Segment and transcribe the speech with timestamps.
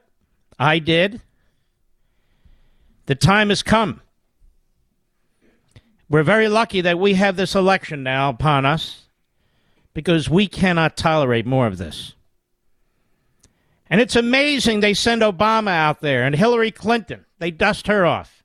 [0.58, 1.20] I did.
[3.06, 4.00] The time has come.
[6.14, 9.08] We're very lucky that we have this election now upon us
[9.94, 12.14] because we cannot tolerate more of this.
[13.90, 17.24] And it's amazing they send Obama out there and Hillary Clinton.
[17.40, 18.44] They dust her off,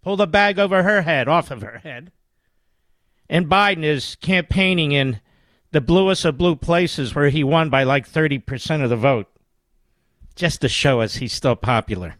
[0.00, 2.10] pull the bag over her head, off of her head.
[3.28, 5.20] And Biden is campaigning in
[5.72, 9.28] the bluest of blue places where he won by like 30% of the vote,
[10.36, 12.14] just to show us he's still popular.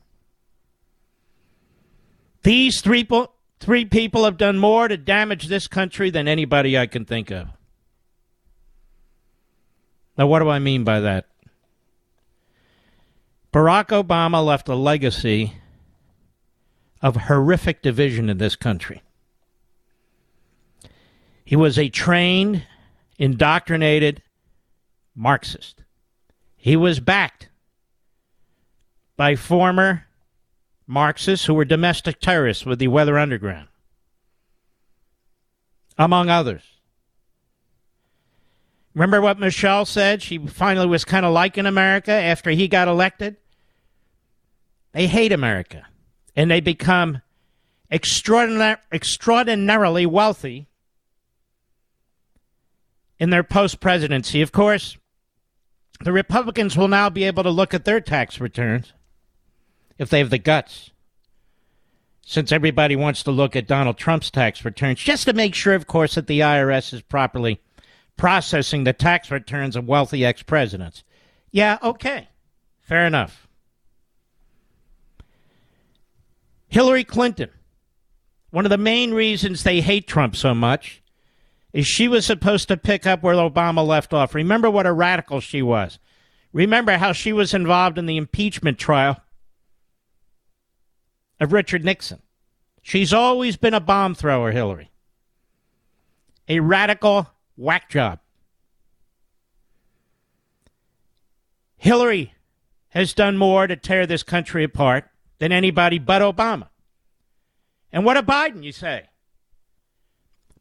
[2.43, 6.87] These three, po- three people have done more to damage this country than anybody I
[6.87, 7.49] can think of.
[10.19, 11.27] Now, what do I mean by that?
[13.53, 15.55] Barack Obama left a legacy
[17.03, 19.03] of horrific division in this country.
[21.45, 22.65] He was a trained,
[23.19, 24.23] indoctrinated
[25.15, 25.83] Marxist.
[26.57, 27.49] He was backed
[29.17, 30.07] by former
[30.91, 33.69] Marxists who were domestic terrorists with the Weather Underground,
[35.97, 36.63] among others.
[38.93, 40.21] Remember what Michelle said?
[40.21, 43.37] She finally was kind of liking America after he got elected.
[44.91, 45.87] They hate America,
[46.35, 47.23] and they become
[47.93, 50.67] extraordinar- extraordinarily wealthy
[53.21, 54.43] in their post presidency.
[54.43, 54.99] Of course,
[56.01, 58.93] the Republicans will now be able to look at their tax returns
[60.01, 60.91] if they have the guts.
[62.23, 65.87] Since everybody wants to look at Donald Trump's tax returns, just to make sure, of
[65.87, 67.61] course, that the IRS is properly
[68.17, 71.05] processing the tax returns of wealthy ex presidents.
[71.51, 72.29] Yeah, okay.
[72.81, 73.47] Fair enough.
[76.69, 77.51] Hillary Clinton.
[78.51, 81.03] One of the main reasons they hate Trump so much
[81.73, 84.35] is she was supposed to pick up where Obama left off.
[84.35, 85.99] Remember what a radical she was.
[86.53, 89.21] Remember how she was involved in the impeachment trial
[91.41, 92.21] of Richard Nixon.
[92.83, 94.91] She's always been a bomb thrower, Hillary.
[96.49, 98.21] A radical whack job.
[101.77, 102.35] Hillary
[102.91, 106.69] has done more to tear this country apart than anybody but Obama.
[107.93, 109.05] And what of Biden, you say?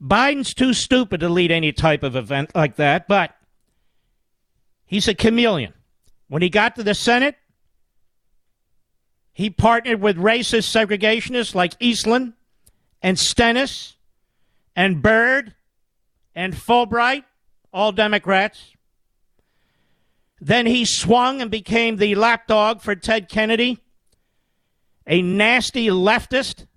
[0.01, 3.35] Biden's too stupid to lead any type of event like that, but
[4.85, 5.73] he's a chameleon.
[6.29, 7.35] When he got to the Senate,
[9.33, 12.33] he partnered with racist segregationists like Eastland
[13.01, 13.95] and Stennis
[14.75, 15.55] and Byrd
[16.35, 17.23] and Fulbright,
[17.71, 18.73] all Democrats.
[20.41, 23.79] Then he swung and became the lapdog for Ted Kennedy
[25.09, 26.67] a nasty leftist.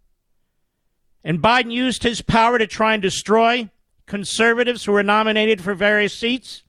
[1.22, 3.70] And Biden used his power to try and destroy
[4.06, 6.64] conservatives who were nominated for various seats.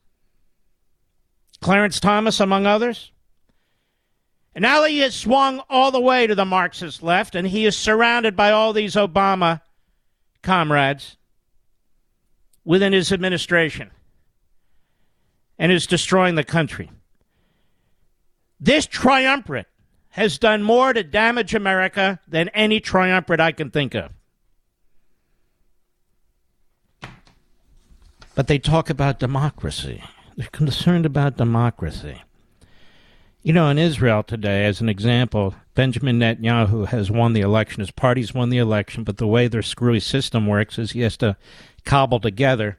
[1.60, 3.10] Clarence Thomas, among others.
[4.54, 7.76] And now he has swung all the way to the Marxist left, and he is
[7.76, 9.60] surrounded by all these Obama
[10.42, 11.16] comrades
[12.64, 13.90] within his administration
[15.58, 16.90] and is destroying the country.
[18.60, 19.66] This triumvirate
[20.10, 24.12] has done more to damage America than any triumvirate I can think of.
[28.36, 30.02] But they talk about democracy.
[30.36, 32.22] They're concerned about democracy.
[33.44, 37.80] You know, in Israel today, as an example, Benjamin Netanyahu has won the election.
[37.80, 41.18] His party's won the election, but the way their screwy system works is he has
[41.18, 41.36] to
[41.84, 42.78] cobble together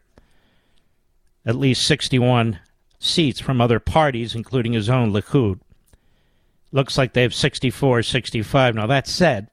[1.45, 2.57] at least 61
[2.97, 5.59] seats from other parties, including his own Likud.
[6.71, 8.73] Looks like they have 64, 65.
[8.73, 9.50] Now, that said,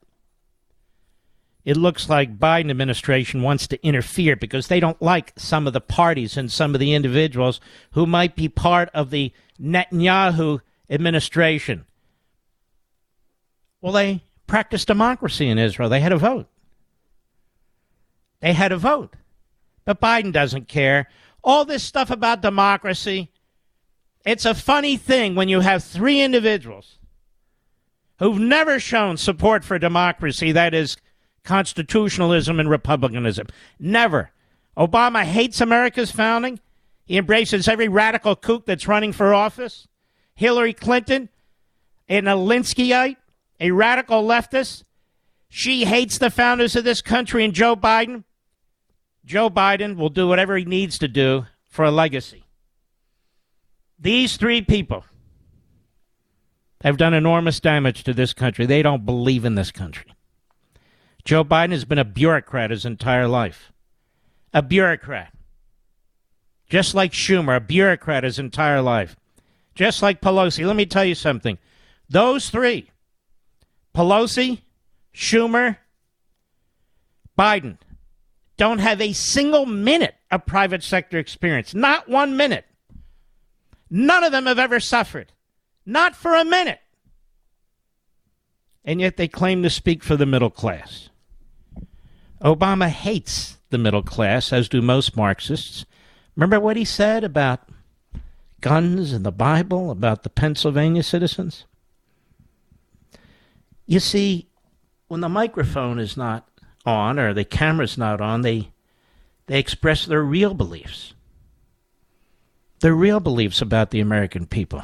[1.63, 5.79] it looks like Biden administration wants to interfere because they don't like some of the
[5.79, 7.61] parties and some of the individuals
[7.91, 9.31] who might be part of the
[9.61, 11.85] Netanyahu administration.
[13.81, 15.89] Well, they practiced democracy in Israel.
[15.89, 16.47] They had a vote.
[18.39, 19.15] They had a vote.
[19.85, 21.09] But Biden doesn't care.
[21.43, 23.31] All this stuff about democracy,
[24.25, 26.97] it's a funny thing when you have three individuals
[28.19, 30.97] who've never shown support for democracy, that is,
[31.43, 33.47] constitutionalism and republicanism.
[33.79, 34.31] Never.
[34.77, 36.59] Obama hates America's founding.
[37.05, 39.87] He embraces every radical kook that's running for office.
[40.35, 41.29] Hillary Clinton,
[42.07, 43.17] an Alinskyite,
[43.59, 44.83] a radical leftist.
[45.49, 48.23] She hates the founders of this country and Joe Biden.
[49.25, 52.43] Joe Biden will do whatever he needs to do for a legacy.
[53.99, 55.05] These three people
[56.81, 58.65] have done enormous damage to this country.
[58.65, 60.13] They don't believe in this country.
[61.23, 63.71] Joe Biden has been a bureaucrat his entire life.
[64.53, 65.33] A bureaucrat.
[66.69, 69.15] Just like Schumer, a bureaucrat his entire life
[69.75, 70.65] just like Pelosi.
[70.65, 71.57] Let me tell you something.
[72.09, 72.89] Those three,
[73.95, 74.61] Pelosi,
[75.13, 75.77] Schumer,
[77.37, 77.77] Biden,
[78.57, 81.73] don't have a single minute of private sector experience.
[81.73, 82.65] Not one minute.
[83.89, 85.31] None of them have ever suffered.
[85.85, 86.79] Not for a minute.
[88.85, 91.09] And yet they claim to speak for the middle class.
[92.41, 95.85] Obama hates the middle class, as do most Marxists.
[96.35, 97.61] Remember what he said about
[98.63, 101.65] guns in the Bible about the Pennsylvania citizens?
[103.85, 104.47] You see,
[105.09, 106.47] when the microphone is not
[106.85, 108.69] on or the camera's not on, they
[109.47, 111.13] they express their real beliefs.
[112.79, 114.83] Their real beliefs about the American people.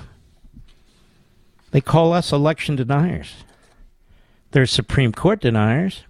[1.72, 3.46] They call us election deniers.
[4.52, 6.04] They're Supreme Court deniers.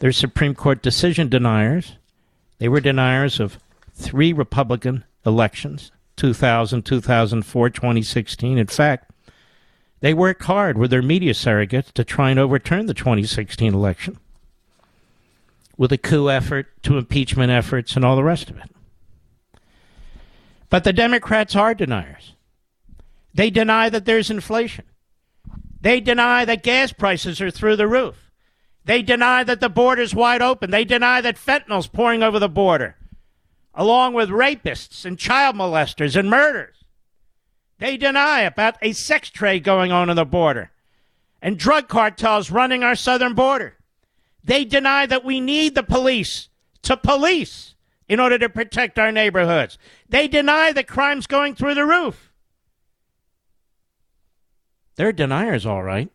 [0.00, 1.96] They're Supreme Court decision deniers.
[2.58, 3.60] They were deniers of
[3.94, 8.58] three Republican elections 2000, 2004, 2016.
[8.58, 9.10] In fact,
[10.00, 14.18] they worked hard with their media surrogates to try and overturn the 2016 election
[15.76, 18.70] with a coup effort to impeachment efforts and all the rest of it.
[20.68, 22.34] But the Democrats are deniers.
[23.34, 24.84] They deny that there's inflation.
[25.80, 28.30] They deny that gas prices are through the roof.
[28.84, 30.70] They deny that the border's wide open.
[30.70, 32.96] They deny that fentanyl's pouring over the border
[33.76, 36.76] along with rapists and child molesters and murders.
[37.78, 40.70] They deny about a sex trade going on on the border
[41.42, 43.76] and drug cartels running our southern border.
[44.42, 46.48] They deny that we need the police
[46.82, 47.74] to police
[48.08, 49.76] in order to protect our neighborhoods.
[50.08, 52.32] They deny that crime's going through the roof.
[54.94, 56.10] They're deniers, all right.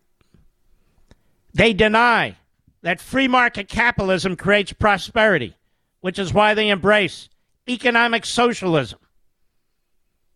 [1.53, 2.37] They deny
[2.81, 5.55] that free market capitalism creates prosperity,
[5.99, 7.29] which is why they embrace
[7.71, 8.99] economic socialism.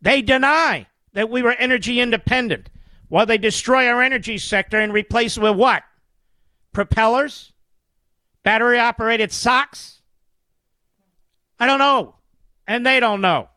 [0.01, 2.69] They deny that we were energy independent
[3.07, 5.83] while they destroy our energy sector and replace it with what?
[6.73, 7.53] Propellers?
[8.43, 10.01] Battery operated socks?
[11.59, 12.15] I don't know.
[12.67, 13.49] And they don't know.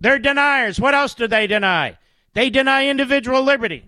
[0.00, 0.78] They're deniers.
[0.78, 1.98] What else do they deny?
[2.34, 3.84] They deny individual liberty.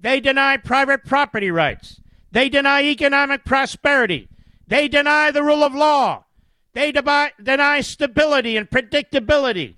[0.00, 2.00] They deny private property rights.
[2.32, 4.28] They deny economic prosperity.
[4.66, 6.24] They deny the rule of law.
[6.74, 9.74] They deny stability and predictability.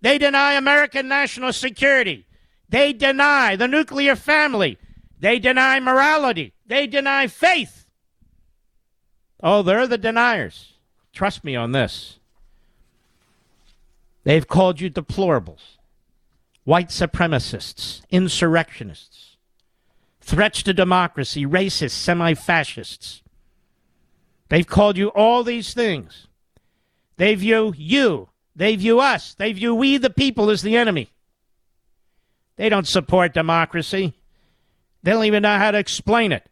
[0.00, 2.26] They deny American national security.
[2.68, 4.78] They deny the nuclear family.
[5.20, 6.54] They deny morality.
[6.66, 7.86] They deny faith.
[9.42, 10.74] Oh, they're the deniers.
[11.12, 12.18] Trust me on this.
[14.24, 15.78] They've called you deplorables,
[16.64, 19.36] white supremacists, insurrectionists,
[20.20, 23.22] threats to democracy, racists, semi fascists.
[24.48, 26.27] They've called you all these things.
[27.18, 31.10] They view you, they view us, they view we, the people, as the enemy.
[32.56, 34.14] They don't support democracy.
[35.02, 36.48] They don't even know how to explain it.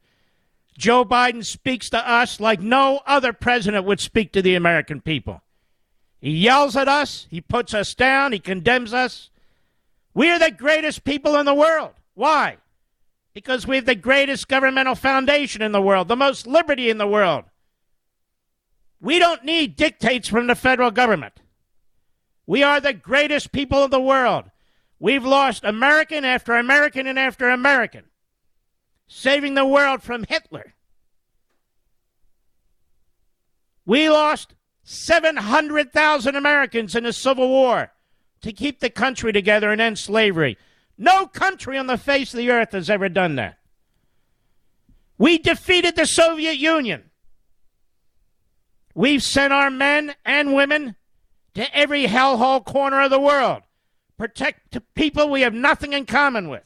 [0.77, 5.41] Joe Biden speaks to us like no other president would speak to the American people.
[6.21, 9.31] He yells at us, he puts us down, he condemns us.
[10.15, 11.93] We are the greatest people in the world.
[12.15, 12.57] Why?
[13.35, 17.07] Because we have the greatest governmental foundation in the world, the most liberty in the
[17.07, 17.45] world.
[19.01, 21.41] We don't need dictates from the federal government.
[22.47, 24.45] We are the greatest people in the world.
[24.99, 28.05] We've lost American after American and after American,
[29.07, 30.75] saving the world from Hitler.
[33.85, 37.93] We lost 700,000 Americans in the Civil War
[38.41, 40.57] to keep the country together and end slavery.
[40.97, 43.59] No country on the face of the earth has ever done that.
[45.19, 47.11] We defeated the Soviet Union.
[48.97, 50.97] We've sent our men and women
[51.53, 53.63] to every hellhole corner of the world.
[54.17, 56.65] Protect people we have nothing in common with.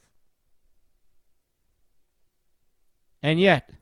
[3.20, 3.72] And yet,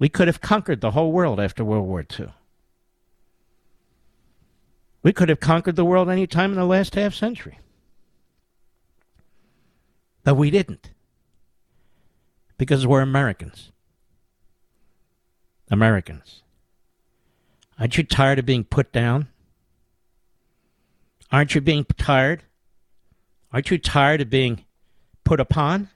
[0.00, 2.30] we could have conquered the whole world after World War II.
[5.04, 7.60] We could have conquered the world any time in the last half century.
[10.24, 10.90] But we didn't.
[12.58, 13.70] Because we're Americans.
[15.70, 16.42] Americans.
[17.78, 19.28] Aren't you tired of being put down?
[21.30, 22.42] Aren't you being tired?
[23.52, 24.64] Aren't you tired of being
[25.24, 25.88] put upon?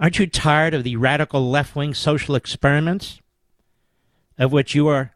[0.00, 3.20] Aren't you tired of the radical left wing social experiments
[4.38, 5.14] of which you are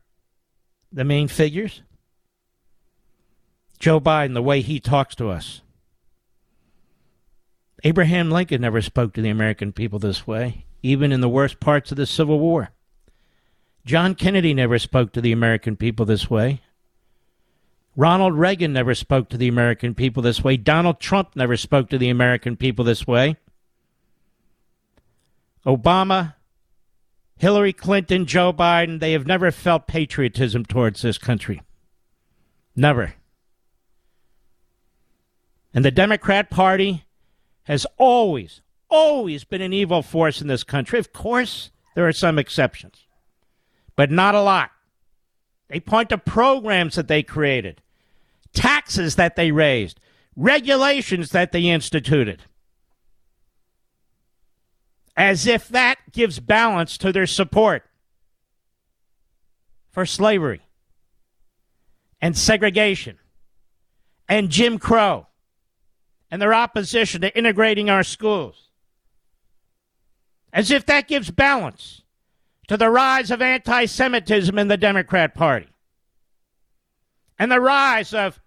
[0.91, 1.83] the main figures?
[3.79, 5.61] Joe Biden, the way he talks to us.
[7.85, 11.91] Abraham Lincoln never spoke to the American people this way, even in the worst parts
[11.91, 12.71] of the Civil War.
[13.85, 16.61] John Kennedy never spoke to the American people this way.
[17.97, 20.57] Ronald Reagan never spoke to the American people this way.
[20.57, 23.37] Donald Trump never spoke to the American people this way.
[25.67, 26.35] Obama,
[27.37, 31.61] Hillary Clinton, Joe Biden, they have never felt patriotism towards this country.
[32.75, 33.15] Never.
[35.75, 37.05] And the Democrat Party
[37.65, 40.99] has always, always been an evil force in this country.
[40.99, 43.07] Of course, there are some exceptions
[43.97, 44.71] but not a lot.
[45.69, 47.81] They point to programs that they created,
[48.53, 49.99] taxes that they raised,
[50.37, 52.43] regulations that they instituted,
[55.17, 57.85] as if that gives balance to their support
[59.91, 60.63] for slavery
[62.21, 63.19] and segregation
[64.29, 65.27] and Jim Crow
[66.31, 68.71] and their opposition to integrating our schools.
[70.53, 72.03] As if that gives balance
[72.73, 75.69] to the rise of anti Semitism in the Democrat Party
[77.39, 78.41] and the rise of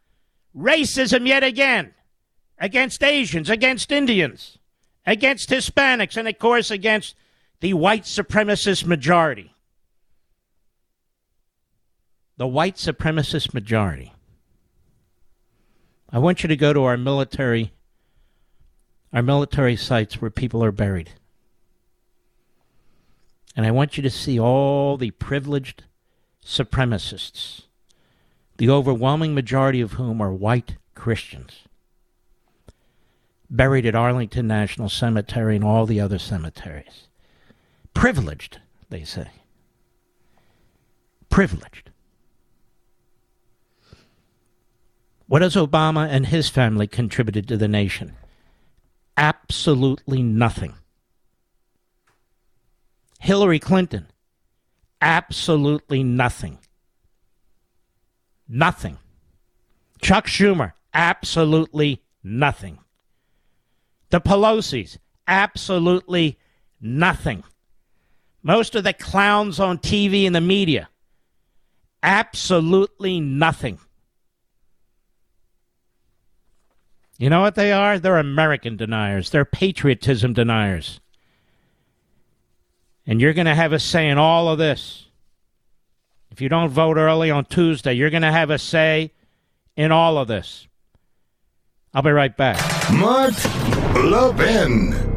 [0.58, 1.94] racism yet again
[2.58, 4.58] against Asians, against Indians,
[5.06, 7.14] against Hispanics, and of course against
[7.60, 9.54] the white supremacist majority.
[12.38, 14.12] The white supremacist majority.
[16.10, 17.74] I want you to go to our military
[19.14, 21.12] our military sites where people are buried.
[23.56, 25.86] And I want you to see all the privileged
[26.44, 27.64] supremacists,
[28.58, 31.62] the overwhelming majority of whom are white Christians,
[33.50, 37.08] buried at Arlington National Cemetery and all the other cemeteries.
[37.94, 38.60] Privileged,
[38.90, 39.30] they say.
[41.30, 41.92] Privileged.
[45.28, 48.14] What has Obama and his family contributed to the nation?
[49.18, 50.76] Absolutely nothing.
[53.26, 54.06] Hillary Clinton?
[55.02, 56.60] Absolutely nothing.
[58.48, 59.00] Nothing.
[60.00, 60.74] Chuck Schumer?
[60.94, 62.78] Absolutely nothing.
[64.12, 65.00] The Pelosi's?
[65.28, 66.38] Absolutely
[66.80, 67.44] nothing.
[68.44, 70.88] Most of the clowns on TV and the media?
[72.04, 73.80] Absolutely nothing.
[77.18, 77.98] You know what they are?
[77.98, 79.32] They're American deniers.
[79.32, 81.00] They're patriotism deniers.
[83.08, 85.06] And you're going to have a say in all of this.
[86.32, 89.12] If you don't vote early on Tuesday, you're going to have a say
[89.76, 90.68] in all of this.
[91.94, 92.60] I'll be right back.
[92.92, 93.34] Mark
[93.96, 95.15] Levin.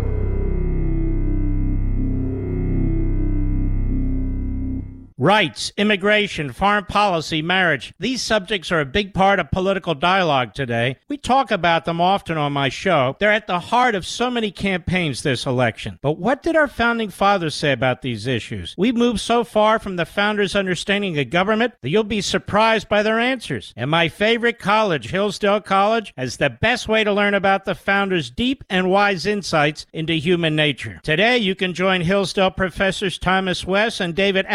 [5.20, 7.92] Rights, immigration, foreign policy, marriage.
[7.98, 10.96] These subjects are a big part of political dialogue today.
[11.08, 13.16] We talk about them often on my show.
[13.18, 15.98] They're at the heart of so many campaigns this election.
[16.02, 18.76] But what did our founding fathers say about these issues?
[18.78, 23.02] We've moved so far from the founders' understanding of government that you'll be surprised by
[23.02, 23.74] their answers.
[23.76, 28.30] And my favorite college, Hillsdale College, has the best way to learn about the founders'
[28.30, 31.00] deep and wise insights into human nature.
[31.02, 34.46] Today, you can join Hillsdale professors Thomas West and David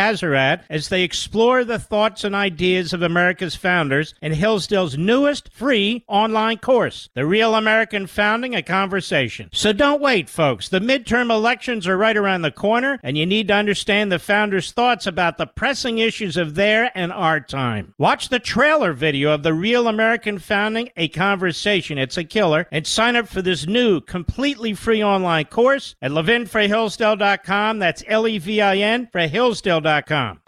[0.69, 6.57] As they explore the thoughts and ideas of America's founders in Hillsdale's newest free online
[6.57, 9.49] course, The Real American Founding, a Conversation.
[9.53, 10.69] So don't wait, folks.
[10.69, 14.71] The midterm elections are right around the corner, and you need to understand the founders'
[14.71, 17.93] thoughts about the pressing issues of their and our time.
[17.97, 21.97] Watch the trailer video of The Real American Founding, a Conversation.
[21.97, 22.67] It's a killer.
[22.71, 27.79] And sign up for this new, completely free online course at levinforhillsdale.com.
[27.79, 30.39] That's L E V I N for Hillsdale.com.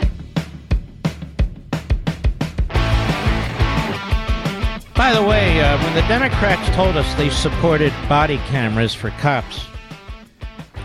[4.95, 9.65] By the way, uh, when the Democrats told us they supported body cameras for cops,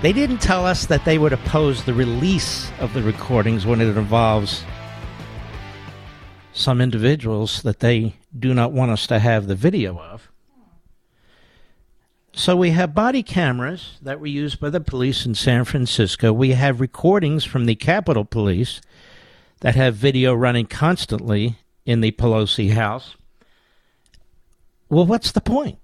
[0.02, 3.96] they didn't tell us that they would oppose the release of the recordings when it
[3.96, 4.64] involves
[6.52, 10.28] some individuals that they do not want us to have the video of.
[12.32, 16.32] So we have body cameras that were used by the police in San Francisco.
[16.32, 18.80] We have recordings from the Capitol Police
[19.60, 23.14] that have video running constantly in the Pelosi house.
[24.90, 25.78] Well, what's the point?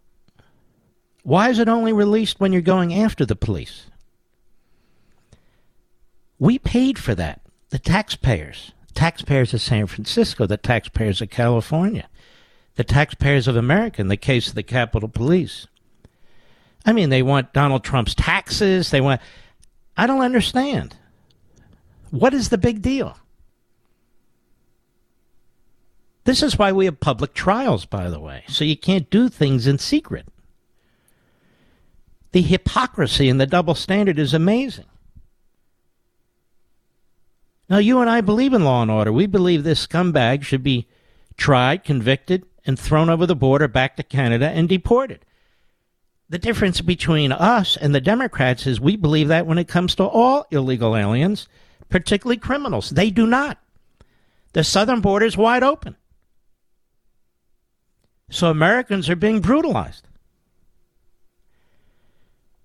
[1.22, 3.86] Why is it only released when you're going after the police?
[6.38, 7.40] We paid for that.
[7.70, 8.72] The taxpayers.
[8.94, 12.08] Taxpayers of San Francisco, the taxpayers of California,
[12.76, 15.66] the taxpayers of America in the case of the Capitol Police.
[16.84, 18.90] I mean, they want Donald Trump's taxes.
[18.90, 19.20] They want.
[19.96, 20.96] I don't understand.
[22.10, 23.18] What is the big deal?
[26.26, 29.68] This is why we have public trials, by the way, so you can't do things
[29.68, 30.26] in secret.
[32.33, 34.87] The hypocrisy and the double standard is amazing.
[37.71, 39.12] Now, you and I believe in law and order.
[39.12, 40.89] We believe this scumbag should be
[41.36, 45.25] tried, convicted, and thrown over the border back to Canada and deported.
[46.28, 50.04] The difference between us and the Democrats is we believe that when it comes to
[50.04, 51.47] all illegal aliens,
[51.89, 52.91] particularly criminals.
[52.91, 53.58] They do not.
[54.54, 55.95] The southern border is wide open.
[58.28, 60.06] So Americans are being brutalized,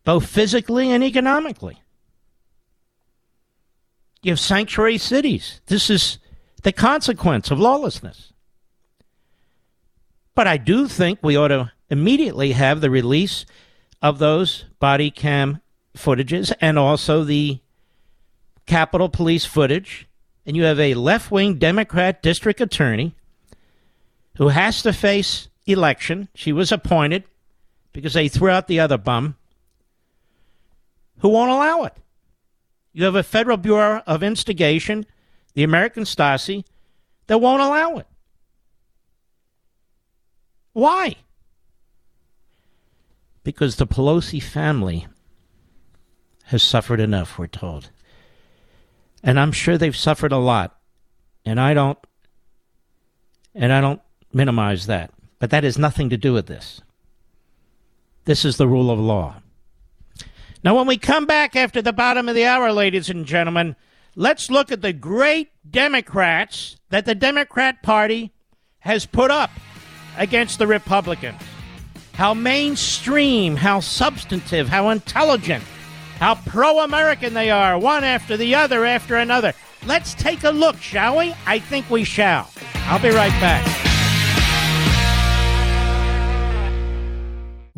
[0.04, 1.82] both physically and economically.
[4.24, 5.62] You have sanctuary cities.
[5.68, 6.18] This is
[6.64, 8.34] the consequence of lawlessness.
[10.36, 13.46] But I do think we ought to immediately have the release
[14.02, 15.62] of those body cam
[15.96, 17.60] footages and also the
[18.66, 20.08] Capitol Police footage.
[20.46, 23.16] And you have a left wing Democrat district attorney
[24.38, 26.30] who has to face election.
[26.34, 27.24] She was appointed
[27.94, 29.36] because they threw out the other bum
[31.20, 31.94] who won't allow it.
[32.94, 35.06] You have a Federal Bureau of Instigation,
[35.54, 36.66] the American Stasi,
[37.28, 38.08] that won't allow it.
[40.74, 41.16] Why?
[43.44, 45.08] Because the Pelosi family
[46.46, 47.90] has suffered enough, we're told.
[49.24, 50.78] And I'm sure they've suffered a lot.
[51.46, 51.98] And I don't
[53.54, 54.02] and I don't
[54.34, 55.12] minimize that.
[55.42, 56.82] But that has nothing to do with this.
[58.26, 59.38] This is the rule of law.
[60.64, 63.76] Now, when we come back after the bottom of the hour, ladies and gentlemen,
[64.16, 68.32] let's look at the great Democrats that the Democrat Party
[68.82, 69.50] has put up
[70.16, 71.42] against the Republicans.
[72.14, 75.64] How mainstream, how substantive, how intelligent,
[76.20, 79.54] how pro American they are, one after the other after another.
[79.88, 81.34] Let's take a look, shall we?
[81.48, 82.48] I think we shall.
[82.86, 83.81] I'll be right back.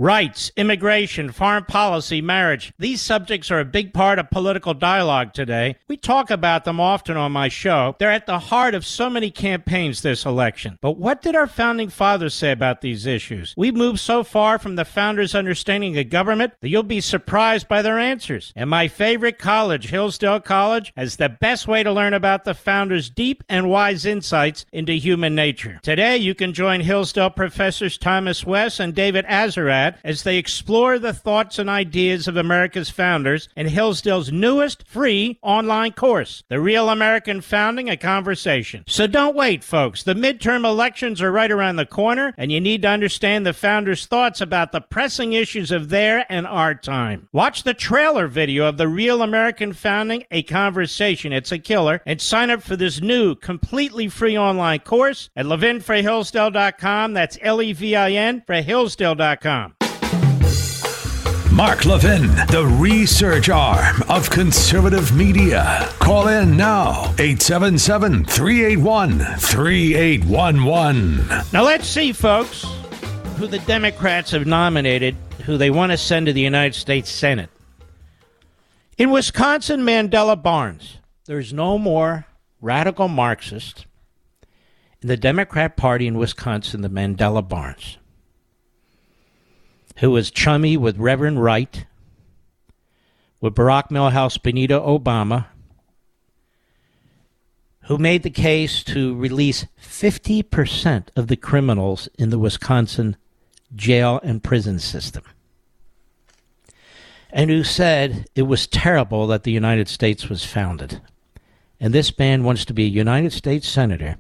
[0.04, 2.74] Rights, immigration, foreign policy, marriage.
[2.78, 5.78] These subjects are a big part of political dialogue today.
[5.88, 7.96] We talk about them often on my show.
[8.00, 10.78] They're at the heart of so many campaigns this election.
[10.82, 13.54] But what did our founding fathers say about these issues?
[13.56, 17.82] We've moved so far from the founders' understanding of government that you'll be surprised by
[17.82, 18.52] their answers.
[18.58, 23.10] And my favorite college, Hillsdale College, has the best way to learn about the founders'
[23.10, 25.80] deep and wise insights into human nature.
[25.82, 31.13] Today, you can join Hillsdale professors Thomas West and David Azerrad as they explore the
[31.13, 37.41] thoughts and ideas of America's founders in Hillsdale's newest free online course, The Real American
[37.41, 38.84] Founding, a Conversation.
[38.88, 40.03] So don't wait, folks.
[40.03, 44.06] The midterm elections are right around the corner, and you need to understand the founders'
[44.06, 47.27] thoughts about the pressing issues of their and our time.
[47.32, 51.34] Watch the trailer video of The Real American Founding, a Conversation.
[51.34, 52.01] It's a killer.
[52.06, 57.13] And sign up for this new, completely free online course at levinforhillsdale.com.
[57.13, 59.83] That's L E V I N for Hillsdale.com.
[61.54, 65.88] Mark Levin, the research arm of conservative media.
[66.00, 71.28] Call in now, 877 381 3811.
[71.54, 72.63] Now let's see, folks,
[73.38, 77.52] who the Democrats have nominated, who they want to send to the United States Senate.
[78.98, 82.26] In Wisconsin, Mandela Barnes, there's no more
[82.62, 83.86] radical Marxist
[85.04, 88.00] in the Democrat Party in Wisconsin than Mandela Barnes
[89.97, 91.86] who was chummy with Reverend Wright,
[93.41, 95.47] with Barack Milhous Benito Obama,
[97.84, 103.17] who made the case to release 50% of the criminals in the Wisconsin
[103.75, 105.23] jail and prison system.
[107.29, 111.01] And who said it was terrible that the United States was founded.
[111.79, 114.17] And this man wants to be a United States Senator.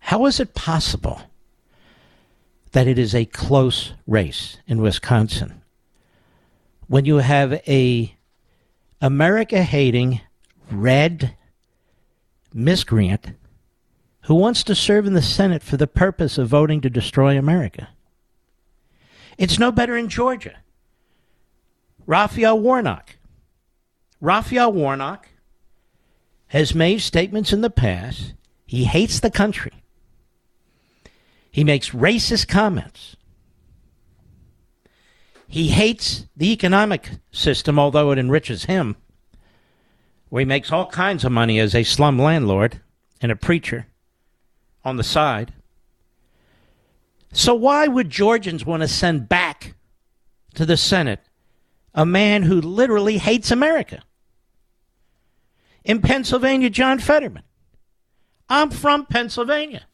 [0.00, 1.22] How is it possible
[2.72, 5.62] that it is a close race in Wisconsin.
[6.88, 8.16] When you have a
[9.00, 10.20] America hating
[10.70, 11.36] red
[12.54, 13.32] miscreant
[14.22, 17.88] who wants to serve in the Senate for the purpose of voting to destroy America.
[19.36, 20.58] It's no better in Georgia.
[22.06, 23.16] Raphael Warnock.
[24.20, 25.28] Raphael Warnock
[26.48, 28.34] has made statements in the past.
[28.66, 29.81] He hates the country.
[31.52, 33.14] He makes racist comments.
[35.46, 38.96] He hates the economic system, although it enriches him,
[40.30, 42.80] where he makes all kinds of money as a slum landlord
[43.20, 43.86] and a preacher
[44.82, 45.52] on the side.
[47.34, 49.74] So, why would Georgians want to send back
[50.54, 51.20] to the Senate
[51.94, 54.02] a man who literally hates America?
[55.84, 57.42] In Pennsylvania, John Fetterman.
[58.48, 59.86] I'm from Pennsylvania.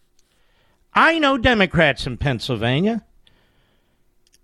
[0.98, 3.04] I know Democrats in Pennsylvania.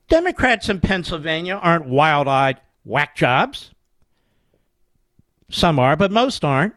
[0.08, 3.72] Democrats in Pennsylvania aren't wild eyed whack jobs.
[5.50, 6.76] Some are, but most aren't.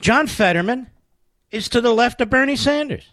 [0.00, 0.90] John Fetterman
[1.50, 3.10] is to the left of Bernie Sanders.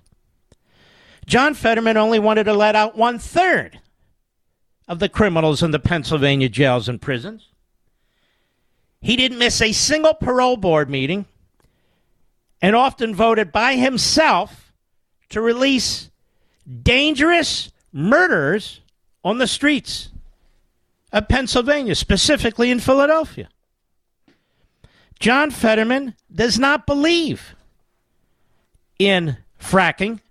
[1.26, 3.80] John Fetterman only wanted to let out one third
[4.88, 7.48] of the criminals in the Pennsylvania jails and prisons.
[9.02, 11.26] He didn't miss a single parole board meeting
[12.64, 14.72] and often voted by himself
[15.28, 16.10] to release
[16.82, 18.80] dangerous murderers
[19.22, 20.10] on the streets
[21.12, 23.50] of Pennsylvania, specifically in Philadelphia.
[25.20, 27.54] John Fetterman does not believe
[28.98, 30.22] in fracking,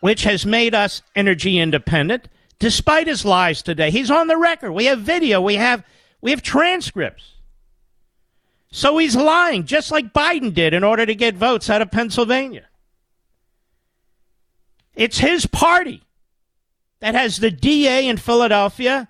[0.00, 3.90] which has made us energy independent, despite his lies today.
[3.90, 4.72] He's on the record.
[4.72, 5.84] We have video, we have
[6.22, 7.32] we have transcripts.
[8.74, 12.66] So he's lying, just like Biden did in order to get votes out of Pennsylvania.
[14.94, 16.02] It's his party
[17.00, 19.08] that has the DA in Philadelphia,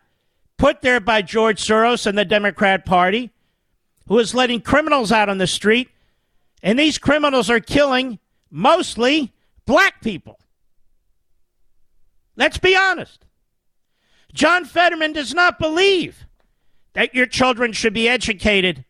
[0.57, 3.31] put there by George Soros and the Democrat Party,
[4.09, 5.89] who is letting criminals out on the street.
[6.61, 8.19] And these criminals are killing
[8.51, 9.33] mostly
[9.65, 10.41] black people.
[12.35, 13.27] Let's be honest.
[14.35, 16.27] John Fetterman does not believe
[16.95, 18.85] that your children should be educated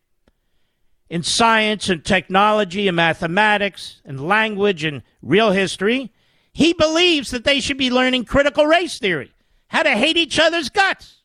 [1.12, 6.10] in science and technology and mathematics and language and real history.
[6.54, 9.30] He believes that they should be learning critical race theory,
[9.68, 11.20] how to hate each other's guts.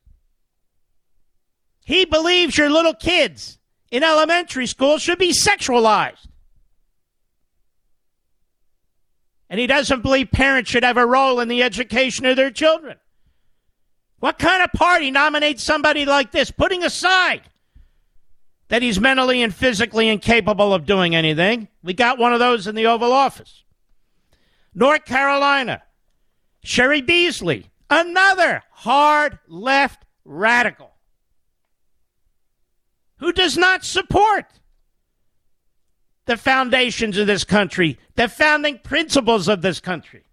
[1.86, 6.28] He believes your little kids in elementary school should be sexualized.
[9.50, 12.97] And he doesn't believe parents should have a role in the education of their children.
[14.19, 17.43] What kind of party nominates somebody like this, putting aside
[18.70, 21.68] that he's mentally and physically incapable of doing anything.
[21.84, 23.64] We got one of those in the Oval Office.
[24.74, 25.84] North Carolina,
[26.64, 30.92] Cheri Beasley, another hard left radical
[33.18, 34.46] who does not support
[36.26, 40.26] the foundations of this country, the founding principles of this country.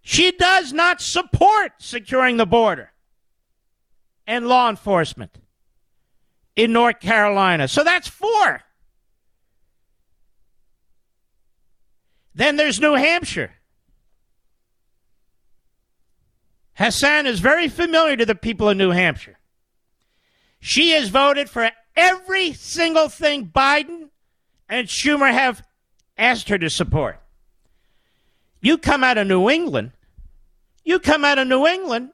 [0.00, 2.92] She does not support securing the border
[4.26, 5.41] and law enforcement
[6.56, 7.68] in North Carolina.
[7.68, 8.62] So that's four.
[12.34, 13.52] Then there's New Hampshire.
[16.74, 19.38] Hassan is very familiar to the people of New Hampshire.
[20.58, 24.08] She has voted for every single thing Biden
[24.68, 25.66] and Schumer have
[26.16, 27.20] asked her to support.
[28.60, 29.92] You come out of New England,
[30.84, 32.12] you come out of New England,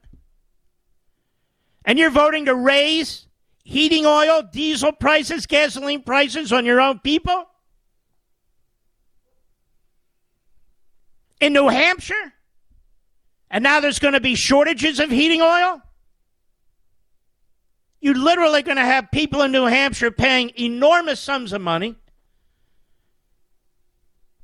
[1.85, 3.28] and you're voting to raise
[3.69, 7.45] heating oil, diesel prices, gasoline prices on your own people?
[11.39, 12.33] In New Hampshire?
[13.51, 15.83] And now there's going to be shortages of heating oil?
[18.01, 21.95] You're literally going to have people in New Hampshire paying enormous sums of money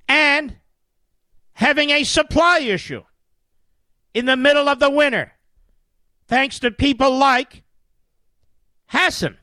[0.07, 0.59] and
[1.55, 3.03] having a supply issue
[4.13, 5.33] in the middle of the winter,
[6.29, 7.64] thanks to people like
[8.95, 9.37] Hassan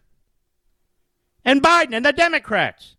[1.43, 2.95] and Biden and the Democrats.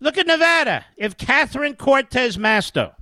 [0.00, 0.84] Look at Nevada.
[0.96, 2.94] If Catherine Cortez Masto,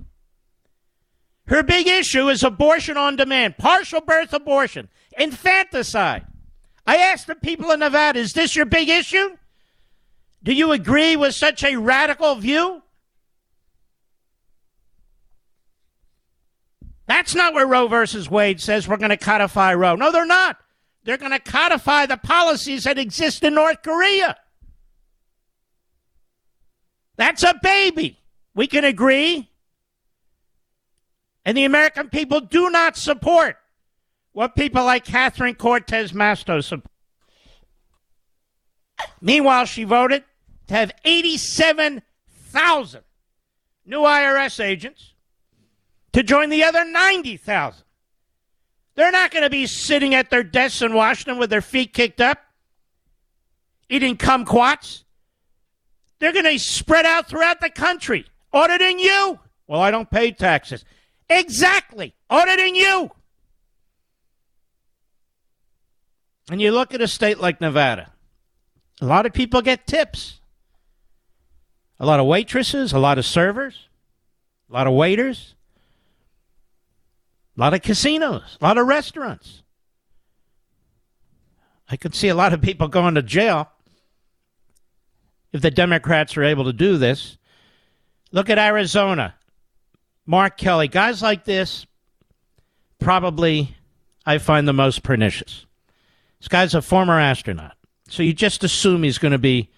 [1.47, 6.25] her big issue is abortion on demand, partial birth abortion, infanticide.
[6.85, 9.37] I asked the people in Nevada, is this your big issue?
[10.43, 12.81] Do you agree with such a radical view?
[17.07, 19.95] That's not where Roe versus Wade says we're going to codify Roe.
[19.95, 20.57] No, they're not.
[21.05, 24.35] They're going to codify the policies that exist in North Korea.
[27.15, 28.19] That's a baby.
[28.55, 29.49] We can agree.
[31.45, 33.57] And the American people do not support
[34.31, 36.91] what people like Catherine Cortez Masto support.
[39.21, 40.23] Meanwhile, she voted
[40.67, 43.01] to have 87,000
[43.85, 45.13] new IRS agents
[46.13, 47.84] to join the other 90,000.
[48.95, 52.21] They're not going to be sitting at their desks in Washington with their feet kicked
[52.21, 52.39] up,
[53.89, 55.03] eating kumquats.
[56.19, 59.39] They're going to spread out throughout the country, auditing you.
[59.67, 60.85] Well, I don't pay taxes.
[61.29, 63.11] Exactly, auditing you.
[66.49, 68.11] And you look at a state like Nevada,
[69.01, 70.39] a lot of people get tips.
[71.99, 73.87] A lot of waitresses, a lot of servers,
[74.69, 75.54] a lot of waiters.
[77.57, 79.63] A lot of casinos, a lot of restaurants.
[81.89, 83.69] I could see a lot of people going to jail
[85.53, 87.37] if the Democrats are able to do this.
[88.31, 89.35] Look at Arizona.
[90.25, 90.87] Mark Kelly.
[90.87, 91.85] Guys like this,
[92.99, 93.75] probably
[94.25, 95.65] I find the most pernicious.
[96.39, 97.77] This guy's a former astronaut.
[98.09, 99.69] So you just assume he's going to be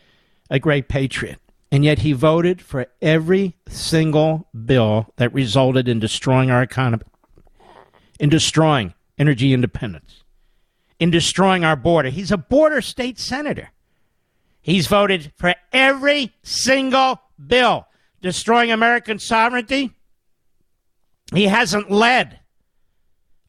[0.49, 1.39] a great patriot.
[1.71, 7.03] And yet he voted for every single bill that resulted in destroying our economy
[8.19, 10.23] in destroying energy independence,
[10.99, 12.10] in destroying our border.
[12.10, 13.71] He's a border state senator.
[14.62, 17.88] He's voted for every single bill
[18.21, 19.93] destroying American sovereignty.
[21.34, 22.39] He hasn't led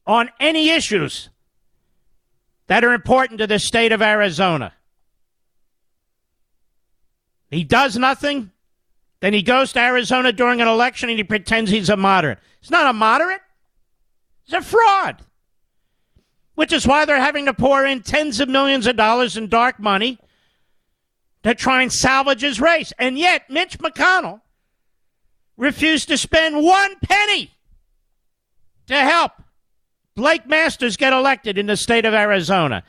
[0.05, 1.29] on any issues
[2.67, 4.73] that are important to the state of Arizona.
[7.49, 8.51] He does nothing,
[9.21, 12.39] then he goes to Arizona during an election and he pretends he's a moderate.
[12.61, 13.41] He's not a moderate.
[14.49, 15.23] It's a fraud.
[16.55, 19.79] Which is why they're having to pour in tens of millions of dollars in dark
[19.79, 20.17] money
[21.43, 22.91] to try and salvage his race.
[22.97, 24.41] And yet, Mitch McConnell
[25.55, 27.51] refused to spend one penny
[28.87, 29.33] to help
[30.15, 32.83] Blake Masters get elected in the state of Arizona.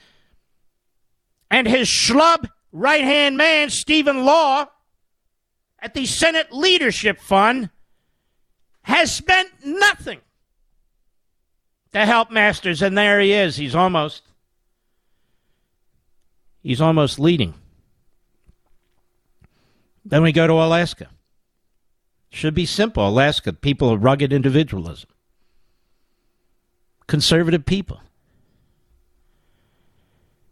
[1.51, 4.67] And his schlub right hand man, Steven Law,
[5.79, 7.69] at the Senate Leadership Fund,
[8.83, 10.21] has spent nothing
[11.93, 13.57] to help Masters, and there he is.
[13.57, 14.23] He's almost
[16.63, 17.55] he's almost leading.
[20.05, 21.09] Then we go to Alaska.
[22.31, 23.07] Should be simple.
[23.07, 25.11] Alaska, people of rugged individualism.
[27.07, 28.01] Conservative people.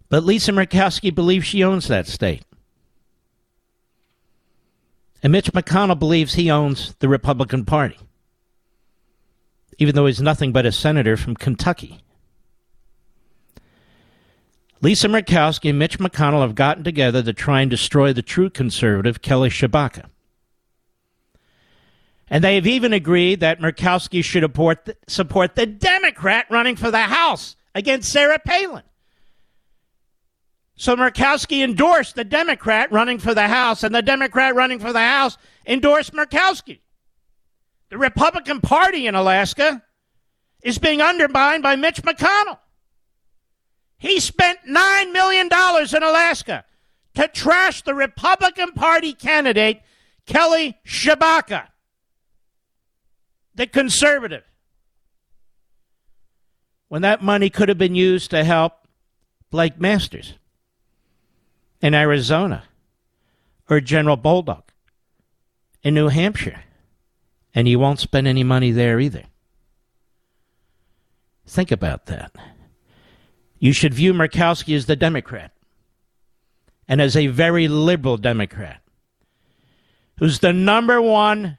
[0.09, 2.43] But Lisa Murkowski believes she owns that state.
[5.23, 7.99] And Mitch McConnell believes he owns the Republican Party
[9.79, 12.01] even though he's nothing but a senator from Kentucky.
[14.81, 19.23] Lisa Murkowski and Mitch McConnell have gotten together to try and destroy the true conservative,
[19.23, 20.05] Kelly Tshibaka.
[22.31, 26.91] And they have even agreed that Murkowski should support the, support the Democrat running for
[26.91, 28.83] the House against Sarah Palin.
[30.77, 35.01] So Murkowski endorsed the Democrat running for the House, and the Democrat running for the
[35.01, 36.79] House endorsed Murkowski.
[37.91, 39.83] The Republican Party in Alaska
[40.63, 42.59] is being undermined by Mitch McConnell.
[43.97, 46.65] He spent $9 million in Alaska
[47.15, 49.81] to trash the Republican Party candidate,
[50.27, 51.69] Kelly Tshibaka,
[53.55, 54.45] the conservative.
[56.89, 58.87] when that money could have been used to help
[59.51, 60.35] Blake Masters
[61.81, 62.65] in Arizona
[63.69, 64.63] or General Bolduc
[65.83, 66.63] in New Hampshire.
[67.55, 69.25] And you won't spend any money there either.
[71.47, 72.33] Think about that.
[73.59, 75.53] You should view Murkowski as the Democrat
[76.87, 78.83] and as a very liberal Democrat
[80.19, 81.59] who's the number one,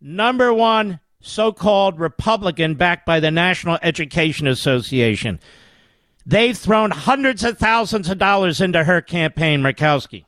[0.00, 5.40] number one so called Republican backed by the National Education Association.
[6.24, 10.24] They've thrown hundreds of thousands of dollars into her campaign, Murkowski.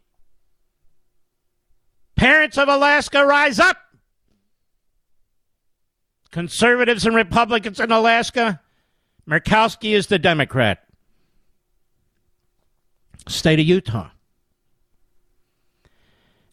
[2.17, 3.77] Parents of Alaska, rise up!
[6.31, 8.61] Conservatives and Republicans in Alaska,
[9.29, 10.85] Murkowski is the Democrat.
[13.29, 14.11] State of Utah.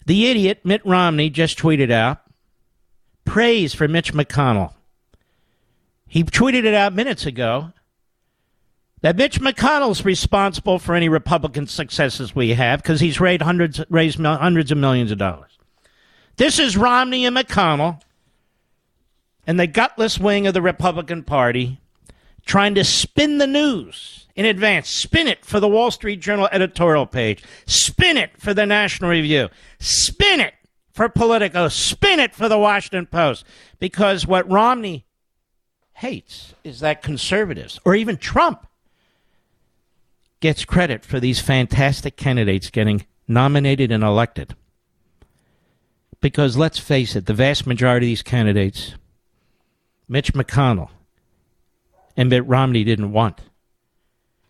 [0.06, 2.22] The idiot Mitt Romney just tweeted out
[3.26, 4.74] praise for Mitch McConnell.
[6.08, 7.74] He tweeted it out minutes ago
[9.02, 14.20] that Mitch McConnell's responsible for any Republican successes we have because he's raised hundreds, raised
[14.20, 15.52] hundreds of millions of dollars.
[16.38, 18.02] This is Romney and McConnell
[19.48, 21.80] and the gutless wing of the Republican Party
[22.46, 24.90] trying to spin the news in advance.
[24.90, 27.44] Spin it for the Wall Street Journal editorial page.
[27.66, 29.50] Spin it for the National Review.
[29.80, 30.54] Spin it
[30.92, 31.70] for Politico.
[31.70, 33.46] Spin it for the Washington Post.
[33.80, 35.06] Because what Romney
[35.94, 38.68] hates is that conservatives, or even Trump,
[40.40, 44.56] gets credit for these fantastic candidates getting nominated and elected.
[46.22, 48.94] Because let's face it, the vast majority of these candidates,
[50.08, 50.90] Mitch McConnell
[52.16, 53.42] and Mitt Romney didn't want.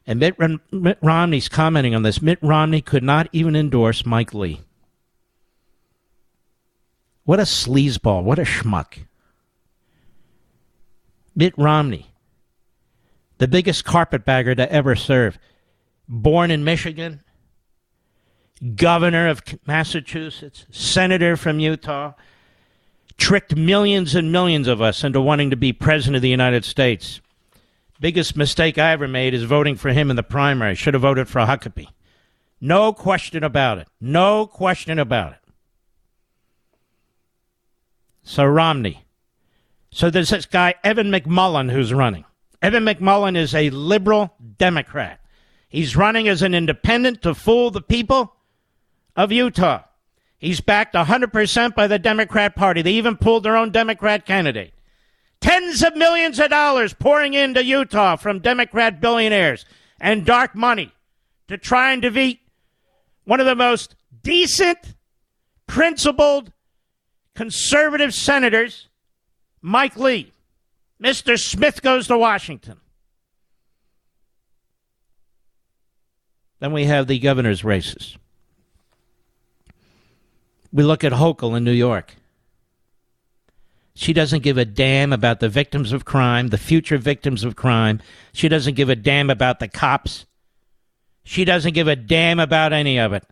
[0.06, 0.38] And Mitt,
[0.72, 2.22] Mitt Romney's commenting on this.
[2.22, 4.62] Mitt Romney could not even endorse Mike Lee.
[7.26, 8.24] What a sleazeball.
[8.24, 9.00] What a schmuck.
[11.36, 12.10] Mitt Romney,
[13.38, 15.38] the biggest carpetbagger to ever serve,
[16.08, 17.22] born in Michigan,
[18.76, 22.14] governor of Massachusetts, senator from Utah,
[23.18, 27.20] tricked millions and millions of us into wanting to be president of the United States.
[28.00, 30.76] Biggest mistake I ever made is voting for him in the primary.
[30.76, 31.88] Should have voted for Huckabee.
[32.62, 33.88] No question about it.
[34.00, 35.40] No question about it.
[38.24, 39.04] So Romney.
[39.92, 42.26] So there's this guy, Evan McMullin, who's running.
[42.62, 45.20] Evan McMullin is a liberal Democrat.
[45.70, 48.36] He's running as an independent to fool the people
[49.16, 49.84] of Utah.
[50.38, 52.82] He's backed 100% by the Democrat Party.
[52.82, 54.74] They even pulled their own Democrat candidate.
[55.42, 59.66] Tens of millions of dollars pouring into Utah from Democrat billionaires
[60.00, 60.92] and dark money
[61.48, 62.40] to try and defeat
[63.26, 64.96] one of the most decent,
[65.66, 66.52] principled,
[67.36, 68.88] conservative senators,
[69.62, 70.34] Mike Lee.
[71.02, 71.40] Mr.
[71.40, 72.80] Smith goes to Washington.
[76.60, 78.18] Then we have the governor's races.
[80.72, 82.16] We look at Hochul in New York.
[83.94, 88.00] She doesn't give a damn about the victims of crime, the future victims of crime.
[88.32, 90.28] She doesn't give a damn about the cops.
[91.24, 93.24] She doesn't give a damn about any of it.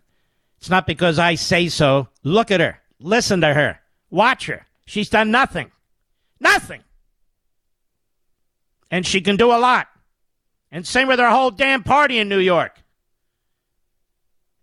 [0.58, 2.08] It's not because I say so.
[2.24, 2.80] Look at her.
[2.98, 3.80] Listen to her.
[4.10, 4.66] Watch her.
[4.86, 5.70] She's done nothing.
[6.40, 6.82] Nothing.
[8.90, 9.88] And she can do a lot.
[10.72, 12.82] And same with her whole damn party in New York.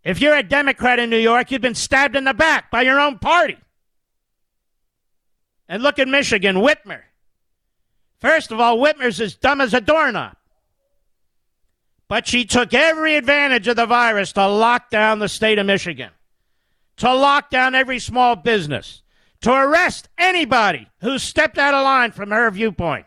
[0.03, 2.99] If you're a Democrat in New York, you've been stabbed in the back by your
[2.99, 3.57] own party.
[5.69, 7.03] And look at Michigan, Whitmer.
[8.19, 10.35] First of all, Whitmer's as dumb as a doorknob.
[12.09, 16.11] But she took every advantage of the virus to lock down the state of Michigan,
[16.97, 19.01] to lock down every small business,
[19.41, 23.05] to arrest anybody who stepped out of line from her viewpoint,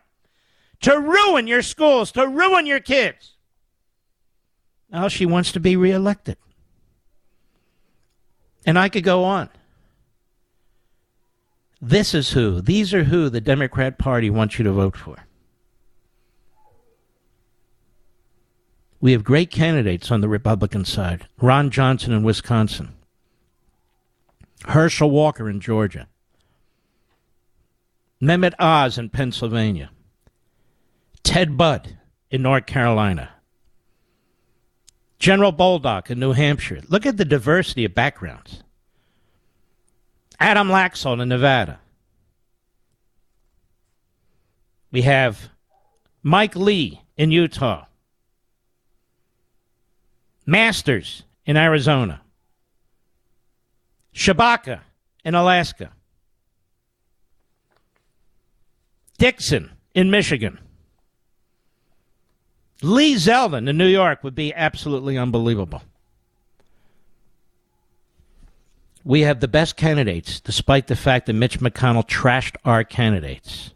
[0.81, 3.37] to ruin your schools, to ruin your kids.
[4.91, 6.39] Now she wants to be reelected.
[8.67, 9.49] And I could go on.
[11.81, 15.17] This is who, these are who the Democrat Party wants you to vote for.
[19.01, 21.29] We have great candidates on the Republican side.
[21.41, 22.95] Ron Johnson in Wisconsin,
[24.65, 26.09] Herschel Walker in Georgia,
[28.21, 29.91] Mehmet Oz in Pennsylvania,
[31.23, 31.99] Ted Budd
[32.31, 33.31] in North Carolina,
[35.19, 36.81] General Bolduc in New Hampshire.
[36.89, 38.63] Look at the diversity of backgrounds.
[40.39, 41.81] Adam Laxalt in Nevada.
[44.91, 45.51] We have
[46.23, 47.87] Mike Lee in Utah.
[50.45, 52.21] Masters in Arizona.
[54.15, 54.81] Tshibaka
[55.25, 55.93] in Alaska.
[59.19, 60.59] Dixon in Michigan.
[62.87, 65.83] Lee Zeldin in New York would be absolutely unbelievable.
[69.05, 73.73] We have the best candidates, despite the fact that Mitch McConnell trashed our candidates.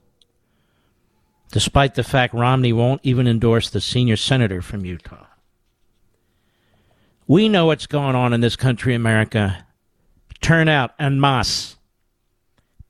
[1.50, 5.26] Despite the fact Romney won't even endorse the senior senator from Utah.
[7.26, 9.66] We know what's going on in this country, America.
[10.40, 11.76] Turn out en masse.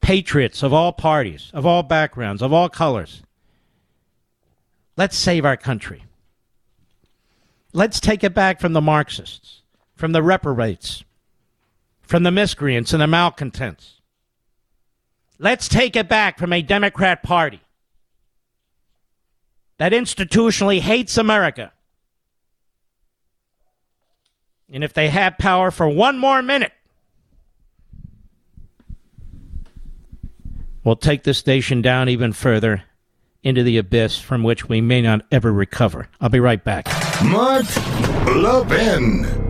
[0.02, 3.22] Patriots of all parties, of all backgrounds, of all colors.
[4.96, 6.04] Let's save our country.
[7.72, 9.62] Let's take it back from the Marxists,
[9.94, 11.04] from the reprobates,
[12.02, 14.00] from the miscreants and the malcontents.
[15.38, 17.60] Let's take it back from a Democrat Party
[19.78, 21.72] that institutionally hates America.
[24.70, 26.72] And if they have power for one more minute,
[30.84, 32.84] we'll take this station down even further
[33.42, 36.08] into the abyss from which we may not ever recover.
[36.20, 37.09] I'll be right back.
[37.22, 37.66] Mark
[38.34, 39.49] Levin.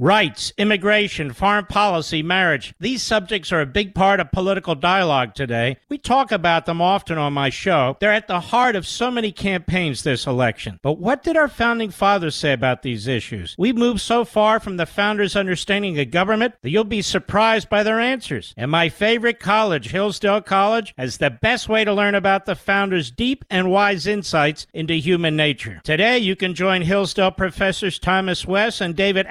[0.00, 2.72] Rights, immigration, foreign policy, marriage.
[2.80, 5.76] These subjects are a big part of political dialogue today.
[5.90, 7.98] We talk about them often on my show.
[8.00, 10.80] They're at the heart of so many campaigns this election.
[10.82, 13.54] But what did our founding fathers say about these issues?
[13.58, 17.82] We've moved so far from the founders' understanding of government that you'll be surprised by
[17.82, 18.54] their answers.
[18.56, 23.10] And my favorite college, Hillsdale College, has the best way to learn about the founders'
[23.10, 25.82] deep and wise insights into human nature.
[25.84, 29.26] Today, you can join Hillsdale professors Thomas West and David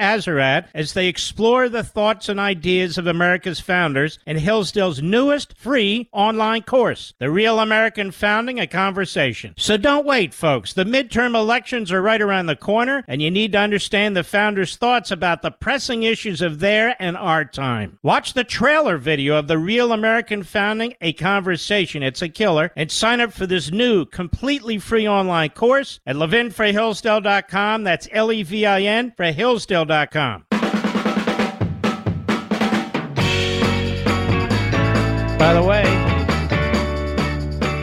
[0.73, 6.63] As they explore the thoughts and ideas of America's founders in Hillsdale's newest free online
[6.63, 9.53] course, The Real American Founding, a Conversation.
[9.57, 10.73] So don't wait, folks.
[10.73, 14.75] The midterm elections are right around the corner, and you need to understand the founders'
[14.75, 17.99] thoughts about the pressing issues of their and our time.
[18.03, 22.03] Watch the trailer video of The Real American Founding, a Conversation.
[22.03, 22.71] It's a killer.
[22.75, 27.83] And sign up for this new, completely free online course at levinforhillsdale.com.
[27.83, 30.48] That's L E V I N for Hillsdale.com.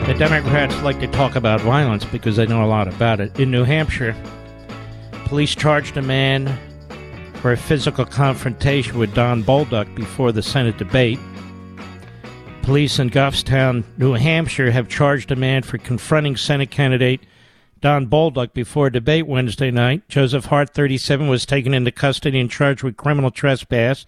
[0.07, 3.37] the Democrats like to talk about violence because they know a lot about it.
[3.37, 4.15] In New Hampshire,
[5.25, 6.57] police charged a man
[7.41, 11.19] for a physical confrontation with Don Bolduc before the Senate debate.
[12.61, 17.19] Police in Goffstown, New Hampshire, have charged a man for confronting Senate candidate
[17.81, 20.07] Don Bolduc before a debate Wednesday night.
[20.07, 24.05] Joseph Hart, 37, was taken into custody and charged with criminal trespass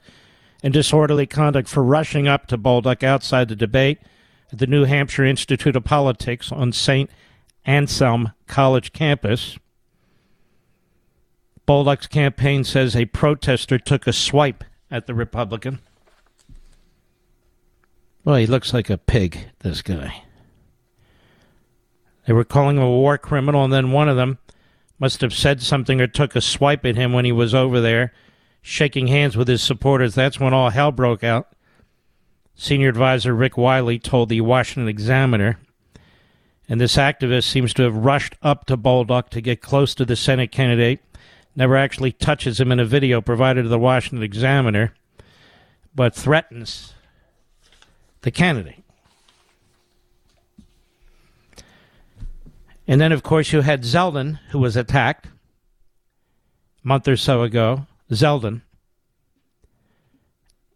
[0.64, 4.00] and disorderly conduct for rushing up to Bolduc outside the debate
[4.52, 7.10] at the New Hampshire Institute of Politics on St.
[7.66, 9.58] Anselm College campus.
[11.68, 15.80] Bolduc's campaign says a protester took a swipe at the Republican.
[18.24, 20.24] Well, he looks like a pig, this guy.
[22.26, 24.39] They were calling him a war criminal, and then one of them
[25.00, 28.14] must have said something or took a swipe at him when he was over there
[28.62, 30.16] shaking hands with his supporters.
[30.16, 31.47] That's when all hell broke out.
[32.62, 35.57] Senior advisor Rick Wiley told the Washington Examiner.
[36.68, 40.18] And this activist seems to have rushed up to Bolduc to get close to the
[40.18, 40.99] Senate candidate.
[41.55, 44.93] Never actually touches him in a video provided to the Washington Examiner,
[45.95, 46.95] but threatens
[48.24, 48.84] the candidate.
[52.86, 55.30] And then, of course, you had Zeldin, who was attacked a
[56.84, 57.88] month or so ago.
[58.12, 58.64] Zeldin.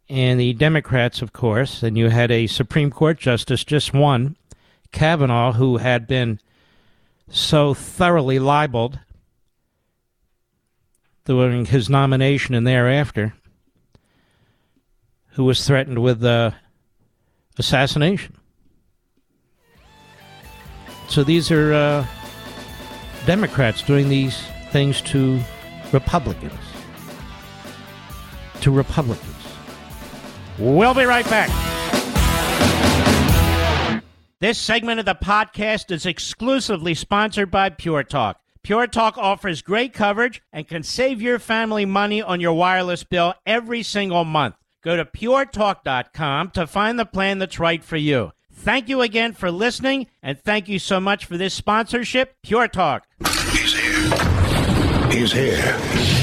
[0.09, 4.35] And the Democrats, of course, and you had a Supreme Court justice, just one,
[4.91, 6.39] Kavanaugh, who had been
[7.29, 8.99] so thoroughly libeled
[11.25, 13.33] during his nomination and thereafter,
[15.31, 16.51] who was threatened with uh,
[17.57, 18.35] assassination.
[21.07, 22.05] So these are uh,
[23.25, 25.39] Democrats doing these things to
[25.91, 26.59] Republicans
[28.63, 29.32] to Republicans.
[30.59, 31.49] We'll be right back.
[34.39, 38.39] This segment of the podcast is exclusively sponsored by Pure Talk.
[38.61, 43.33] Pure Talk offers great coverage and can save your family money on your wireless bill
[43.45, 44.55] every single month.
[44.83, 48.31] Go to puretalk.com to find the plan that's right for you.
[48.51, 53.07] Thank you again for listening, and thank you so much for this sponsorship, Pure Talk.
[53.51, 55.09] He's here.
[55.09, 56.22] He's here.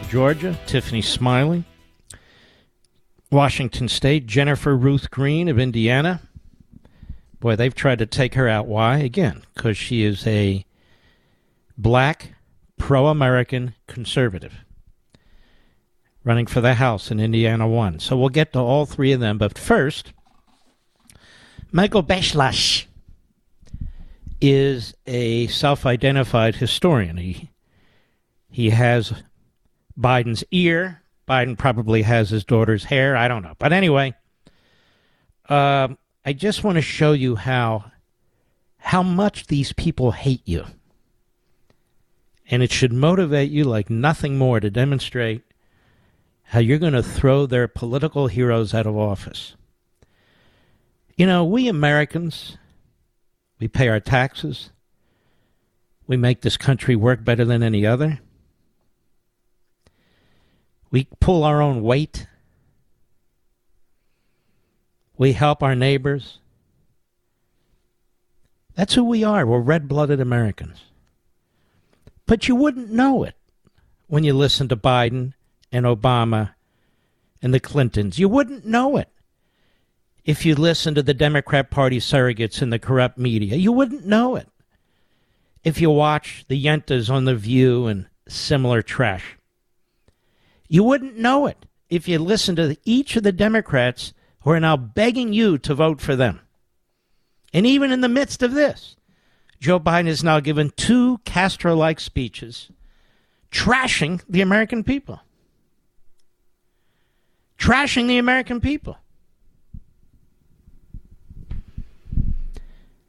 [0.00, 1.64] of Georgia, Tiffany Smiley,
[3.30, 6.20] Washington State, Jennifer Ruth Green of Indiana.
[7.40, 8.66] Boy, they've tried to take her out.
[8.66, 8.98] Why?
[8.98, 10.64] Again, because she is a
[11.76, 12.34] black,
[12.76, 14.64] pro American conservative
[16.22, 17.98] running for the House in Indiana 1.
[17.98, 19.38] So we'll get to all three of them.
[19.38, 20.12] But first,
[21.72, 22.84] Michael Beschloss
[24.40, 27.16] is a self identified historian.
[27.16, 27.50] He,
[28.50, 29.12] he has
[29.98, 31.02] Biden's ear.
[31.28, 33.16] Biden probably has his daughter's hair.
[33.16, 33.54] I don't know.
[33.58, 34.14] But anyway,
[35.48, 35.88] uh,
[36.24, 37.90] I just want to show you how
[38.78, 40.64] how much these people hate you.
[42.50, 45.42] And it should motivate you like nothing more to demonstrate
[46.44, 49.54] how you're going to throw their political heroes out of office.
[51.16, 52.56] You know, we Americans,
[53.58, 54.70] we pay our taxes,
[56.06, 58.20] we make this country work better than any other.
[60.90, 62.26] We pull our own weight.
[65.16, 66.38] We help our neighbors.
[68.74, 69.44] That's who we are.
[69.44, 70.84] We're red blooded Americans.
[72.26, 73.34] But you wouldn't know it
[74.06, 75.32] when you listen to Biden
[75.72, 76.54] and Obama
[77.42, 78.18] and the Clintons.
[78.18, 79.08] You wouldn't know it
[80.24, 83.56] if you listen to the Democrat Party surrogates in the corrupt media.
[83.56, 84.48] You wouldn't know it
[85.64, 89.37] if you watch the Yentas on The View and similar trash.
[90.68, 94.76] You wouldn't know it if you listened to each of the Democrats who are now
[94.76, 96.40] begging you to vote for them.
[97.52, 98.96] And even in the midst of this,
[99.58, 102.70] Joe Biden has now given two Castro like speeches
[103.50, 105.22] trashing the American people
[107.58, 108.96] trashing the American people.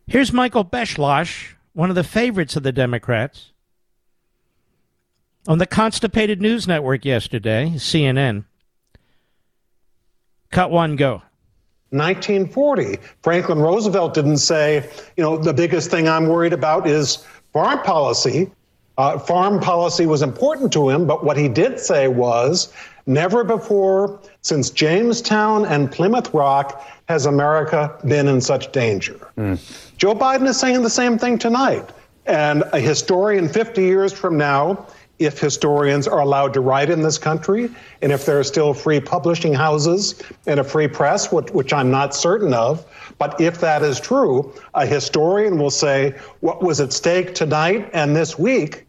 [0.08, 3.52] Here's Michael Beschloss, one of the favorites of the Democrats,
[5.48, 8.46] on the Constipated News Network yesterday, CNN.
[10.52, 11.22] Cut one, go.
[11.92, 12.98] 1940.
[13.24, 14.88] Franklin Roosevelt didn't say,
[15.18, 18.52] you know, the biggest thing I'm worried about is foreign policy.
[18.98, 22.74] Uh, farm policy was important to him, but what he did say was
[23.10, 29.20] Never before since Jamestown and Plymouth Rock has America been in such danger.
[29.36, 29.60] Mm.
[29.98, 31.90] Joe Biden is saying the same thing tonight.
[32.28, 34.86] And a historian 50 years from now,
[35.20, 37.70] if historians are allowed to write in this country,
[38.02, 41.92] and if there are still free publishing houses and a free press, which, which, I'm
[41.92, 42.86] not certain of,
[43.18, 48.16] but if that is true, a historian will say what was at stake tonight and
[48.16, 48.86] this week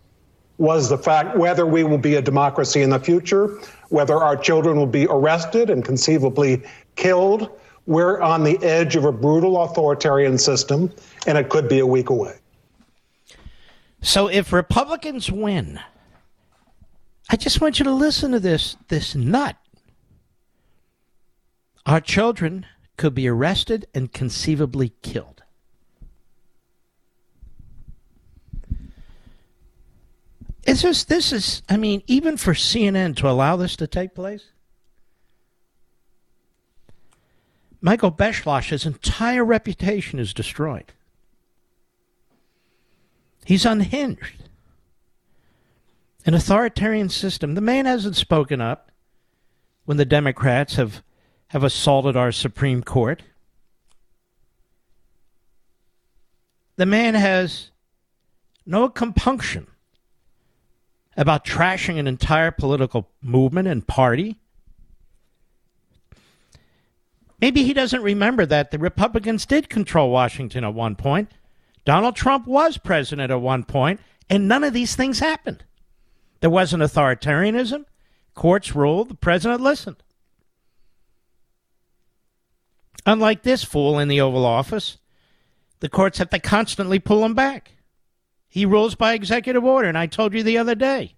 [0.58, 3.58] was the fact whether we will be a democracy in the future,
[3.88, 6.62] whether our children will be arrested and conceivably
[6.96, 7.58] killed.
[7.86, 10.92] We're on the edge of a brutal authoritarian system,
[11.26, 12.36] and it could be a week away.
[14.02, 15.80] So if Republicans win,
[17.32, 19.56] I just want you to listen to this this nut.
[21.86, 22.66] Our children
[22.96, 25.44] could be arrested and conceivably killed.
[30.66, 34.46] Is this this is I mean, even for CNN to allow this to take place?
[37.80, 40.92] Michael Beschloss's entire reputation is destroyed.
[43.44, 44.49] He's unhinged.
[46.26, 47.54] An authoritarian system.
[47.54, 48.90] The man hasn't spoken up
[49.84, 51.02] when the Democrats have,
[51.48, 53.22] have assaulted our Supreme Court.
[56.76, 57.70] The man has
[58.64, 59.66] no compunction
[61.16, 64.38] about trashing an entire political movement and party.
[67.40, 71.32] Maybe he doesn't remember that the Republicans did control Washington at one point.
[71.84, 75.64] Donald Trump was president at one point, and none of these things happened.
[76.40, 77.84] There wasn't authoritarianism.
[78.34, 79.96] Courts ruled, the president listened.
[83.06, 84.98] Unlike this fool in the Oval Office,
[85.80, 87.72] the courts have to constantly pull him back.
[88.48, 89.88] He rules by executive order.
[89.88, 91.14] And I told you the other day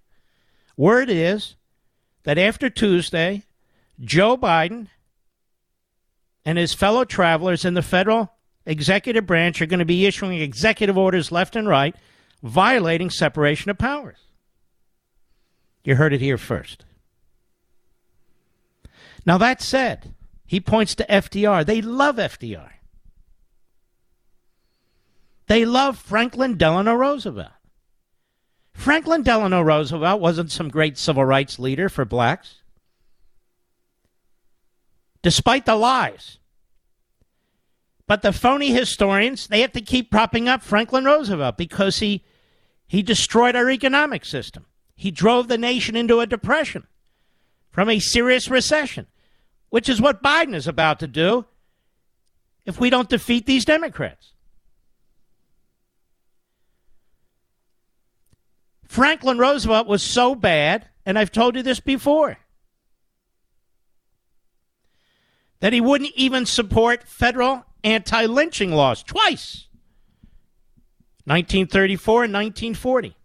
[0.76, 1.56] word is
[2.24, 3.42] that after Tuesday,
[4.00, 4.88] Joe Biden
[6.44, 8.32] and his fellow travelers in the federal
[8.66, 11.94] executive branch are going to be issuing executive orders left and right,
[12.42, 14.18] violating separation of powers.
[15.85, 16.85] You heard it here first.
[19.24, 20.14] Now, that said,
[20.47, 21.64] he points to FDR.
[21.64, 22.70] They love FDR.
[25.47, 27.53] They love Franklin Delano Roosevelt.
[28.72, 32.62] Franklin Delano Roosevelt wasn't some great civil rights leader for blacks.
[35.22, 36.39] despite the lies.
[38.09, 42.24] But the phony historians, they have to keep propping up Franklin Roosevelt because he
[42.87, 44.66] he destroyed our economic system.
[45.03, 46.86] He drove the nation into a depression
[47.72, 49.09] from a serious recession,
[49.68, 51.44] which is what Biden is about to do
[52.64, 54.34] if we don't defeat these Democrats.
[58.84, 62.38] Franklin Roosevelt was so bad, and I've told you this before,
[65.59, 69.66] that he wouldn't even support federal anti lynching laws twice
[71.24, 73.16] 1934 and 1940.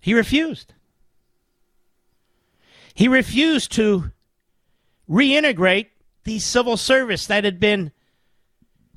[0.00, 0.74] He refused.
[2.94, 4.10] He refused to
[5.08, 5.86] reintegrate
[6.24, 7.92] the civil service that had been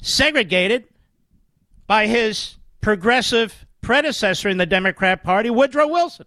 [0.01, 0.85] segregated
[1.87, 6.25] by his progressive predecessor in the Democrat Party, Woodrow Wilson.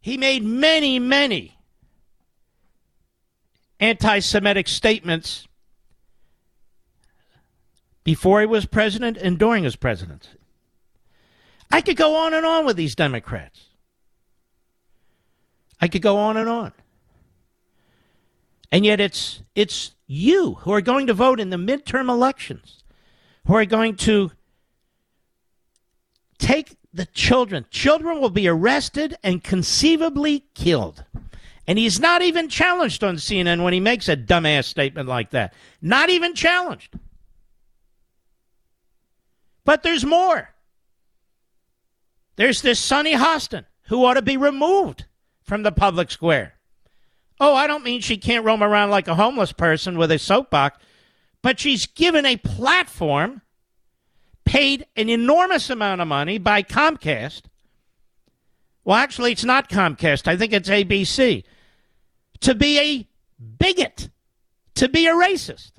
[0.00, 1.58] He made many, many
[3.80, 5.47] anti Semitic statements
[8.08, 10.38] before he was president and during his presidency.
[11.70, 13.66] I could go on and on with these Democrats.
[15.78, 16.72] I could go on and on.
[18.72, 22.82] And yet it's it's you who are going to vote in the midterm elections,
[23.46, 24.32] who are going to
[26.38, 27.66] take the children.
[27.68, 31.04] Children will be arrested and conceivably killed.
[31.66, 35.52] And he's not even challenged on CNN when he makes a dumbass statement like that.
[35.82, 36.96] Not even challenged.
[39.68, 40.48] But there's more.
[42.36, 45.04] There's this Sunny Hostin who ought to be removed
[45.42, 46.54] from the public square.
[47.38, 50.78] Oh, I don't mean she can't roam around like a homeless person with a soapbox,
[51.42, 53.42] but she's given a platform,
[54.46, 57.42] paid an enormous amount of money by Comcast.
[58.86, 60.26] Well, actually, it's not Comcast.
[60.26, 61.44] I think it's ABC.
[62.40, 63.08] To be a
[63.38, 64.08] bigot,
[64.76, 65.72] to be a racist.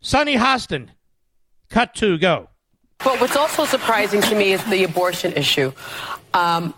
[0.00, 0.90] Sunny Hostin,
[1.72, 2.48] cut to go.
[2.98, 5.72] But what's also surprising to me is the abortion issue.
[6.34, 6.74] Um,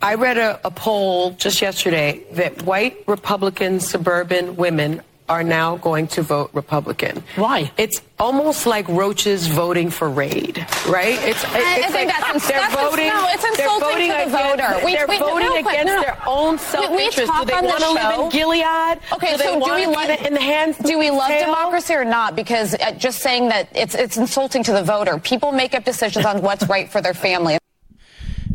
[0.00, 6.06] I read a, a, poll just yesterday that white Republican suburban women are now going
[6.08, 7.22] to vote Republican.
[7.36, 7.70] Why?
[7.76, 10.58] It's almost like roaches voting for Raid,
[10.88, 11.18] right?
[11.22, 13.08] It's, it's I, I think like that's, they're that's voting.
[13.08, 14.84] No, it's insulting voting to the voter.
[14.84, 16.02] We, they're we, voting no, against no, no.
[16.02, 17.32] their own self-interest.
[17.38, 19.00] Do they want to live in Gilead?
[19.12, 20.78] Okay, do so do we love in the hands?
[20.78, 22.34] Do we love democracy or not?
[22.34, 25.18] Because uh, just saying that it's it's insulting to the voter.
[25.18, 27.58] People make up decisions on what's right for their family.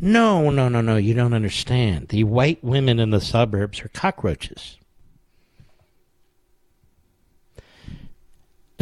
[0.02, 0.98] No, no, no, no.
[0.98, 2.10] You don't understand.
[2.10, 4.78] The white women in the suburbs are cockroaches.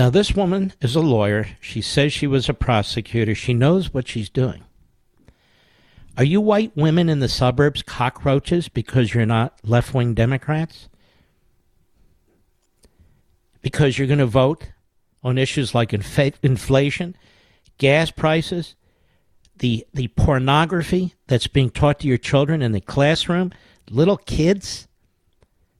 [0.01, 1.45] Now, this woman is a lawyer.
[1.59, 3.35] She says she was a prosecutor.
[3.35, 4.63] She knows what she's doing.
[6.17, 10.89] Are you white women in the suburbs cockroaches because you're not left wing Democrats?
[13.61, 14.71] Because you're going to vote
[15.23, 17.15] on issues like inf- inflation,
[17.77, 18.73] gas prices,
[19.59, 23.51] the, the pornography that's being taught to your children in the classroom,
[23.87, 24.87] little kids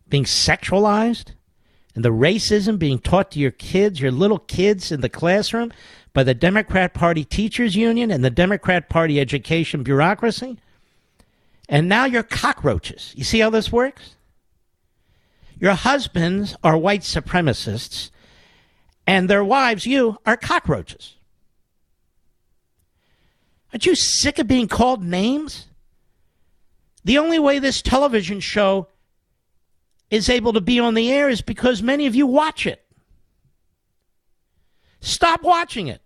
[0.10, 1.34] being sexualized?
[1.96, 5.72] And the racism being taught to your kids, your little kids in the classroom
[6.14, 10.58] by the Democrat Party Teachers Union and the Democrat Party education bureaucracy.
[11.68, 13.14] And now you're cockroaches.
[13.16, 14.16] You see how this works?
[15.58, 18.10] Your husbands are white supremacists,
[19.06, 21.18] and their wives, you, are cockroaches.
[23.72, 25.68] Aren't you sick of being called names?
[27.04, 28.88] The only way this television show
[30.12, 32.84] is able to be on the air is because many of you watch it.
[35.00, 36.02] Stop watching it.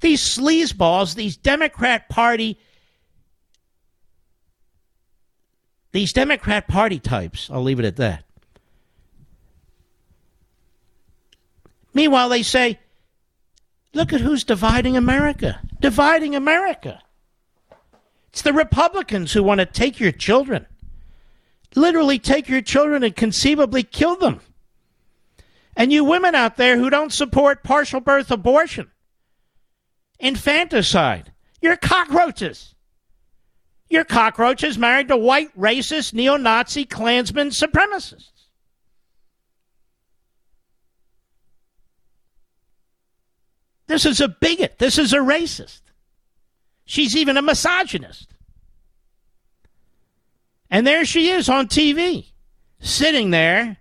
[0.00, 2.58] These sleazeballs, these Democrat Party,
[5.92, 8.24] these Democrat Party types, I'll leave it at that.
[11.94, 12.78] Meanwhile, they say,
[13.94, 15.60] look at who's dividing America.
[15.80, 17.02] Dividing America.
[18.30, 20.66] It's the Republicans who want to take your children
[21.74, 24.40] literally take your children and conceivably kill them.
[25.76, 28.90] And you women out there who don't support partial birth abortion,
[30.18, 32.74] infanticide, you're cockroaches.
[33.90, 38.38] You're cockroaches married to white, racist, neo Nazi, Klansmen, supremacists.
[43.86, 44.78] This is a bigot.
[44.78, 45.80] This is a racist.
[46.84, 48.34] She's even a misogynist.
[50.70, 52.26] And there she is on TV,
[52.80, 53.78] sitting there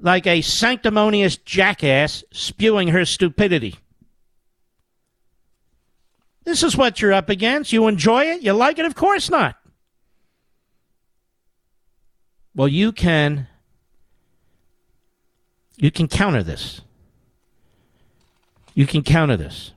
[0.00, 3.76] like a sanctimonious jackass spewing her stupidity.
[6.44, 7.72] This is what you're up against.
[7.72, 8.42] You enjoy it?
[8.42, 8.86] You like it?
[8.86, 9.56] Of course not.
[12.54, 13.48] Well, you can
[15.76, 16.80] you can counter this.
[18.74, 19.72] You can counter this.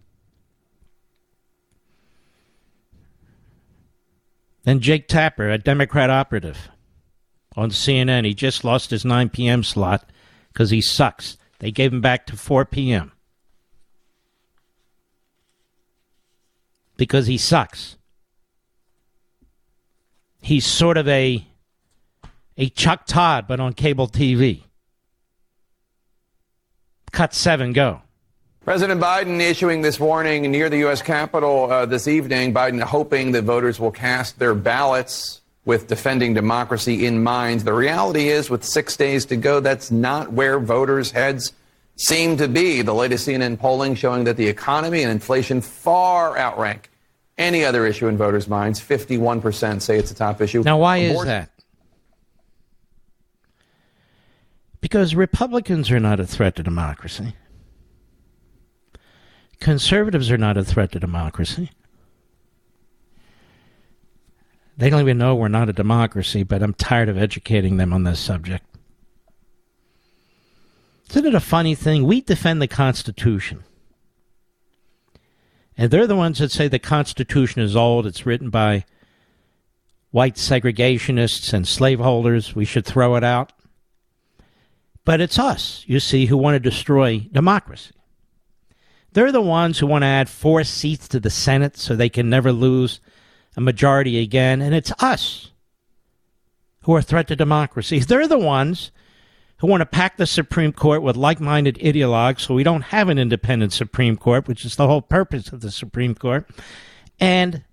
[4.66, 6.70] And Jake Tapper, a Democrat operative
[7.56, 9.64] on CNN, he just lost his 9 p.m.
[9.64, 10.10] slot
[10.54, 11.38] because he sucks.
[11.60, 13.12] They gave him back to 4 p.m.
[17.02, 17.98] because he sucks.
[20.40, 21.48] He's sort of a
[22.58, 24.66] a Chuck Todd, but on cable TV.
[27.12, 28.04] Cut seven, go.
[28.64, 31.02] President Biden issuing this warning near the U.S.
[31.02, 32.54] Capitol uh, this evening.
[32.54, 37.62] Biden hoping that voters will cast their ballots with defending democracy in mind.
[37.62, 41.54] The reality is, with six days to go, that's not where voters' heads
[41.96, 42.84] seem to be.
[42.84, 46.92] The latest CNN polling showing that the economy and inflation far outrank
[47.40, 48.80] any other issue in voters' minds.
[48.80, 50.62] 51% say it's a top issue.
[50.62, 51.50] Now, why is that?
[54.82, 57.34] Because Republicans are not a threat to democracy.
[59.62, 61.70] Conservatives are not a threat to democracy.
[64.76, 68.04] They don't even know we're not a democracy, but I'm tired of educating them on
[68.04, 68.66] this subject.
[71.12, 72.06] Isn't it a funny thing?
[72.06, 73.64] We defend the Constitution.
[75.78, 78.08] And they're the ones that say the Constitution is old.
[78.08, 78.86] It's written by
[80.10, 82.56] white segregationists and slaveholders.
[82.56, 83.54] We should throw it out.
[85.06, 87.92] But it's us, you see, who want to destroy democracy.
[89.14, 92.30] They're the ones who want to add four seats to the Senate so they can
[92.30, 93.02] never lose
[93.56, 94.62] a majority again.
[94.62, 95.52] And it's us
[96.84, 98.00] who are a threat to democracy.
[98.08, 98.92] They're the ones
[99.58, 103.10] who want to pack the Supreme Court with like minded ideologues so we don't have
[103.10, 106.50] an independent Supreme Court, which is the whole purpose of the Supreme Court.
[107.20, 107.64] And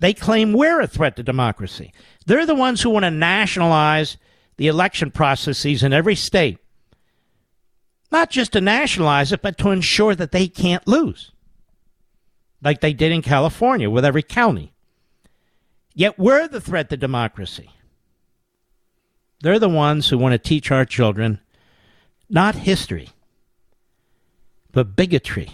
[0.00, 1.92] they claim we're a threat to democracy.
[2.26, 4.16] They're the ones who want to nationalize
[4.56, 6.58] the election processes in every state.
[8.10, 11.32] Not just to nationalize it, but to ensure that they can't lose,
[12.62, 14.72] like they did in California with every county.
[15.94, 17.70] Yet we're the threat to democracy.
[19.40, 21.40] They're the ones who want to teach our children
[22.30, 23.10] not history,
[24.72, 25.50] but bigotry.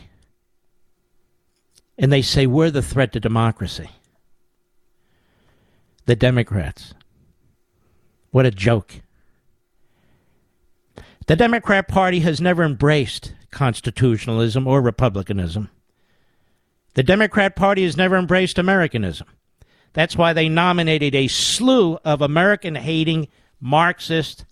[1.96, 3.88] And they say we're the threat to democracy.
[6.06, 6.92] The Democrats.
[8.30, 9.00] What a joke.
[11.26, 15.70] The Democrat Party has never embraced constitutionalism or republicanism.
[16.94, 19.26] The Democrat Party has never embraced Americanism.
[19.94, 23.28] That's why they nominated a slew of American hating
[23.60, 24.44] Marxist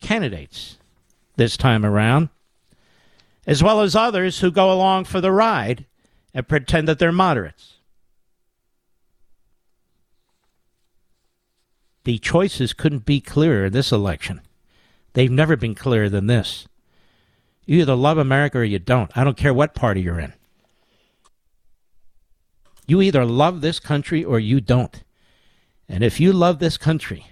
[0.00, 0.78] candidates
[1.36, 2.28] this time around,
[3.46, 5.86] as well as others who go along for the ride
[6.32, 7.74] and pretend that they're moderates.
[12.04, 14.40] The choices couldn't be clearer this election.
[15.16, 16.68] They've never been clearer than this.
[17.64, 19.10] You either love America or you don't.
[19.16, 20.34] I don't care what party you're in.
[22.86, 25.02] You either love this country or you don't.
[25.88, 27.28] And if you love this country,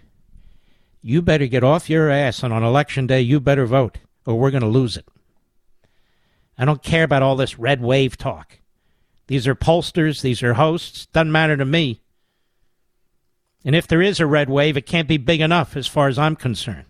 [1.02, 4.50] you better get off your ass and on election day you better vote or we're
[4.50, 5.06] going to lose it.
[6.56, 8.60] I don't care about all this red wave talk.
[9.26, 12.00] These are pollsters, these are hosts, doesn't matter to me.
[13.62, 16.18] And if there is a red wave, it can't be big enough as far as
[16.18, 16.86] I'm concerned.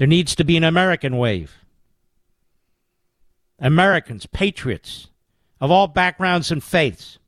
[0.00, 1.58] There needs to be an American wave.
[3.58, 5.08] Americans, patriots
[5.60, 7.18] of all backgrounds and faiths,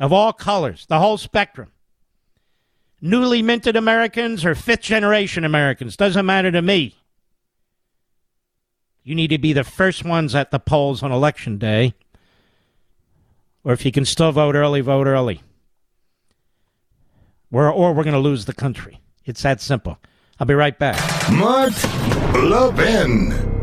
[0.00, 1.72] of all colors, the whole spectrum
[3.02, 5.94] newly minted Americans or fifth generation Americans.
[5.94, 6.96] Doesn't matter to me.
[9.02, 11.92] You need to be the first ones at the polls on election day.
[13.62, 15.42] Or if you can still vote early, vote early.
[17.50, 19.00] We're, or we're going to lose the country.
[19.26, 19.98] It's that simple.
[20.38, 20.98] I'll be right back.
[21.32, 21.72] Mark
[22.34, 23.54] Levin.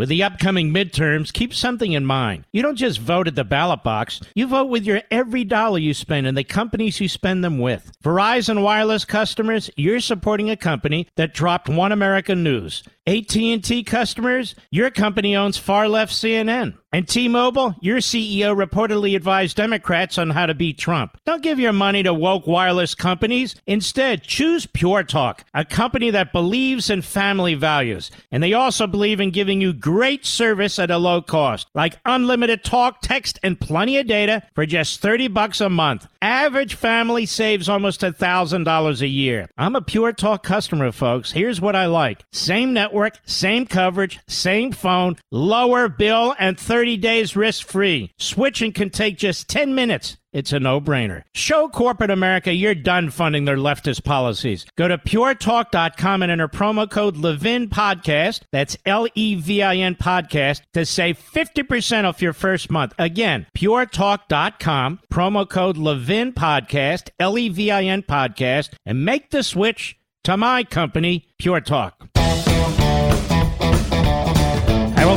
[0.00, 2.44] With the upcoming midterms, keep something in mind.
[2.52, 5.92] You don't just vote at the ballot box, you vote with your every dollar you
[5.92, 7.92] spend and the companies you spend them with.
[8.02, 12.82] Verizon Wireless customers, you're supporting a company that dropped One American News.
[13.06, 16.74] AT&T customers, your company owns far left CNN.
[16.92, 21.16] And T-Mobile, your CEO reportedly advised Democrats on how to beat Trump.
[21.24, 23.54] Don't give your money to woke wireless companies.
[23.64, 28.10] Instead, choose Pure Talk, a company that believes in family values.
[28.32, 32.64] And they also believe in giving you great service at a low cost, like unlimited
[32.64, 36.08] talk, text, and plenty of data for just 30 bucks a month.
[36.20, 39.48] Average family saves almost $1,000 a year.
[39.56, 41.30] I'm a Pure Talk customer, folks.
[41.30, 42.24] Here's what I like.
[42.32, 48.10] Same network network, same coverage, same phone, lower bill, and 30 days risk free.
[48.18, 50.16] Switching can take just 10 minutes.
[50.32, 51.22] It's a no brainer.
[51.34, 54.64] Show corporate America you're done funding their leftist policies.
[54.76, 58.42] Go to puretalk.com and enter promo code Levin Podcast.
[58.52, 62.94] That's L E V I N Podcast to save 50% off your first month.
[62.96, 69.42] Again, puretalk.com, promo code Levin Podcast, L E V I N Podcast, and make the
[69.42, 72.06] switch to my company, Pure Talk.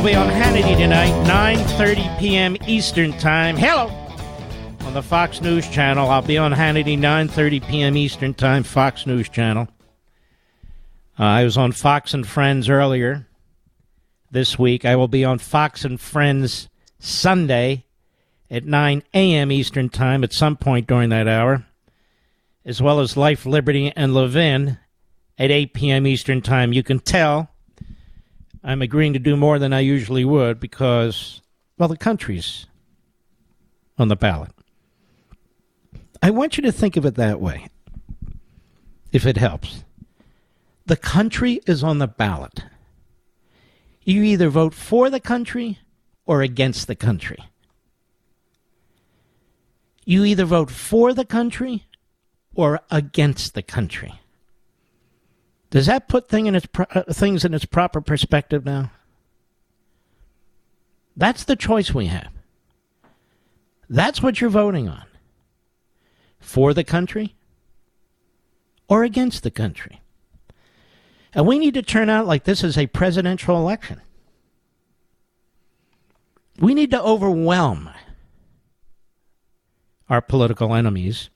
[0.04, 2.56] Be on Hannity tonight, 9.30 p.m.
[2.66, 3.56] Eastern Time.
[3.56, 3.86] Hello!
[4.86, 6.10] On the Fox News Channel.
[6.10, 7.96] I'll be on Hannity, 9.30 p.m.
[7.96, 9.66] Eastern Time, Fox News Channel.
[11.18, 13.26] Uh, I was on Fox and Friends earlier
[14.30, 14.84] this week.
[14.84, 17.86] I will be on Fox and Friends Sunday
[18.50, 19.50] at 9 a.m.
[19.50, 21.64] Eastern Time at some point during that hour,
[22.66, 24.78] as well as Life, Liberty, and Levin
[25.38, 26.06] at 8 p.m.
[26.06, 26.74] Eastern Time.
[26.74, 27.53] You can tell
[28.64, 31.42] I'm agreeing to do more than I usually would because,
[31.76, 32.66] well, the country's
[33.98, 34.52] on the ballot.
[36.22, 37.68] I want you to think of it that way,
[39.12, 39.84] if it helps.
[40.86, 42.64] The country is on the ballot.
[44.02, 45.78] You either vote for the country
[46.24, 47.44] or against the country.
[50.06, 51.84] You either vote for the country
[52.54, 54.20] or against the country.
[55.74, 58.92] Does that put thing in its pro- uh, things in its proper perspective now?
[61.16, 62.30] That's the choice we have.
[63.90, 65.02] That's what you're voting on.
[66.38, 67.34] For the country
[68.86, 70.00] or against the country.
[71.32, 74.00] And we need to turn out like this is a presidential election.
[76.60, 77.90] We need to overwhelm
[80.08, 81.30] our political enemies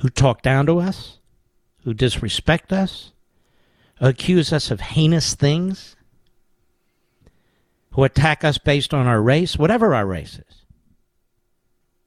[0.00, 1.20] who talk down to us,
[1.84, 3.12] who disrespect us,
[4.00, 5.96] accuse us of heinous things,
[7.92, 10.64] who attack us based on our race, whatever our race is.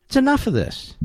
[0.05, 0.95] It's enough of this.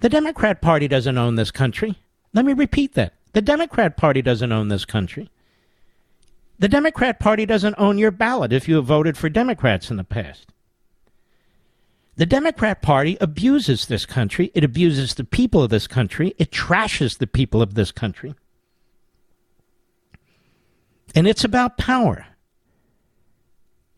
[0.00, 1.96] The Democrat Party doesn't own this country.
[2.34, 3.14] Let me repeat that.
[3.32, 5.30] The Democrat Party doesn't own this country.
[6.58, 10.04] The Democrat Party doesn't own your ballot if you have voted for Democrats in the
[10.04, 10.52] past.
[12.16, 14.52] The Democrat Party abuses this country.
[14.54, 16.34] It abuses the people of this country.
[16.38, 18.34] It trashes the people of this country.
[21.14, 22.26] And it's about power.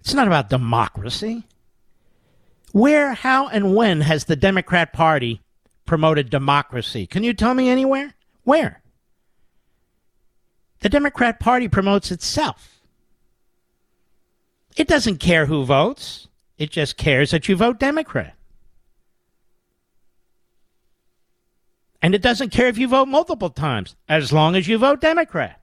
[0.00, 1.44] It's not about democracy.
[2.72, 5.40] Where, how, and when has the Democrat Party
[5.86, 7.06] promoted democracy?
[7.06, 8.14] Can you tell me anywhere?
[8.44, 8.82] Where?
[10.80, 12.80] The Democrat Party promotes itself.
[14.76, 18.34] It doesn't care who votes, it just cares that you vote Democrat.
[22.02, 25.60] And it doesn't care if you vote multiple times, as long as you vote Democrat.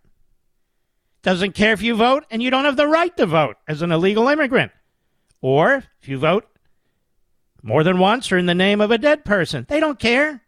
[1.23, 3.91] Doesn't care if you vote and you don't have the right to vote as an
[3.91, 4.71] illegal immigrant.
[5.41, 6.45] Or if you vote
[7.63, 9.65] more than once or in the name of a dead person.
[9.67, 10.41] They don't care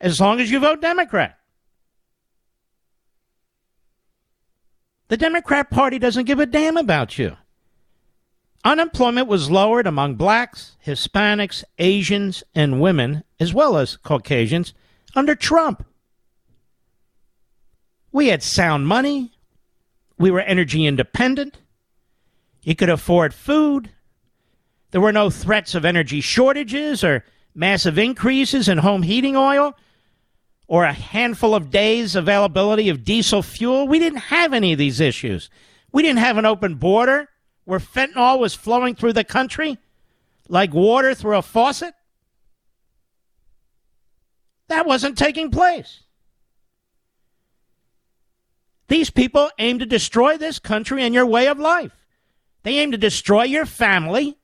[0.00, 1.38] as long as you vote Democrat.
[5.08, 7.36] The Democrat Party doesn't give a damn about you.
[8.62, 14.74] Unemployment was lowered among blacks, Hispanics, Asians, and women, as well as Caucasians,
[15.16, 15.84] under Trump.
[18.12, 19.32] We had sound money.
[20.20, 21.56] We were energy independent.
[22.62, 23.88] You could afford food.
[24.90, 29.74] There were no threats of energy shortages or massive increases in home heating oil
[30.66, 33.88] or a handful of days availability of diesel fuel.
[33.88, 35.48] We didn't have any of these issues.
[35.90, 37.30] We didn't have an open border
[37.64, 39.78] where fentanyl was flowing through the country
[40.48, 41.94] like water through a faucet.
[44.68, 46.02] That wasn't taking place.
[48.90, 52.04] These people aim to destroy this country and your way of life.
[52.64, 54.36] They aim to destroy your family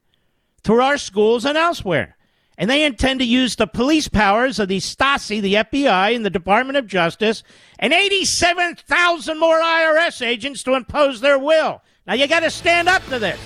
[0.63, 2.17] through our schools and elsewhere.
[2.57, 6.31] And they intend to use the police powers of the Stasi, the FBI, and the
[6.31, 7.43] Department of Justice,
[7.81, 11.83] and 87,000 more IRS agents to impose their will.
[12.07, 13.41] Now you got to stand up to this.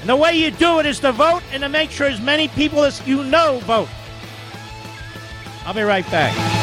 [0.00, 2.48] And the way you do it is to vote and to make sure as many
[2.48, 3.88] people as you know vote.
[5.64, 6.55] I'll be right back.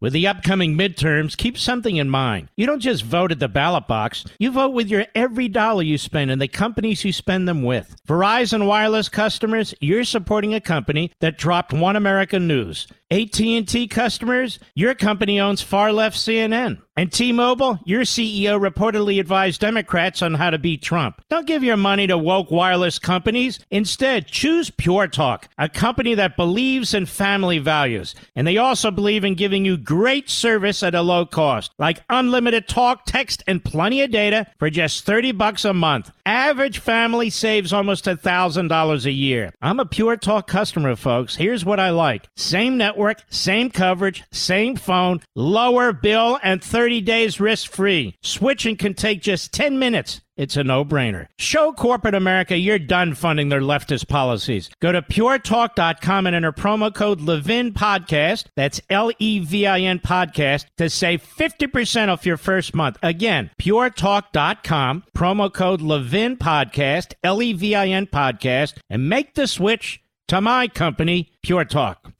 [0.00, 2.48] With the upcoming midterms, keep something in mind.
[2.56, 5.98] You don't just vote at the ballot box, you vote with your every dollar you
[5.98, 7.96] spend and the companies you spend them with.
[8.08, 14.94] Verizon Wireless customers, you're supporting a company that dropped One American News AT&T customers, your
[14.94, 16.80] company owns far left CNN.
[16.96, 21.22] And T-Mobile, your CEO reportedly advised Democrats on how to beat Trump.
[21.30, 23.58] Don't give your money to woke wireless companies.
[23.70, 28.14] Instead, choose Pure Talk, a company that believes in family values.
[28.36, 32.68] And they also believe in giving you great service at a low cost, like unlimited
[32.68, 36.10] talk, text, and plenty of data for just 30 bucks a month.
[36.26, 39.54] Average family saves almost $1,000 a year.
[39.62, 41.34] I'm a Pure Talk customer, folks.
[41.34, 42.28] Here's what I like.
[42.36, 42.99] Same network,
[43.30, 48.16] same coverage, same phone, lower bill, and 30 30 days risk free.
[48.22, 50.22] Switching can take just 10 minutes.
[50.36, 51.26] It's a no brainer.
[51.38, 54.70] Show corporate America you're done funding their leftist policies.
[54.80, 58.46] Go to puretalk.com and enter promo code Levin Podcast.
[58.56, 62.96] That's L E V I N Podcast to save 50% off your first month.
[63.02, 69.46] Again, puretalk.com, promo code Levin Podcast, L E V I N Podcast, and make the
[69.46, 72.19] switch to my company, Pure Talk.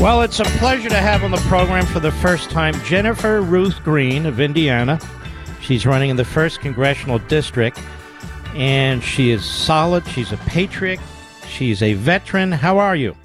[0.00, 3.82] Well, it's a pleasure to have on the program for the first time Jennifer Ruth
[3.82, 5.00] Green of Indiana.
[5.60, 7.76] She's running in the 1st Congressional District,
[8.54, 10.06] and she is solid.
[10.06, 11.00] She's a patriot.
[11.48, 12.52] She's a veteran.
[12.52, 13.16] How are you?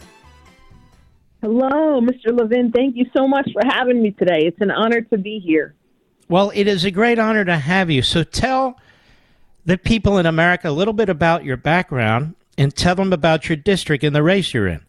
[1.42, 2.36] Hello, Mr.
[2.36, 2.72] Levin.
[2.72, 4.40] Thank you so much for having me today.
[4.40, 5.76] It's an honor to be here.
[6.28, 8.02] Well, it is a great honor to have you.
[8.02, 8.80] So tell
[9.64, 13.58] the people in America a little bit about your background and tell them about your
[13.58, 14.82] district and the race you're in.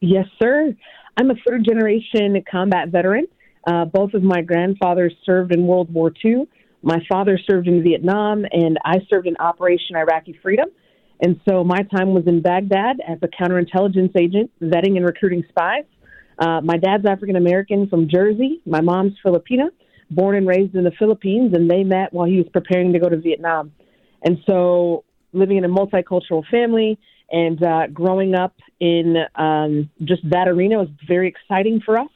[0.00, 0.74] Yes, sir.
[1.16, 3.26] I'm a third generation combat veteran.
[3.66, 6.46] Uh, both of my grandfathers served in World War II.
[6.82, 10.68] My father served in Vietnam, and I served in Operation Iraqi Freedom.
[11.20, 15.84] And so my time was in Baghdad as a counterintelligence agent, vetting and recruiting spies.
[16.38, 18.60] Uh, my dad's African American from Jersey.
[18.66, 19.70] My mom's Filipina,
[20.10, 23.08] born and raised in the Philippines, and they met while he was preparing to go
[23.08, 23.72] to Vietnam.
[24.22, 26.98] And so living in a multicultural family,
[27.30, 32.10] and uh, growing up in um, just that arena was very exciting for us.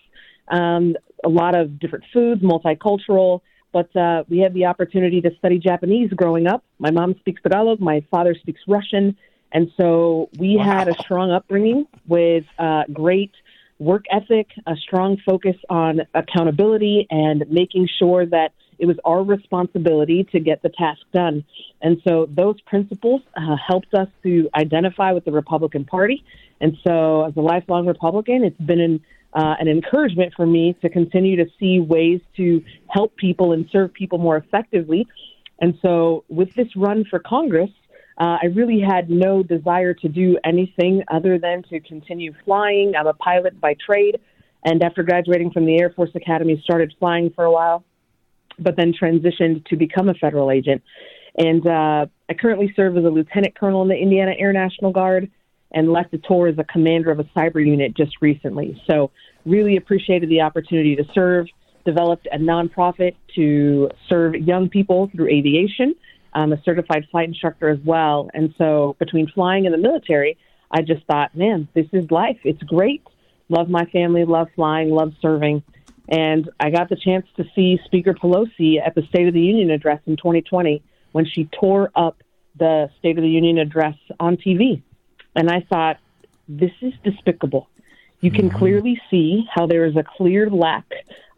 [0.49, 3.41] Um, a lot of different foods, multicultural,
[3.73, 6.65] but uh, we had the opportunity to study Japanese growing up.
[6.79, 9.17] My mom speaks Tagalog, my father speaks Russian,
[9.53, 10.65] and so we wow.
[10.65, 13.33] had a strong upbringing with uh, great
[13.79, 20.27] work ethic, a strong focus on accountability, and making sure that it was our responsibility
[20.33, 21.45] to get the task done.
[21.83, 26.25] And so those principles uh, helped us to identify with the Republican Party.
[26.61, 29.01] And so, as a lifelong Republican, it's been an,
[29.35, 33.93] uh, an encouragement for me to continue to see ways to help people and serve
[33.93, 35.07] people more effectively.
[35.61, 37.71] And so, with this run for Congress,
[38.19, 42.95] uh, I really had no desire to do anything other than to continue flying.
[42.99, 44.21] I'm a pilot by trade,
[44.65, 47.85] and after graduating from the Air Force Academy, started flying for a while
[48.61, 50.83] but then transitioned to become a federal agent.
[51.37, 55.31] And uh, I currently serve as a lieutenant colonel in the Indiana Air National Guard
[55.73, 58.81] and left the tour as a commander of a cyber unit just recently.
[58.89, 59.11] So,
[59.47, 61.47] really appreciated the opportunity to serve,
[61.87, 65.95] developed a nonprofit to serve young people through aviation.
[66.35, 68.31] I'm a certified flight instructor as well.
[68.35, 70.37] And so, between flying and the military,
[70.71, 72.39] I just thought, man, this is life.
[72.45, 73.03] It's great.
[73.49, 75.63] Love my family, love flying, love serving.
[76.11, 79.71] And I got the chance to see Speaker Pelosi at the State of the Union
[79.71, 80.83] address in 2020
[81.13, 82.23] when she tore up
[82.59, 84.83] the State of the Union address on TV.
[85.37, 85.99] And I thought,
[86.49, 87.69] this is despicable.
[88.21, 88.59] You can mm-hmm.
[88.59, 90.85] clearly see how there is a clear lack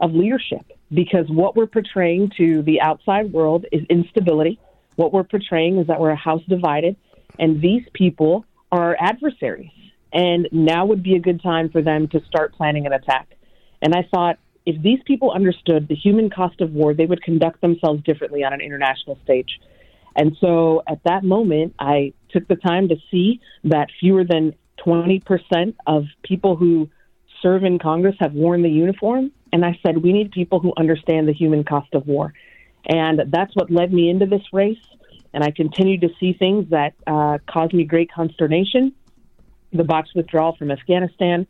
[0.00, 4.58] of leadership because what we're portraying to the outside world is instability.
[4.96, 6.96] What we're portraying is that we're a house divided,
[7.38, 9.70] and these people are our adversaries.
[10.12, 13.28] And now would be a good time for them to start planning an attack.
[13.80, 17.60] And I thought, if these people understood the human cost of war, they would conduct
[17.60, 19.60] themselves differently on an international stage.
[20.14, 24.54] And so at that moment, I took the time to see that fewer than
[24.84, 26.90] 20% of people who
[27.40, 29.32] serve in Congress have worn the uniform.
[29.52, 32.32] And I said, we need people who understand the human cost of war.
[32.86, 34.78] And that's what led me into this race.
[35.34, 38.92] And I continue to see things that uh, caused me great consternation.
[39.72, 41.46] The box withdrawal from Afghanistan,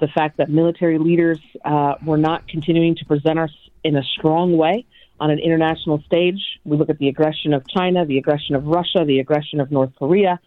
[0.00, 3.50] the fact that military leaders uh, were not continuing to present us
[3.84, 4.86] in a strong way
[5.20, 6.40] on an international stage.
[6.64, 9.92] We look at the aggression of China, the aggression of Russia, the aggression of North
[9.96, 10.40] Korea,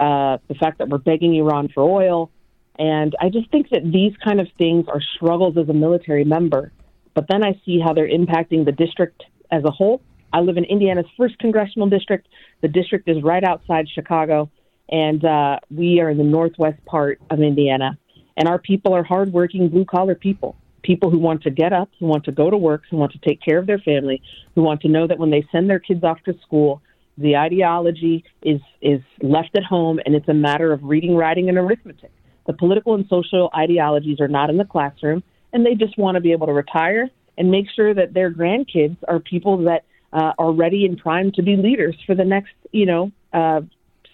[0.00, 2.30] uh, the fact that we're begging Iran for oil.
[2.78, 6.72] And I just think that these kind of things are struggles as a military member.
[7.14, 10.02] But then I see how they're impacting the district as a whole.
[10.32, 12.28] I live in Indiana's first congressional district.
[12.60, 14.50] The district is right outside Chicago,
[14.90, 17.98] and uh, we are in the northwest part of Indiana.
[18.36, 22.06] And our people are hardworking, blue collar people, people who want to get up, who
[22.06, 24.22] want to go to work, who want to take care of their family,
[24.54, 26.82] who want to know that when they send their kids off to school,
[27.18, 31.56] The ideology is is left at home, and it's a matter of reading, writing, and
[31.56, 32.12] arithmetic.
[32.46, 35.22] The political and social ideologies are not in the classroom,
[35.52, 37.08] and they just want to be able to retire
[37.38, 41.42] and make sure that their grandkids are people that uh, are ready and primed to
[41.42, 43.62] be leaders for the next, you know, uh,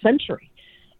[0.01, 0.49] century.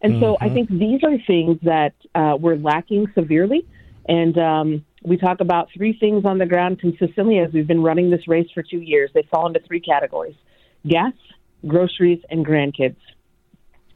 [0.03, 0.21] And mm-hmm.
[0.21, 0.53] so I mm-hmm.
[0.53, 3.65] think these are things that uh, we're lacking severely.
[4.07, 8.09] And um, we talk about three things on the ground consistently as we've been running
[8.09, 9.09] this race for two years.
[9.13, 10.35] They fall into three categories
[10.85, 11.13] gas,
[11.65, 12.97] groceries, and grandkids.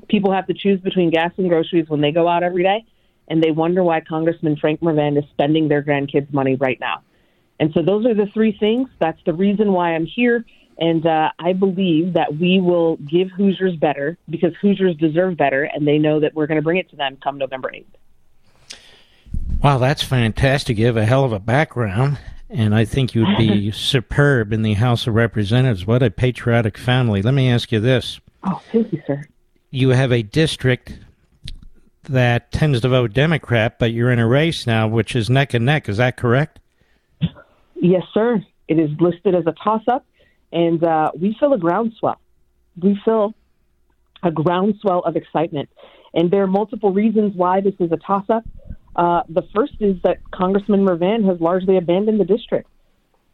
[0.07, 2.85] People have to choose between gas and groceries when they go out every day,
[3.27, 7.03] and they wonder why Congressman Frank Mrvan is spending their grandkids' money right now.
[7.59, 8.87] And so those are the three things.
[8.99, 10.45] That's the reason why I'm here.
[10.79, 15.87] And uh, I believe that we will give Hoosiers better because Hoosiers deserve better, and
[15.87, 17.85] they know that we're going to bring it to them come November 8th.
[19.63, 20.77] Wow, that's fantastic.
[20.77, 22.19] You have a hell of a background,
[22.49, 25.87] and I think you would be superb in the House of Representatives.
[25.87, 27.23] What a patriotic family.
[27.23, 28.19] Let me ask you this.
[28.43, 29.23] Oh, thank you, sir.
[29.71, 30.99] You have a district
[32.03, 35.65] that tends to vote Democrat, but you're in a race now which is neck and
[35.65, 35.89] neck.
[35.89, 36.59] Is that correct?
[37.75, 38.43] Yes, sir.
[38.67, 40.05] It is listed as a toss up,
[40.51, 42.19] and uh, we feel a groundswell.
[42.81, 43.33] We feel
[44.23, 45.69] a groundswell of excitement.
[46.13, 48.43] And there are multiple reasons why this is a toss up.
[48.95, 52.69] Uh, the first is that Congressman Mrvan has largely abandoned the district.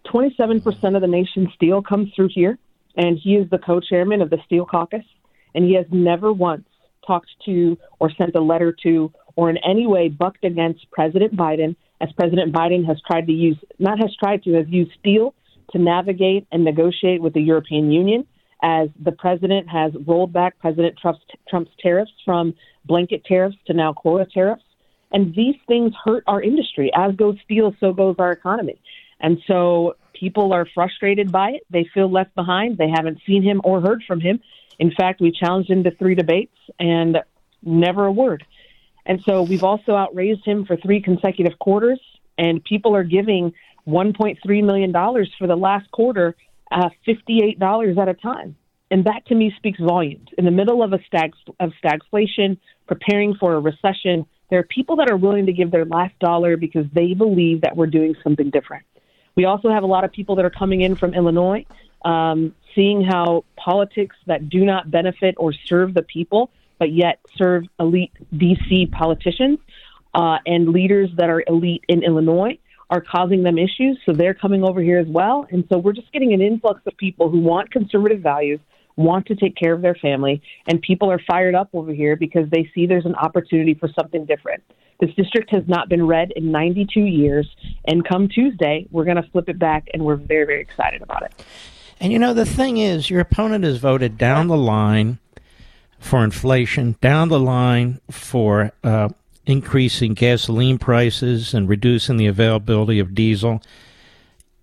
[0.08, 2.58] 27% of the nation's steel comes through here,
[2.98, 5.06] and he is the co chairman of the Steel Caucus.
[5.56, 6.66] And he has never once
[7.06, 11.76] talked to or sent a letter to or in any way bucked against President Biden
[12.02, 15.34] as President Biden has tried to use, not has tried to, has used steel
[15.74, 18.26] to navigate and negotiate with the European Union,
[18.62, 22.54] as the president has rolled back President Trump's, Trump's tariffs from
[22.86, 24.64] blanket tariffs to now quota tariffs.
[25.12, 26.90] And these things hurt our industry.
[26.96, 28.80] As goes steel, so goes our economy.
[29.20, 31.64] And so people are frustrated by it.
[31.70, 32.78] They feel left behind.
[32.78, 34.40] They haven't seen him or heard from him.
[34.80, 37.20] In fact, we challenged him to three debates and
[37.62, 38.46] never a word.
[39.06, 42.00] And so we've also outraised him for three consecutive quarters,
[42.38, 43.54] and people are giving
[43.88, 44.92] $1.3 million
[45.38, 46.36] for the last quarter,
[46.72, 48.56] uh, $58 at a time.
[48.92, 50.28] And that to me speaks volumes.
[50.38, 52.58] In the middle of a stag of stagflation,
[52.88, 56.58] preparing for a recession, there are people that are willing to give their last dollar
[56.58, 58.86] because they believe that we're doing something different.
[59.36, 61.66] We also have a lot of people that are coming in from Illinois,
[62.06, 66.52] um, seeing how politics that do not benefit or serve the people
[66.84, 69.58] but yet serve elite DC politicians
[70.14, 72.60] uh, and leaders that are elite in Illinois
[72.90, 73.98] are causing them issues.
[74.06, 75.48] So they're coming over here as well.
[75.52, 78.60] And so we're just getting an influx of people who want conservative values,
[78.96, 82.50] want to take care of their family, and people are fired up over here because
[82.52, 84.64] they see there's an opportunity for something different.
[85.00, 87.48] This district has not been red in 92 years,
[87.86, 91.24] and come Tuesday, we're going to flip it back, and we're very, very excited about
[91.24, 91.46] it.
[92.00, 95.20] And you know, the thing is, your opponent has voted down the line
[96.00, 99.10] for inflation, down the line for uh,
[99.46, 103.62] increasing gasoline prices and reducing the availability of diesel.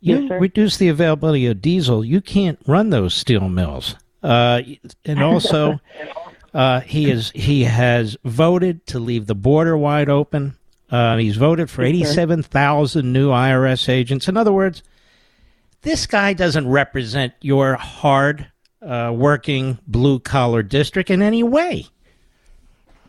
[0.00, 3.96] You yes, reduce the availability of diesel, you can't run those steel mills.
[4.22, 4.62] Uh,
[5.04, 5.78] and also,
[6.54, 10.56] uh, he is he has voted to leave the border wide open.
[10.90, 14.26] Uh, he's voted for eighty-seven thousand new IRS agents.
[14.26, 14.82] In other words,
[15.82, 18.50] this guy doesn't represent your hard
[18.82, 21.86] uh, working blue collar district in any way.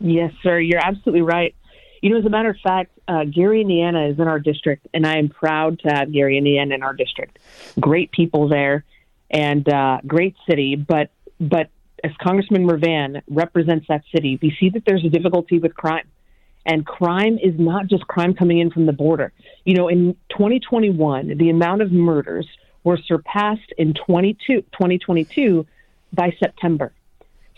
[0.00, 0.58] Yes, sir.
[0.58, 1.54] You're absolutely right.
[2.02, 5.06] You know, as a matter of fact, uh, Gary, Indiana is in our district, and
[5.06, 7.38] I am proud to have Gary, Indiana in our district.
[7.80, 8.84] Great people there,
[9.30, 10.74] and uh, great city.
[10.74, 11.70] But but
[12.02, 16.08] as Congressman Mrvan represents that city, we see that there's a difficulty with crime.
[16.66, 19.32] And crime is not just crime coming in from the border.
[19.64, 22.46] You know, in 2021, the amount of murders
[22.84, 25.66] were surpassed in 22, 2022
[26.12, 26.92] by September.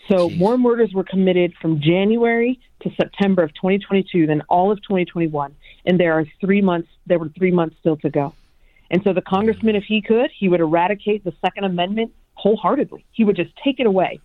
[0.07, 0.37] So Jeez.
[0.37, 5.55] more murders were committed from January to September of 2022 than all of 2021,
[5.85, 6.87] and there are three months.
[7.05, 8.33] There were three months still to go.
[8.89, 13.03] And so the congressman, if he could, he would eradicate the Second Amendment wholeheartedly.
[13.11, 14.19] He would just take it away,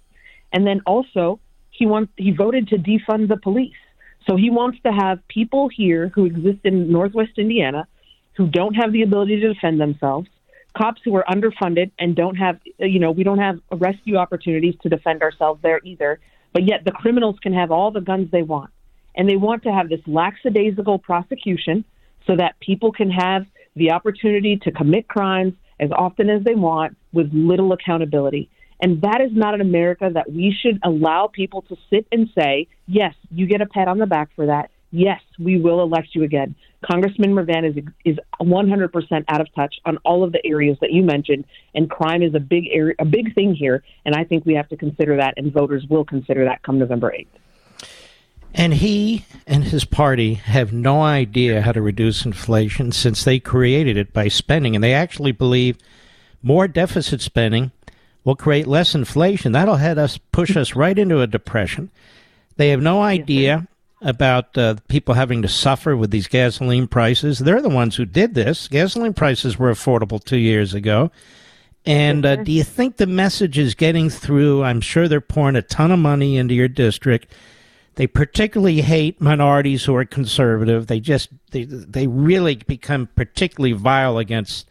[0.53, 1.41] and then also
[1.71, 3.81] he wants he voted to defund the police.
[4.29, 7.87] So he wants to have people here who exist in Northwest Indiana
[8.35, 10.29] who don't have the ability to defend themselves,
[10.77, 14.89] cops who are underfunded and don't have, you know, we don't have rescue opportunities to
[14.89, 16.21] defend ourselves there either.
[16.53, 18.71] But yet the criminals can have all the guns they want.
[19.15, 21.85] And they want to have this lackadaisical prosecution
[22.27, 23.45] so that people can have
[23.77, 28.51] the opportunity to commit crimes as often as they want with little accountability.
[28.81, 32.69] And that is not an America that we should allow people to sit and say,
[32.87, 34.71] yes, you get a pat on the back for that.
[34.91, 36.55] Yes, we will elect you again.
[36.85, 41.03] Congressman Mrvan is is 100% out of touch on all of the areas that you
[41.03, 41.45] mentioned,
[41.75, 43.83] and crime is a big area, a big thing here.
[44.05, 47.13] And I think we have to consider that, and voters will consider that come November
[47.17, 47.27] 8th.
[48.53, 53.97] And he and his party have no idea how to reduce inflation since they created
[53.97, 55.79] it by spending, and they actually believe
[56.43, 57.71] more deficit spending
[58.25, 59.53] will create less inflation.
[59.53, 61.91] That'll head us push us right into a depression.
[62.57, 63.69] They have no idea
[64.03, 67.39] about uh, people having to suffer with these gasoline prices.
[67.39, 68.69] They're the ones who did this.
[68.69, 71.11] Gasoline prices were affordable two years ago.
[71.87, 74.63] And uh, do you think the message is getting through?
[74.63, 77.33] I'm sure they're pouring a ton of money into your district.
[77.95, 80.87] They particularly hate minorities who are conservative.
[80.87, 84.69] They just they they really become particularly vile against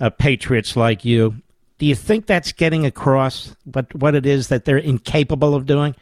[0.00, 1.36] uh, patriots like you.
[1.78, 5.94] Do you think that's getting across what what it is that they're incapable of doing?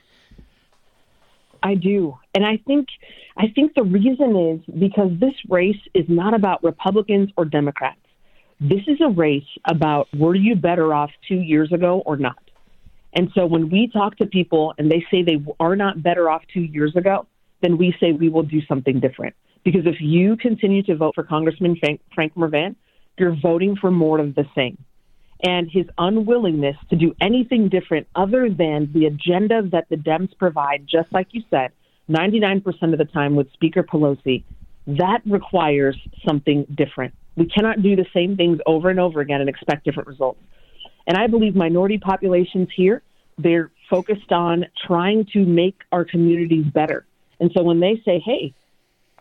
[1.63, 2.19] I do.
[2.35, 2.89] And I think
[3.37, 8.01] I think the reason is because this race is not about Republicans or Democrats.
[8.61, 12.39] This is a race about were you better off 2 years ago or not.
[13.15, 16.43] And so when we talk to people and they say they are not better off
[16.55, 17.27] 2 years ago,
[17.61, 19.35] then we say we will do something different.
[19.65, 22.75] Because if you continue to vote for Congressman Frank, Frank Mrvan,
[23.19, 24.79] you're voting for more of the same
[25.43, 30.87] and his unwillingness to do anything different other than the agenda that the Dems provide,
[30.87, 31.73] just like you said,
[32.09, 34.45] 99% of the time with Speaker Pelosi,
[34.87, 35.97] that requires
[36.27, 37.15] something different.
[37.37, 40.41] We cannot do the same things over and over again and expect different results.
[41.07, 43.03] And I believe minority populations here,
[43.39, 47.07] they're focused on trying to make our communities better.
[47.41, 48.55] And so when they say, hey,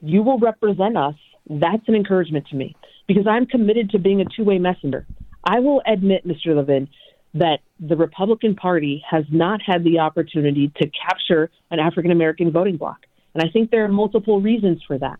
[0.01, 1.15] you will represent us,
[1.49, 2.75] that's an encouragement to me
[3.07, 5.05] because I'm committed to being a two way messenger.
[5.43, 6.55] I will admit, Mr.
[6.55, 6.87] Levin,
[7.33, 12.77] that the Republican Party has not had the opportunity to capture an African American voting
[12.77, 12.97] bloc.
[13.33, 15.19] And I think there are multiple reasons for that.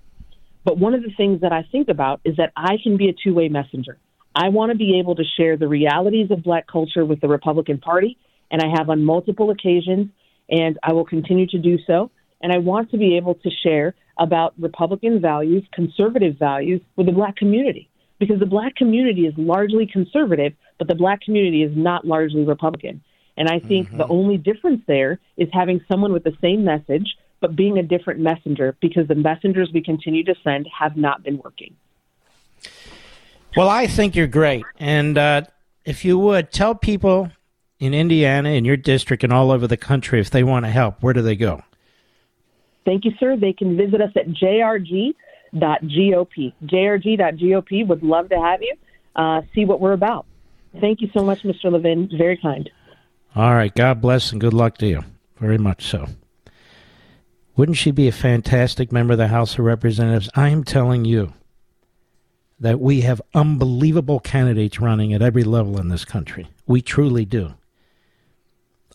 [0.63, 3.13] But one of the things that I think about is that I can be a
[3.13, 3.97] two way messenger.
[4.35, 7.79] I want to be able to share the realities of black culture with the Republican
[7.79, 8.17] Party,
[8.49, 10.09] and I have on multiple occasions,
[10.49, 12.11] and I will continue to do so.
[12.41, 17.11] And I want to be able to share about Republican values, conservative values with the
[17.11, 17.90] black community
[18.21, 23.01] because the black community is largely conservative, but the black community is not largely Republican.
[23.35, 23.97] And I think mm-hmm.
[23.97, 28.19] the only difference there is having someone with the same message, but being a different
[28.19, 31.75] messenger because the messengers we continue to send have not been working.
[33.57, 34.63] Well, I think you're great.
[34.79, 35.41] And uh,
[35.83, 37.31] if you would tell people
[37.79, 41.01] in Indiana, in your district, and all over the country, if they want to help,
[41.01, 41.63] where do they go?
[42.85, 43.35] Thank you, sir.
[43.35, 45.15] They can visit us at JRG
[45.55, 46.53] jrg.gop.
[46.65, 48.75] jrg.gop would love to have you
[49.15, 50.25] uh, see what we're about.
[50.79, 51.71] Thank you so much, Mr.
[51.71, 52.09] Levin.
[52.17, 52.69] Very kind.
[53.35, 53.73] All right.
[53.73, 55.03] God bless and good luck to you.
[55.39, 56.07] Very much so.
[57.55, 60.29] Wouldn't she be a fantastic member of the House of Representatives?
[60.35, 61.33] I am telling you
[62.59, 66.47] that we have unbelievable candidates running at every level in this country.
[66.65, 67.53] We truly do.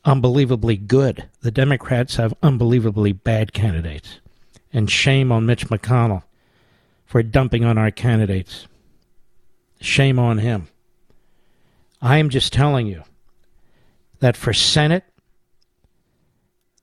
[0.04, 1.28] Unbelievably good.
[1.40, 4.20] The Democrats have unbelievably bad candidates.
[4.72, 6.22] And shame on Mitch McConnell
[7.06, 8.66] for dumping on our candidates.
[9.80, 10.68] Shame on him.
[12.02, 13.04] I am just telling you
[14.18, 15.04] that for Senate,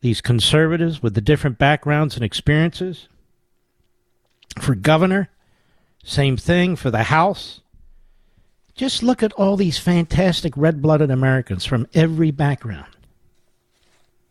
[0.02, 3.08] these conservatives with the different backgrounds and experiences,
[4.60, 5.30] for governor,
[6.04, 7.62] same thing for the House.
[8.76, 12.88] Just look at all these fantastic red blooded Americans from every background.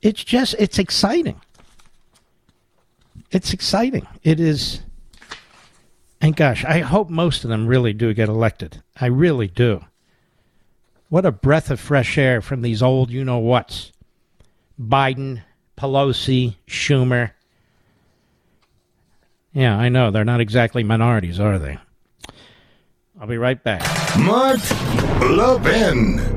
[0.00, 1.40] It's just, it's exciting.
[3.30, 4.06] It's exciting.
[4.22, 4.82] It is
[6.22, 8.82] and gosh, I hope most of them really do get elected.
[8.98, 9.84] I really do.
[11.08, 13.92] What a breath of fresh air from these old you know whats
[14.80, 15.42] Biden,
[15.76, 17.32] Pelosi, Schumer.
[19.52, 20.10] Yeah, I know.
[20.10, 21.78] They're not exactly minorities, are they?
[23.20, 23.82] I'll be right back.
[24.18, 24.60] Mark
[25.20, 26.31] Levin.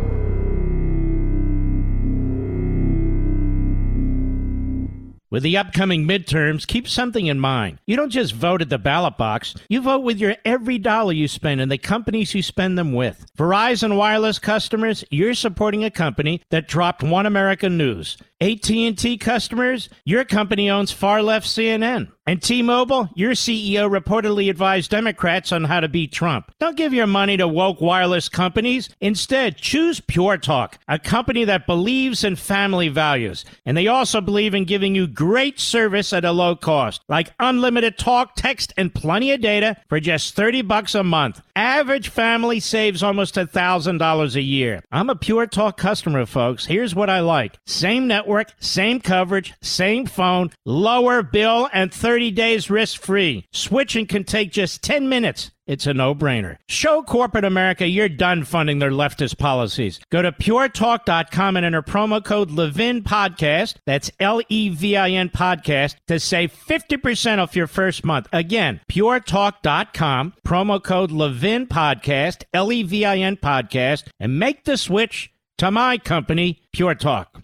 [5.36, 7.80] With the upcoming midterms, keep something in mind.
[7.86, 11.28] You don't just vote at the ballot box, you vote with your every dollar you
[11.28, 13.26] spend and the companies you spend them with.
[13.38, 18.16] Verizon Wireless customers, you're supporting a company that dropped One American News.
[18.42, 22.12] AT&T customers, your company owns far left CNN.
[22.28, 26.52] And T-Mobile, your CEO reportedly advised Democrats on how to beat Trump.
[26.60, 28.90] Don't give your money to woke wireless companies.
[29.00, 33.46] Instead, choose Pure Talk, a company that believes in family values.
[33.64, 38.00] And they also believe in giving you great service at a low cost, like unlimited
[38.00, 41.42] talk, text, and plenty of data for just 30 bucks a month.
[41.56, 44.84] Average family saves almost $1,000 a year.
[44.92, 46.66] I'm a Pure Talk customer, folks.
[46.66, 47.60] Here's what I like.
[47.68, 53.46] Same network network, same coverage, same phone, lower bill, and 30 days risk free.
[53.54, 55.52] Switching can take just 10 minutes.
[55.68, 56.58] It's a no brainer.
[56.68, 60.00] Show corporate America you're done funding their leftist policies.
[60.12, 63.76] Go to puretalk.com and enter promo code Levin Podcast.
[63.86, 68.28] That's L E V I N Podcast to save 50% off your first month.
[68.32, 74.78] Again, puretalk.com, promo code Levin Podcast, L E V I N Podcast, and make the
[74.78, 77.35] switch to my company, Pure Talk.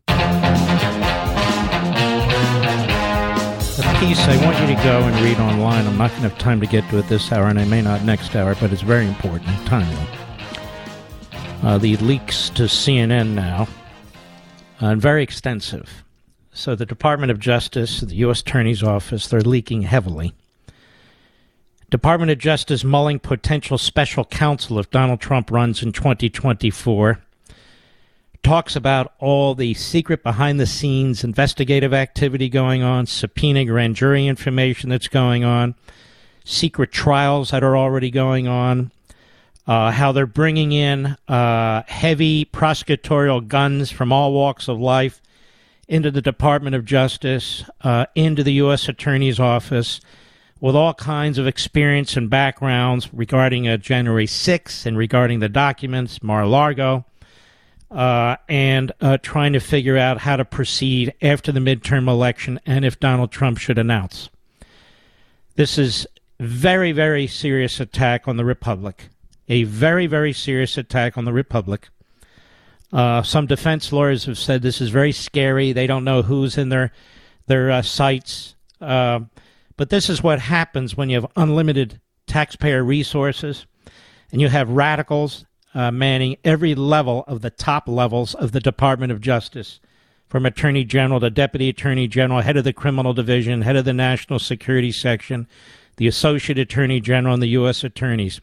[4.02, 5.86] Piece I want you to go and read online.
[5.86, 7.84] I'm not going to have time to get to it this hour, and I may
[7.84, 10.08] not next hour, but it's very important, timely.
[11.62, 13.68] Uh, the leaks to CNN now,
[14.82, 16.04] uh, and very extensive.
[16.52, 18.42] So the Department of Justice, the U.S.
[18.42, 20.34] Attorney's Office, they're leaking heavily.
[21.92, 27.20] Department of Justice mulling potential special counsel if Donald Trump runs in 2024
[28.44, 34.28] talks about all the secret behind the scenes investigative activity going on, subpoena grand jury
[34.28, 35.76] information that's going on,
[36.44, 38.92] secret trials that are already going on,
[39.68, 45.22] uh, how they're bringing in uh, heavy prosecutorial guns from all walks of life
[45.88, 48.88] into the Department of Justice, uh, into the U.S.
[48.90, 50.00] Attorney's Office.
[50.60, 56.44] With all kinds of experience and backgrounds regarding January 6th and regarding the documents, Mar
[56.44, 57.04] a Lago,
[57.92, 62.86] uh, and uh, trying to figure out how to proceed after the midterm election and
[62.86, 64.30] if Donald Trump should announce.
[65.56, 66.08] This is
[66.40, 69.10] very, very serious attack on the Republic.
[69.50, 71.90] A very, very serious attack on the Republic.
[72.94, 75.74] Uh, some defense lawyers have said this is very scary.
[75.74, 76.92] They don't know who's in their
[77.48, 78.56] their uh, sights.
[78.80, 79.22] Uh,
[79.78, 83.66] but this is what happens when you have unlimited taxpayer resources
[84.32, 89.12] and you have radicals uh, manning every level of the top levels of the Department
[89.12, 89.80] of Justice,
[90.32, 93.92] from Attorney General to Deputy Attorney General, head of the Criminal Division, head of the
[93.92, 95.46] National Security Section,
[95.98, 97.84] the Associate Attorney General, and the U.S.
[97.84, 98.40] Attorneys.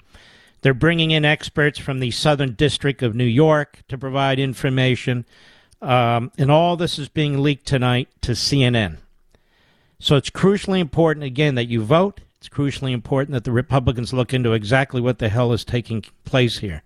[0.60, 5.24] They're bringing in experts from the Southern District of New York to provide information.
[5.80, 8.98] Um, and all this is being leaked tonight to CNN.
[9.98, 12.20] So it's crucially important, again, that you vote.
[12.36, 16.58] It's crucially important that the Republicans look into exactly what the hell is taking place
[16.58, 16.82] here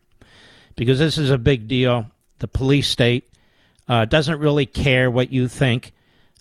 [0.77, 2.07] because this is a big deal.
[2.39, 3.29] The police state
[3.89, 5.93] uh, doesn't really care what you think,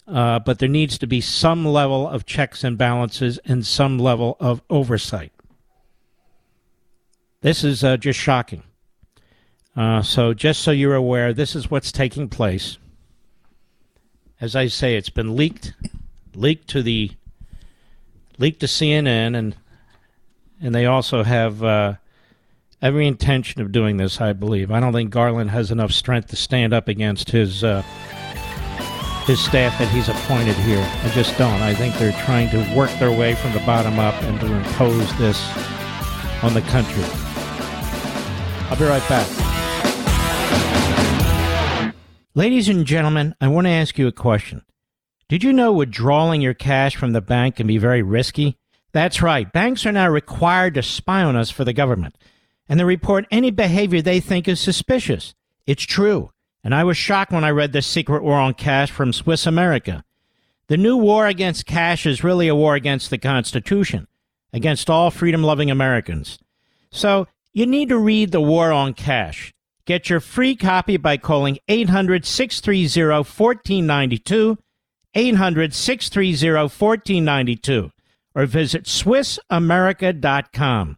[0.08, 4.38] uh, but there needs to be some level of checks and balances and some level
[4.40, 5.32] of oversight.
[7.41, 8.64] This is uh, just shocking.
[9.76, 12.78] Uh, so, just so you're aware, this is what's taking place.
[14.40, 15.74] As I say, it's been leaked,
[16.36, 17.12] leaked to the,
[18.38, 19.56] leaked to CNN, and
[20.62, 21.95] and they also have uh,
[22.82, 24.72] every intention of doing this, I believe.
[24.72, 27.84] I don't think Garland has enough strength to stand up against his uh,
[29.28, 30.84] his staff that he's appointed here.
[31.03, 31.62] I just don't.
[31.62, 35.16] I think they're trying to work their way from the bottom up and to impose
[35.18, 35.40] this
[36.44, 37.03] on the country.
[38.70, 39.28] I'll be right back.
[42.34, 44.64] Ladies and gentlemen, I want to ask you a question.
[45.28, 48.58] Did you know withdrawing your cash from the bank can be very risky?
[48.94, 49.52] That's right.
[49.52, 52.16] Banks are now required to spy on us for the government
[52.72, 55.35] and they report any behavior they think is suspicious.
[55.68, 56.31] It's true.
[56.64, 60.06] And I was shocked when I read The secret war on cash from Swiss America.
[60.68, 64.07] The new war against cash is really a war against the Constitution,
[64.53, 66.39] against all freedom loving Americans.
[66.91, 69.53] So you need to read The War on Cash.
[69.84, 74.57] Get your free copy by calling 800 630 1492,
[75.14, 77.91] 800 630 1492,
[78.34, 80.98] or visit SwissAmerica.com.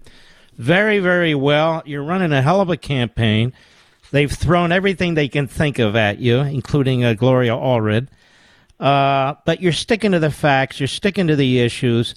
[0.56, 1.82] very, very well.
[1.84, 3.52] You're running a hell of a campaign.
[4.12, 8.06] They've thrown everything they can think of at you, including uh, Gloria Allred.
[8.78, 10.78] Uh, but you're sticking to the facts.
[10.78, 12.14] You're sticking to the issues.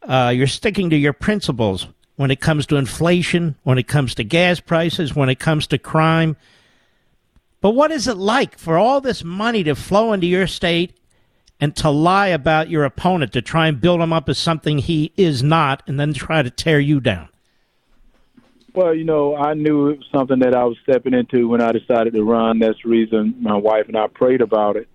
[0.00, 4.24] Uh, you're sticking to your principles when it comes to inflation, when it comes to
[4.24, 6.36] gas prices, when it comes to crime.
[7.60, 10.96] But what is it like for all this money to flow into your state
[11.60, 15.12] and to lie about your opponent to try and build him up as something he
[15.16, 17.28] is not and then try to tear you down?
[18.74, 21.70] Well, you know, I knew it was something that I was stepping into when I
[21.70, 22.58] decided to run.
[22.58, 24.88] That's the reason my wife and I prayed about it.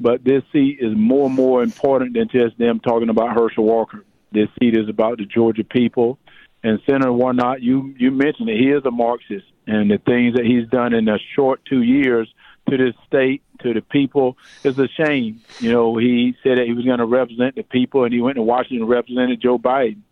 [0.00, 4.04] But this seat is more and more important than just them talking about Herschel Walker.
[4.32, 6.18] This seat is about the Georgia people.
[6.62, 8.58] And Senator Warnock, you you mentioned it.
[8.58, 12.32] He is a Marxist, and the things that he's done in a short two years
[12.68, 15.40] to this state, to the people, is a shame.
[15.58, 18.36] You know, he said that he was going to represent the people, and he went
[18.36, 20.02] to Washington and represented Joe Biden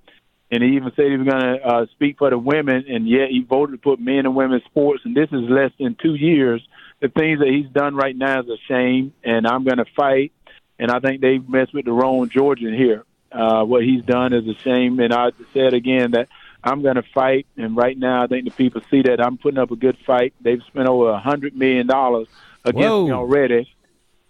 [0.51, 3.29] and he even said he was going to uh, speak for the women, and yet
[3.31, 5.03] he voted to put men and women sports.
[5.05, 6.67] And this is less than two years.
[7.01, 10.33] The things that he's done right now is a shame, and I'm going to fight.
[10.79, 13.05] And I think they messed with the wrong Georgian here.
[13.31, 16.29] Uh, what he's done is a shame, and I said again that
[16.65, 17.47] I'm going to fight.
[17.57, 20.35] And right now, I think the people see that I'm putting up a good fight.
[20.41, 22.29] They've spent over a hundred million dollars
[22.65, 23.07] against Whoa.
[23.07, 23.69] me already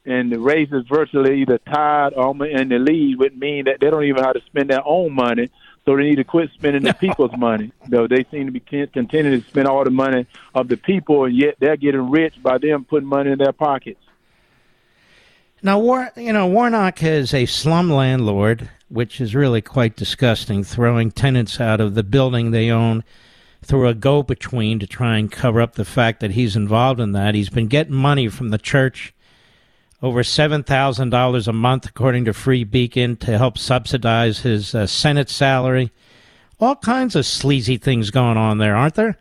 [0.09, 3.91] and the race is virtually either tied or in the lead, would mean that they
[3.91, 5.51] don't even know how to spend their own money.
[5.85, 7.73] So they need to quit spending the people's money.
[7.89, 11.37] Though they seem to be continuing to spend all the money of the people, and
[11.37, 14.01] yet they're getting rich by them putting money in their pockets.
[15.61, 21.11] Now, War, you know, Warnock is a slum landlord, which is really quite disgusting, throwing
[21.11, 23.03] tenants out of the building they own
[23.63, 27.11] through a go between to try and cover up the fact that he's involved in
[27.13, 27.35] that.
[27.35, 29.13] He's been getting money from the church,
[30.01, 35.91] over $7,000 a month, according to Free Beacon, to help subsidize his uh, Senate salary.
[36.61, 39.19] All kinds of sleazy things going on there, aren't there?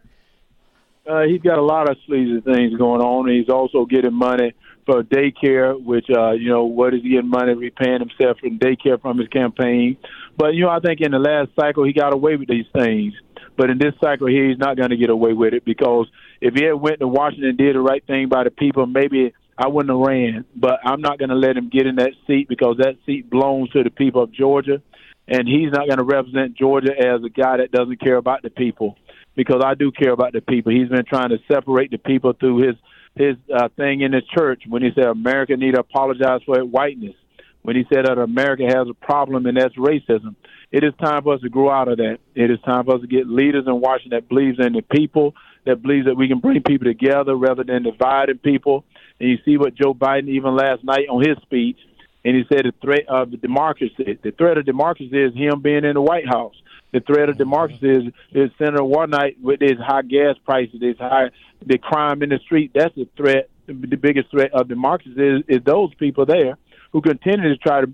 [1.07, 3.27] Uh, he's got a lot of sleazy things going on.
[3.27, 4.53] He's also getting money
[4.87, 8.99] for daycare, which uh, you know, what is he getting money repaying himself from daycare
[8.99, 9.97] from his campaign?
[10.37, 13.13] But you know, I think in the last cycle he got away with these things.
[13.57, 16.07] But in this cycle here, he's not going to get away with it because
[16.39, 19.33] if he had went to Washington and did the right thing by the people, maybe
[19.57, 20.45] I wouldn't have ran.
[20.55, 23.71] But I'm not going to let him get in that seat because that seat belongs
[23.71, 24.81] to the people of Georgia,
[25.27, 28.51] and he's not going to represent Georgia as a guy that doesn't care about the
[28.51, 28.95] people
[29.35, 30.71] because I do care about the people.
[30.71, 32.75] He's been trying to separate the people through his
[33.17, 36.69] his uh, thing in his church when he said America need to apologize for its
[36.69, 37.15] whiteness.
[37.61, 40.35] When he said that America has a problem and that's racism.
[40.71, 42.19] It is time for us to grow out of that.
[42.33, 45.33] It is time for us to get leaders in Washington that believes in the people,
[45.65, 48.85] that believes that we can bring people together rather than dividing people.
[49.19, 51.77] And you see what Joe Biden even last night on his speech,
[52.23, 54.17] and he said the threat of the democracy.
[54.21, 56.55] The threat of democracy is him being in the White House.
[56.97, 61.29] The threat of democracy is, is Senator Warnock with his high gas prices, his high
[61.63, 62.71] the crime in the street.
[62.73, 63.51] That's the threat.
[63.67, 66.57] The biggest threat of democracy is, is those people there
[66.91, 67.91] who continue to try to,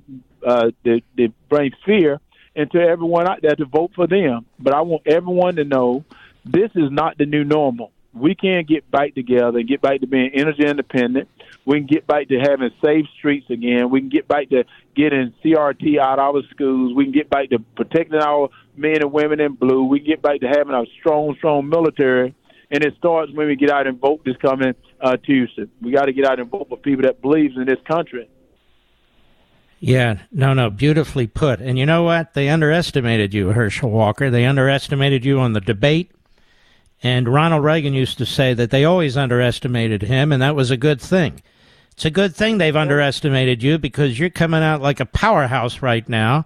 [0.47, 2.21] uh, to, to bring fear
[2.55, 4.45] into everyone out there to vote for them.
[4.57, 6.05] But I want everyone to know
[6.45, 7.91] this is not the new normal.
[8.13, 11.27] We can get back together and get back to being energy independent.
[11.65, 13.89] We can get back to having safe streets again.
[13.89, 14.65] We can get back to
[14.95, 16.93] getting CRT out of our schools.
[16.93, 19.85] We can get back to protecting our men and women in blue.
[19.85, 22.35] We can get back to having a strong, strong military.
[22.69, 25.67] And it starts when we get out and vote this coming uh, Tuesday.
[25.81, 28.27] We got to get out and vote for people that believes in this country.
[29.79, 31.59] Yeah, no, no, beautifully put.
[31.59, 32.33] And you know what?
[32.33, 34.29] They underestimated you, Herschel Walker.
[34.29, 36.11] They underestimated you on the debate.
[37.03, 40.77] And Ronald Reagan used to say that they always underestimated him, and that was a
[40.77, 41.41] good thing.
[41.93, 46.07] It's a good thing they've underestimated you because you're coming out like a powerhouse right
[46.09, 46.45] now.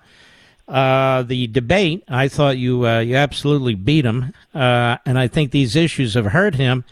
[0.68, 5.52] Uh, the debate, I thought you uh, you absolutely beat him, uh, and I think
[5.52, 6.84] these issues have hurt him.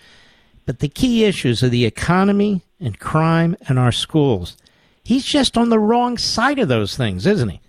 [0.65, 4.55] But the key issues are the economy and crime and our schools.
[5.03, 7.59] He's just on the wrong side of those things, isn't he?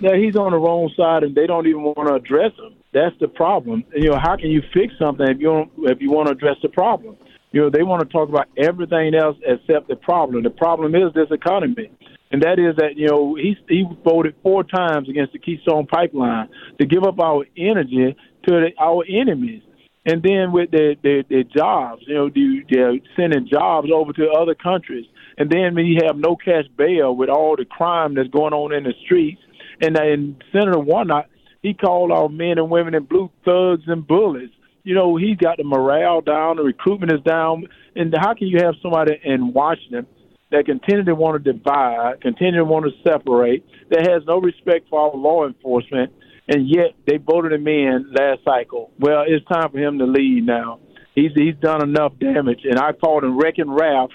[0.00, 2.74] Yeah, he's on the wrong side, and they don't even want to address him.
[2.92, 3.84] That's the problem.
[3.94, 6.56] You know, how can you fix something if you don't if you want to address
[6.62, 7.16] the problem?
[7.54, 10.42] You know, they want to talk about everything else except the problem.
[10.42, 11.88] The problem is this economy,
[12.32, 16.48] and that is that you know he he voted four times against the Keystone Pipeline
[16.80, 18.16] to give up our energy
[18.48, 19.62] to the, our enemies.
[20.04, 22.28] And then with the, the, the jobs, you know,
[22.68, 25.06] they're sending jobs over to other countries.
[25.38, 28.82] And then you have no cash bail with all the crime that's going on in
[28.82, 29.40] the streets,
[29.80, 31.26] and, and Senator Warnock,
[31.62, 34.50] he called our men and women in blue thugs and bullies.
[34.84, 37.66] You know, he's got the morale down, the recruitment is down.
[37.96, 40.06] And how can you have somebody in Washington
[40.50, 44.88] that continue to want to divide, continue to want to separate, that has no respect
[44.90, 46.12] for our law enforcement,
[46.48, 48.92] and yet they voted him in last cycle.
[49.00, 50.80] Well, it's time for him to leave now.
[51.14, 54.10] He's he's done enough damage, and I called him Wrecking Ralph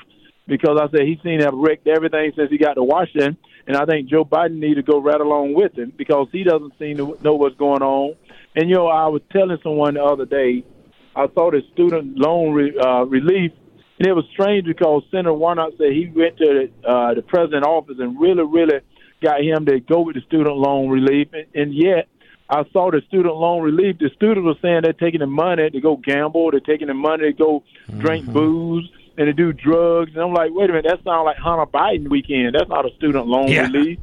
[0.47, 3.75] because I said he seemed to have wrecked everything since he got to Washington, and
[3.75, 6.97] I think Joe Biden need to go right along with him because he doesn't seem
[6.97, 8.15] to know what's going on.
[8.55, 10.63] And you know, I was telling someone the other day,
[11.15, 13.51] I saw the student loan re, uh, relief,
[13.99, 17.67] and it was strange because Senator Warnock said he went to the, uh, the president's
[17.67, 18.79] office and really, really
[19.21, 22.07] got him to go with the student loan relief, and, and yet
[22.49, 23.99] I saw the student loan relief.
[23.99, 27.25] The students were saying they're taking the money to go gamble, they're taking the money
[27.25, 27.99] to go mm-hmm.
[27.99, 30.11] drink booze and to do drugs.
[30.15, 32.55] And I'm like, wait a minute, that sounds like Hunter Biden weekend.
[32.55, 33.67] That's not a student loan yeah.
[33.67, 33.99] relief.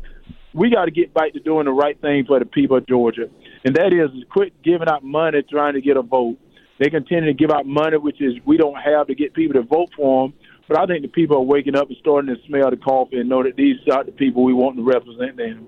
[0.54, 3.28] We got to get back to doing the right thing for the people of Georgia,
[3.64, 6.38] and that is quit giving out money trying to get a vote.
[6.78, 9.66] They continue to give out money, which is we don't have to get people to
[9.66, 10.34] vote for them.
[10.68, 13.28] But I think the people are waking up and starting to smell the coffee and
[13.28, 15.66] know that these are the people we want to represent them.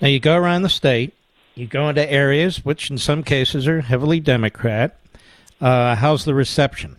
[0.00, 1.14] Now you go around the state,
[1.54, 4.98] you go into areas which, in some cases, are heavily Democrat.
[5.60, 6.96] Uh, how's the reception?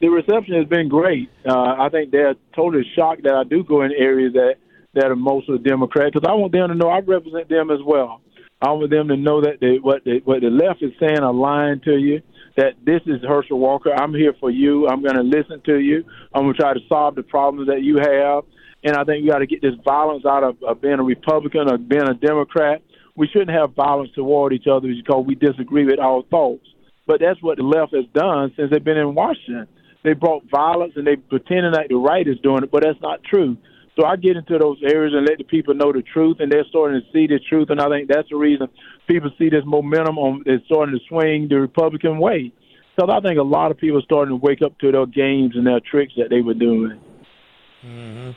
[0.00, 1.30] The reception has been great.
[1.46, 4.56] Uh, I think they're totally shocked that I do go in areas that
[4.94, 8.20] that are mostly Democrat because I want them to know I represent them as well.
[8.60, 11.34] I want them to know that they, what they, what the left is saying are
[11.34, 12.22] lying to you.
[12.56, 13.92] That this is Herschel Walker.
[13.92, 14.86] I'm here for you.
[14.86, 16.04] I'm going to listen to you.
[16.32, 18.44] I'm going to try to solve the problems that you have.
[18.84, 21.68] And I think you got to get this violence out of, of being a Republican
[21.68, 22.82] or being a Democrat
[23.16, 26.66] we shouldn't have violence toward each other because we disagree with our thoughts.
[27.06, 29.68] But that's what the left has done since they've been in Washington.
[30.02, 33.22] They brought violence and they pretending that the right is doing it, but that's not
[33.24, 33.56] true.
[33.96, 36.64] So I get into those areas and let the people know the truth, and they're
[36.68, 37.70] starting to see the truth.
[37.70, 38.68] And I think that's the reason
[39.06, 42.52] people see this momentum on it's starting to swing the Republican way.
[42.98, 45.56] So I think a lot of people are starting to wake up to their games
[45.56, 47.00] and their tricks that they were doing.
[47.84, 48.30] Mm-hmm.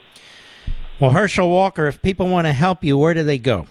[0.99, 3.67] Well, Herschel Walker, if people want to help you, where do they go?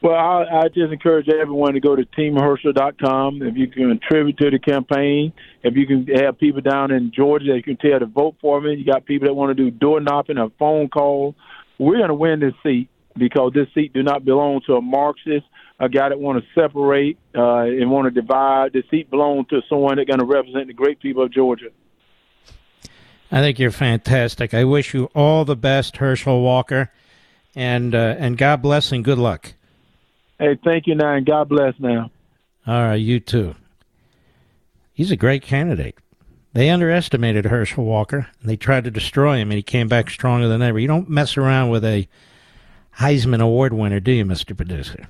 [0.00, 3.42] Well, I, I just encourage everyone to go to teamherschel.com.
[3.42, 5.32] If you can contribute to the campaign,
[5.64, 8.74] if you can have people down in Georgia that can tell to vote for me,
[8.74, 11.34] you got people that want to do door knocking or phone call.
[11.78, 15.46] We're going to win this seat because this seat do not belong to a Marxist,
[15.80, 18.74] a guy that want to separate uh, and want to divide.
[18.74, 21.70] The seat belongs to someone that's going to represent the great people of Georgia.
[23.32, 24.54] I think you're fantastic.
[24.54, 26.92] I wish you all the best, Herschel Walker,
[27.56, 29.54] and uh, and God bless and good luck.
[30.38, 32.10] Hey, thank you now, and God bless now.
[32.66, 33.54] All right, you too.
[34.92, 35.96] He's a great candidate.
[36.52, 40.48] They underestimated Herschel Walker, and they tried to destroy him, and he came back stronger
[40.48, 40.78] than ever.
[40.78, 42.08] You don't mess around with a
[42.98, 44.56] Heisman Award winner, do you, Mr.
[44.56, 45.08] Producer?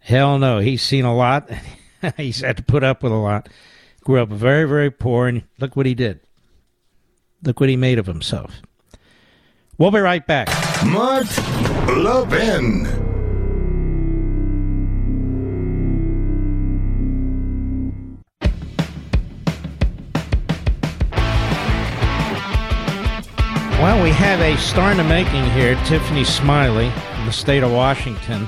[0.00, 0.58] Hell no.
[0.58, 1.50] He's seen a lot.
[2.16, 3.48] He's had to put up with a lot.
[4.04, 6.20] Grew up very, very poor, and look what he did.
[7.42, 8.62] Look what he made of himself.
[9.78, 10.48] We'll be right back.
[10.84, 11.26] Mark
[11.88, 13.05] Levin.
[23.96, 27.72] Well, we have a star in the making here, Tiffany Smiley from the state of
[27.72, 28.46] Washington.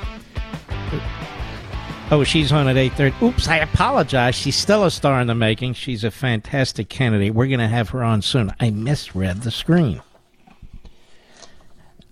[2.10, 3.22] Oh, she's on at 8.30.
[3.22, 4.34] Oops, I apologize.
[4.34, 5.72] She's still a star in the making.
[5.72, 7.32] She's a fantastic candidate.
[7.32, 8.52] We're going to have her on soon.
[8.60, 10.02] I misread the screen.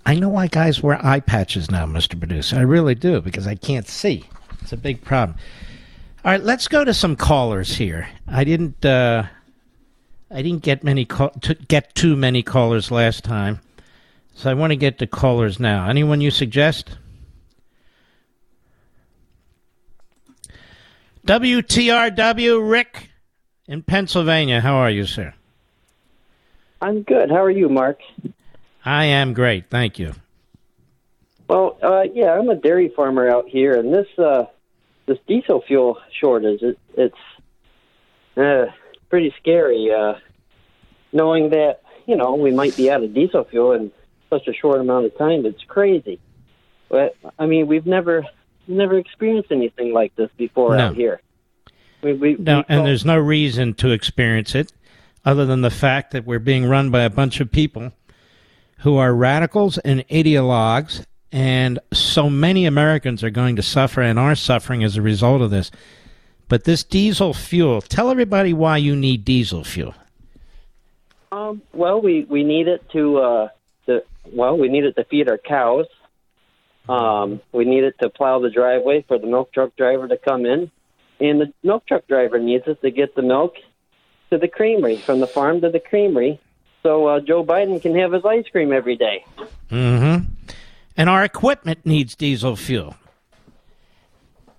[0.06, 2.18] I know why guys wear eye patches now, Mr.
[2.18, 2.56] Producer.
[2.56, 4.24] I really do, because I can't see.
[4.62, 5.36] It's a big problem.
[6.24, 8.08] All right, let's go to some callers here.
[8.26, 8.82] I didn't...
[8.82, 9.26] Uh,
[10.30, 13.60] I didn't get many call, to get too many callers last time,
[14.34, 15.88] so I want to get to callers now.
[15.88, 16.96] Anyone you suggest?
[21.26, 23.10] WTRW Rick
[23.66, 24.60] in Pennsylvania.
[24.60, 25.34] How are you, sir?
[26.80, 27.30] I'm good.
[27.30, 27.98] How are you, Mark?
[28.84, 30.14] I am great, thank you.
[31.48, 34.46] Well, uh, yeah, I'm a dairy farmer out here, and this uh,
[35.06, 37.16] this diesel fuel shortage it, it's
[38.36, 38.66] uh,
[39.16, 40.12] pretty scary, uh,
[41.10, 43.90] knowing that you know we might be out of diesel fuel in
[44.28, 45.46] such a short amount of time.
[45.46, 46.20] It's crazy.
[46.90, 48.26] But I mean, we've never
[48.68, 50.88] never experienced anything like this before no.
[50.88, 51.22] out here.
[52.02, 54.70] We, we, no, we and there's no reason to experience it,
[55.24, 57.92] other than the fact that we're being run by a bunch of people
[58.80, 64.34] who are radicals and ideologues, and so many Americans are going to suffer and are
[64.34, 65.70] suffering as a result of this.
[66.48, 69.94] But this diesel fuel, tell everybody why you need diesel fuel.
[71.32, 73.48] Um, well, we, we need it to, uh,
[73.86, 75.86] to well, we need it to feed our cows.
[76.88, 80.46] Um, we need it to plow the driveway for the milk truck driver to come
[80.46, 80.70] in,
[81.18, 83.56] and the milk truck driver needs it to get the milk
[84.30, 86.40] to the creamery from the farm to the creamery,
[86.82, 89.24] so uh, Joe Biden can have his ice cream every day.
[89.70, 90.32] Mm-hmm.
[90.96, 92.94] And our equipment needs diesel fuel.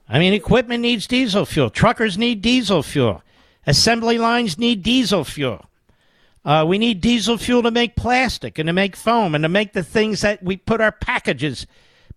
[0.09, 1.69] I mean, equipment needs diesel fuel.
[1.69, 3.23] Truckers need diesel fuel.
[3.65, 5.65] Assembly lines need diesel fuel.
[6.45, 9.73] Uh, we need diesel fuel to make plastic and to make foam and to make
[9.73, 11.67] the things that we put our packages,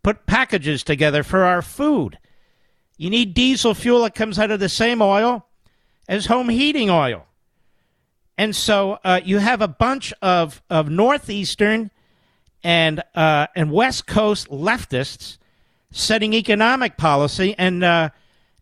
[0.05, 2.17] put packages together for our food.
[2.97, 5.47] You need diesel fuel that comes out of the same oil
[6.09, 7.27] as home heating oil.
[8.39, 11.91] And so uh, you have a bunch of, of northeastern
[12.62, 15.39] and uh, and West Coast leftists
[15.91, 18.11] setting economic policy and uh,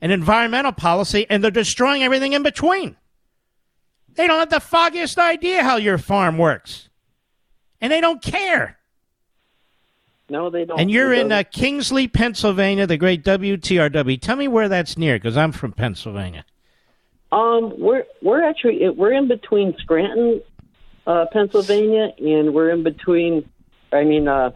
[0.01, 2.97] and environmental policy, and they're destroying everything in between.
[4.15, 6.89] They don't have the foggiest idea how your farm works,
[7.81, 8.79] and they don't care.
[10.31, 10.79] No, they don't.
[10.79, 14.21] And you're in uh, Kingsley, Pennsylvania, the great WTRW.
[14.21, 16.45] Tell me where that's near, because I'm from Pennsylvania.
[17.33, 20.43] Um, we're we're actually we're in between Scranton,
[21.07, 23.49] uh, Pennsylvania, and we're in between.
[23.93, 24.51] I mean, uh,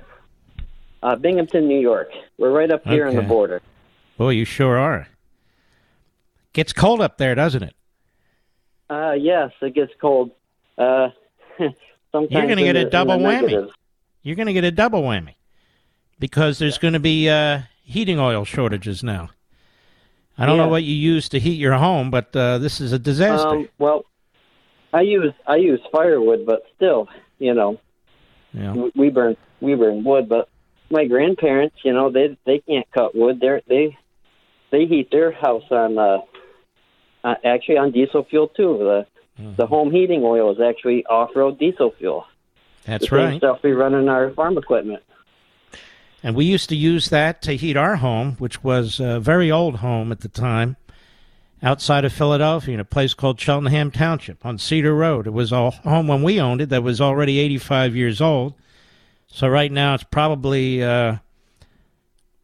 [1.03, 2.11] uh, Binghamton, New York.
[2.43, 3.63] We're right up here on the border.
[4.19, 5.07] Boy, you sure are.
[6.53, 7.77] Gets cold up there, doesn't it?
[8.91, 10.33] Uh, yes, it gets cold.
[10.77, 11.11] Uh,
[12.11, 13.43] sometimes You're going to get a double whammy.
[13.43, 13.71] negative.
[14.25, 15.37] You're going to get a double whammy
[16.19, 19.31] because there's going to be uh, heating oil shortages now.
[20.37, 22.99] I don't know what you use to heat your home, but uh, this is a
[22.99, 23.47] disaster.
[23.47, 24.05] Um, well,
[24.93, 27.07] I use I use firewood, but still,
[27.39, 27.79] you know,
[28.53, 28.89] yeah.
[28.97, 30.29] we burn we burn wood.
[30.29, 30.49] But
[30.93, 33.41] my grandparents, you know, they they can't cut wood.
[33.41, 33.99] They they
[34.71, 36.19] they heat their house on uh,
[37.25, 38.79] uh actually on diesel fuel too.
[38.79, 39.07] The
[39.41, 39.55] Mm-hmm.
[39.55, 42.27] the home heating oil is actually off road diesel fuel.
[42.85, 43.39] That's the right.
[43.39, 45.03] stuff we run in our farm equipment.
[46.23, 49.77] And we used to use that to heat our home, which was a very old
[49.77, 50.77] home at the time,
[51.63, 55.27] outside of Philadelphia in a place called Cheltenham Township on Cedar Road.
[55.27, 58.55] It was a home when we owned it that was already 85 years old.
[59.33, 61.17] So right now it's probably, uh,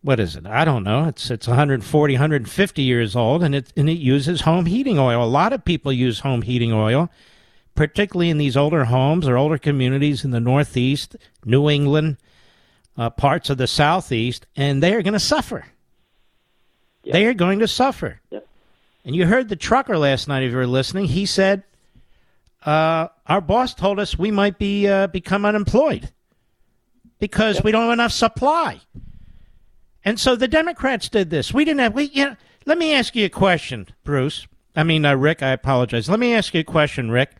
[0.01, 0.47] what is it?
[0.47, 1.05] I don't know.
[1.05, 5.23] It's it's 140, 150 years old, and it and it uses home heating oil.
[5.23, 7.11] A lot of people use home heating oil,
[7.75, 12.17] particularly in these older homes or older communities in the Northeast, New England
[12.97, 15.67] uh, parts of the southeast, and they are going to suffer.
[17.05, 18.21] They are going to suffer.
[19.05, 20.43] And you heard the trucker last night.
[20.43, 21.65] If you were listening, he said,
[22.65, 26.11] uh, "Our boss told us we might be uh, become unemployed
[27.19, 28.81] because we don't have enough supply."
[30.05, 31.53] And so the Democrats did this.
[31.53, 31.95] We didn't have.
[31.95, 32.37] We, you know,
[32.67, 34.47] let me ask you a question, Bruce.
[34.77, 35.43] I mean, uh, Rick.
[35.43, 36.09] I apologize.
[36.09, 37.37] Let me ask you a question, Rick.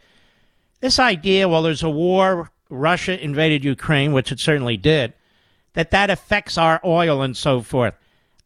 [0.81, 2.51] This idea, well, there's a war.
[2.71, 5.15] Russia invaded Ukraine, which it certainly did
[5.79, 7.95] that that affects our oil and so forth.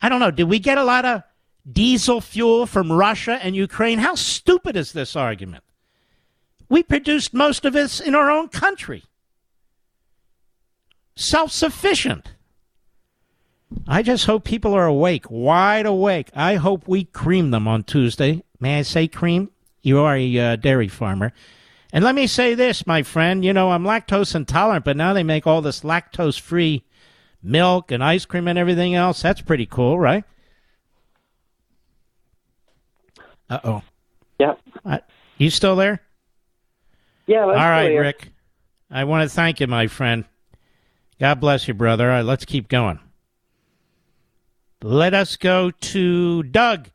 [0.00, 0.30] I don't know.
[0.30, 1.22] Did we get a lot of
[1.70, 3.98] diesel fuel from Russia and Ukraine?
[3.98, 5.64] How stupid is this argument?
[6.68, 9.04] We produced most of this in our own country.
[11.22, 12.32] Self sufficient.
[13.86, 16.30] I just hope people are awake, wide awake.
[16.34, 18.42] I hope we cream them on Tuesday.
[18.58, 19.52] May I say cream?
[19.82, 21.32] You are a uh, dairy farmer.
[21.92, 23.44] And let me say this, my friend.
[23.44, 26.84] You know, I'm lactose intolerant, but now they make all this lactose free
[27.40, 29.22] milk and ice cream and everything else.
[29.22, 30.24] That's pretty cool, right?
[33.48, 33.82] Uh oh.
[34.40, 34.60] Yep.
[34.84, 34.98] Uh,
[35.38, 36.02] you still there?
[37.28, 37.44] Yeah.
[37.44, 38.00] all right, clear.
[38.02, 38.28] Rick.
[38.90, 40.24] I want to thank you, my friend.
[41.22, 42.10] God bless you, brother.
[42.10, 42.98] All right, let's keep going.
[44.82, 46.88] Let us go to Doug,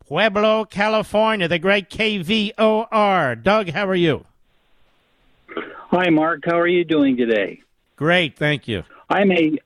[0.00, 3.42] Pueblo, California, the great KVOR.
[3.42, 4.26] Doug, how are you?
[5.48, 6.42] Hi, Mark.
[6.44, 7.62] How are you doing today?
[7.96, 8.82] Great, thank you.
[9.08, 9.58] I'm a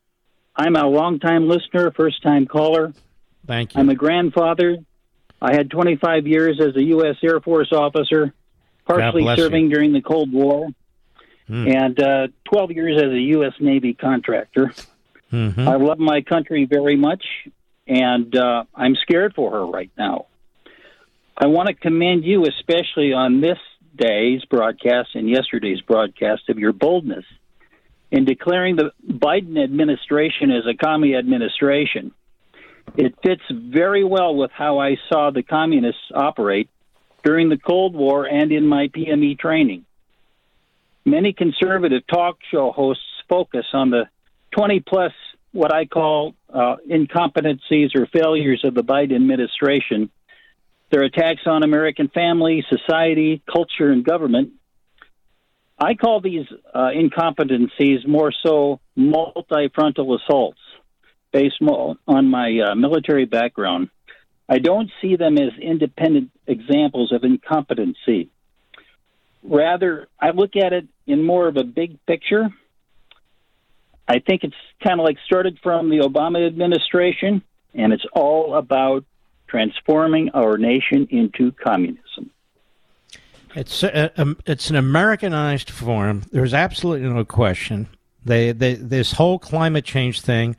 [0.54, 2.94] I'm a longtime listener, first time caller.
[3.48, 3.80] Thank you.
[3.80, 4.76] I'm a grandfather.
[5.42, 7.16] I had 25 years as a U.S.
[7.20, 8.32] Air Force officer,
[8.86, 10.68] partially serving during the Cold War,
[11.46, 11.68] Hmm.
[11.68, 13.52] and uh, 12 years as a U.S.
[13.60, 14.72] Navy contractor.
[15.30, 15.66] Mhm.
[15.66, 17.24] I love my country very much,
[17.86, 20.26] and uh, I'm scared for her right now.
[21.36, 23.58] I want to commend you, especially on this
[23.96, 27.24] day's broadcast and yesterday's broadcast, of your boldness
[28.10, 32.12] in declaring the Biden administration as a commie administration.
[32.96, 36.68] It fits very well with how I saw the communists operate
[37.24, 39.84] during the Cold War and in my PME training.
[41.04, 44.08] Many conservative talk show hosts focus on the
[44.52, 45.12] 20 plus
[45.52, 50.10] what I call uh, incompetencies or failures of the Biden administration.
[50.90, 54.52] Their attacks on American family, society, culture, and government.
[55.78, 60.60] I call these uh, incompetencies more so multi-frontal assaults
[61.32, 63.90] based on my uh, military background.
[64.48, 68.30] I don't see them as independent examples of incompetency.
[69.44, 72.48] Rather, I look at it in more of a big picture.
[74.08, 77.42] I think it's kind of like started from the Obama administration,
[77.74, 79.04] and it's all about
[79.46, 82.30] transforming our nation into communism.
[83.54, 86.22] It's a, a, um, it's an Americanized form.
[86.32, 87.88] There's absolutely no question.
[88.24, 90.56] They, they, this whole climate change thing,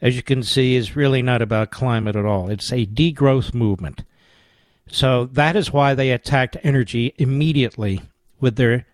[0.00, 2.48] as you can see, is really not about climate at all.
[2.48, 4.04] It's a degrowth movement.
[4.86, 8.00] So that is why they attacked energy immediately
[8.40, 8.86] with their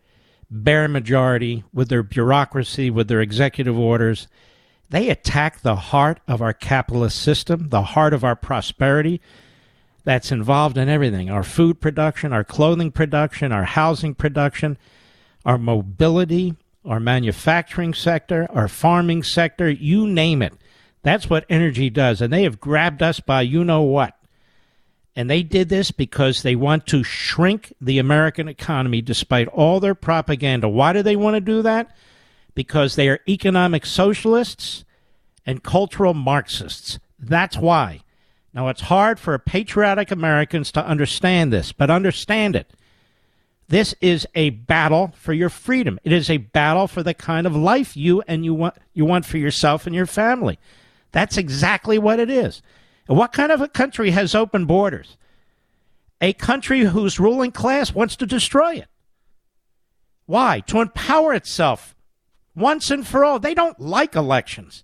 [0.51, 4.29] bare majority, with their bureaucracy, with their executive orders.
[4.91, 9.21] They attack the heart of our capitalist system, the heart of our prosperity
[10.05, 14.79] that's involved in everything our food production, our clothing production, our housing production,
[15.45, 16.55] our mobility,
[16.85, 20.55] our manufacturing sector, our farming sector, you name it.
[21.03, 22.21] That's what energy does.
[22.21, 24.17] And they have grabbed us by you know what.
[25.17, 29.95] And they did this because they want to shrink the American economy despite all their
[29.95, 30.69] propaganda.
[30.69, 31.97] Why do they want to do that?
[32.55, 34.85] Because they are economic socialists
[35.47, 36.99] and cultural Marxists.
[37.19, 38.03] That's why.
[38.53, 42.71] Now, it's hard for patriotic Americans to understand this, but understand it.
[43.69, 45.99] This is a battle for your freedom.
[46.05, 49.25] It is a battle for the kind of life you and you want you want
[49.25, 50.59] for yourself and your family.
[51.11, 52.63] That's exactly what it is.
[53.07, 55.17] What kind of a country has open borders?
[56.21, 58.89] A country whose ruling class wants to destroy it.
[60.27, 60.61] Why?
[60.67, 61.95] To empower itself
[62.55, 63.39] once and for all.
[63.39, 64.83] They don't like elections.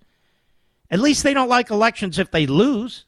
[0.90, 3.06] At least they don't like elections if they lose.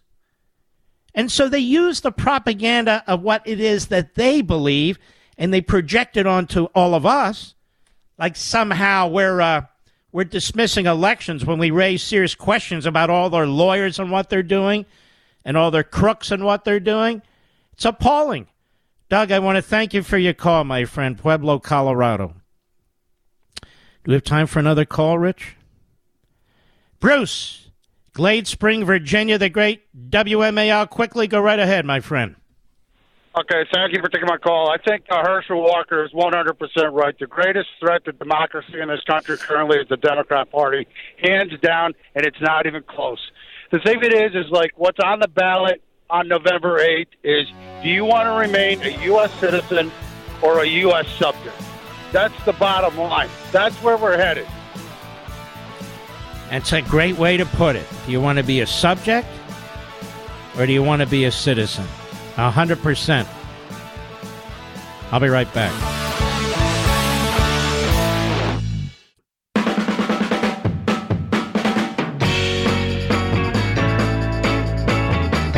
[1.15, 4.99] And so they use the propaganda of what it is that they believe
[5.39, 7.55] and they project it onto all of us
[8.19, 9.63] like somehow we're uh,
[10.13, 14.43] we're dismissing elections when we raise serious questions about all their lawyers and what they're
[14.43, 14.87] doing
[15.45, 17.23] and all their crooks and what they're doing.
[17.73, 18.49] It's appalling.
[19.09, 22.35] Doug, I want to thank you for your call, my friend, Pueblo, Colorado.
[23.63, 25.57] Do we have time for another call, Rich?
[27.01, 27.71] Bruce,
[28.13, 30.89] Glade Spring, Virginia, the great WMAL.
[30.89, 32.37] Quickly, go right ahead, my friend.
[33.37, 34.71] Okay, thank you for taking my call.
[34.71, 37.19] I think uh, Herschel Walker is 100% right.
[37.19, 40.87] The greatest threat to democracy in this country currently is the Democrat Party,
[41.21, 43.19] hands down, and it's not even close.
[43.75, 47.49] The thing it is, is like what's on the ballot on November 8th is
[47.83, 49.35] do you want to remain a U.S.
[49.41, 49.91] citizen
[50.43, 51.09] or a U.S.
[51.19, 51.57] subject?
[52.13, 53.29] That's the bottom line.
[53.51, 54.47] That's where we're headed.
[56.51, 57.85] That's a great way to put it.
[58.07, 59.27] Do you want to be a subject
[60.57, 61.85] or do you want to be a citizen?
[62.37, 63.27] A hundred percent.
[65.11, 65.94] I'll be right back.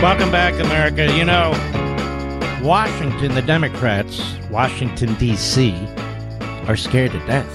[0.06, 1.12] Welcome back, America.
[1.16, 1.50] You know,
[2.62, 5.72] Washington, the Democrats, Washington, D.C.,
[6.68, 7.50] are scared to death.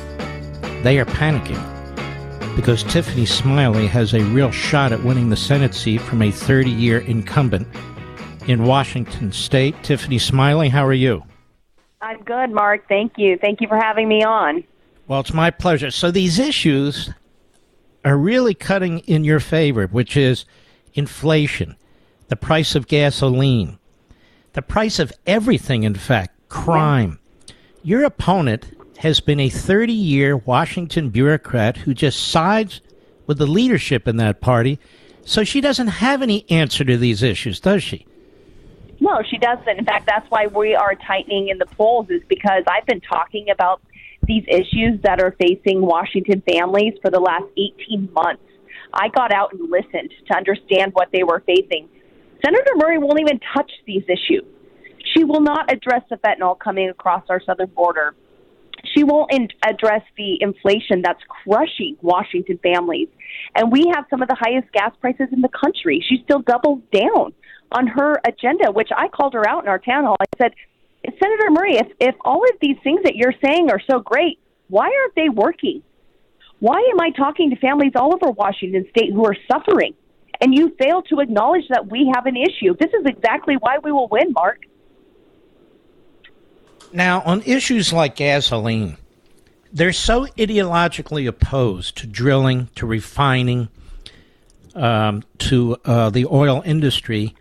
[0.84, 1.56] They are panicking
[2.58, 6.70] because Tiffany Smiley has a real shot at winning the Senate seat from a 30
[6.70, 7.70] year incumbent
[8.48, 9.82] in Washington State.
[9.82, 11.24] Tiffany Smiley, how are you?
[12.02, 12.86] I'm good, Mark.
[12.90, 13.38] Thank you.
[13.38, 14.66] Thank you for having me on.
[15.08, 15.90] Well, it's my pleasure.
[15.90, 17.12] So these issues
[18.04, 20.44] are really cutting in your favor, which is
[20.94, 21.78] inflation,
[22.32, 23.78] the price of gasoline,
[24.54, 27.20] the price of everything, in fact, crime.
[27.84, 32.80] Your opponent has been a 30 year Washington bureaucrat who just sides
[33.28, 34.80] with the leadership in that party,
[35.26, 38.08] so she doesn't have any answer to these issues, does she?
[39.02, 39.68] No, she doesn't.
[39.68, 43.50] In fact, that's why we are tightening in the polls, is because I've been talking
[43.50, 43.82] about
[44.24, 48.44] these issues that are facing Washington families for the last 18 months.
[48.94, 51.90] I got out and listened to understand what they were facing.
[52.44, 54.46] Senator Murray won't even touch these issues.
[55.14, 58.16] She will not address the fentanyl coming across our southern border.
[58.94, 63.10] She won't in- address the inflation that's crushing Washington families.
[63.56, 66.04] And we have some of the highest gas prices in the country.
[66.08, 67.34] She still doubles down
[67.72, 70.18] on her agenda, which I called her out in our town hall.
[70.20, 70.54] I said,
[71.04, 74.86] Senator Murray, if, if all of these things that you're saying are so great, why
[74.86, 75.84] aren't they working?
[76.60, 79.94] Why am I talking to families all over Washington state who are suffering?
[80.42, 82.76] And you fail to acknowledge that we have an issue.
[82.80, 84.62] This is exactly why we will win, Mark.
[86.92, 88.98] Now, on issues like gasoline,
[89.72, 93.70] they're so ideologically opposed to drilling, to refining,
[94.76, 97.36] um, to uh, the oil industry.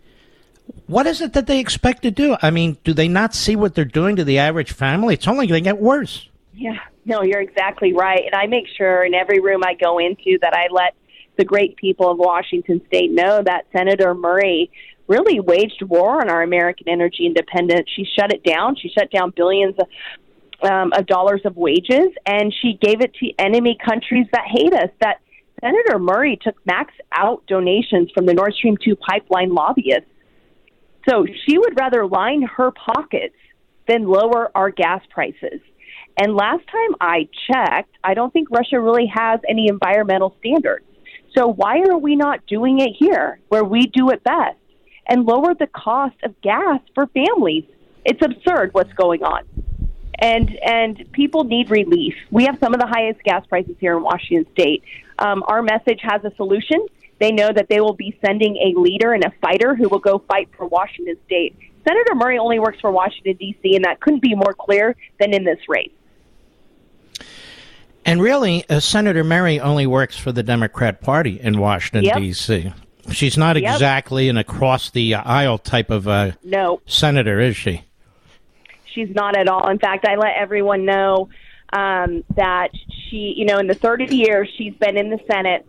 [0.87, 2.37] What is it that they expect to do?
[2.43, 5.15] I mean, do they not see what they're doing to the average family?
[5.15, 6.29] It's only going to get worse.
[6.55, 8.23] Yeah, no, you're exactly right.
[8.25, 10.95] And I make sure in every room I go into that I let
[11.37, 14.71] the great people of Washington state know that Senator Murray
[15.09, 17.89] really waged war on our American energy independence.
[17.95, 18.77] She shut it down.
[18.77, 23.33] She shut down billions of, um, of dollars of wages, and she gave it to
[23.39, 25.21] enemy countries that hate us, that
[25.61, 30.09] Senator Murray took max out donations from the Nord Stream 2 pipeline lobbyists.
[31.09, 33.35] So she would rather line her pockets
[33.89, 35.61] than lower our gas prices.
[36.19, 40.85] And last time I checked, I don't think Russia really has any environmental standards.
[41.37, 44.57] So why are we not doing it here where we do it best
[45.07, 47.65] and lower the cost of gas for families?
[48.05, 49.45] It's absurd what's going on.
[50.19, 52.15] And and people need relief.
[52.31, 54.83] We have some of the highest gas prices here in Washington state.
[55.19, 56.87] Um, our message has a solution.
[57.21, 60.19] They know that they will be sending a leader and a fighter who will go
[60.27, 61.57] fight for Washington state.
[61.87, 65.45] Senator Murray only works for Washington D.C., and that couldn't be more clear than in
[65.45, 65.91] this race.
[68.11, 72.17] And really, uh, Senator Murray only works for the Democrat Party in Washington, Yep.
[72.17, 72.73] D.C.
[73.13, 73.73] She's not Yep.
[73.75, 76.81] exactly an across the aisle type of uh, No.
[76.87, 77.85] senator, is she?
[78.93, 79.69] She's not at all.
[79.69, 81.29] In fact, I let everyone know
[81.73, 85.65] um, that she, you know, in the 30 years she's been in the Senate,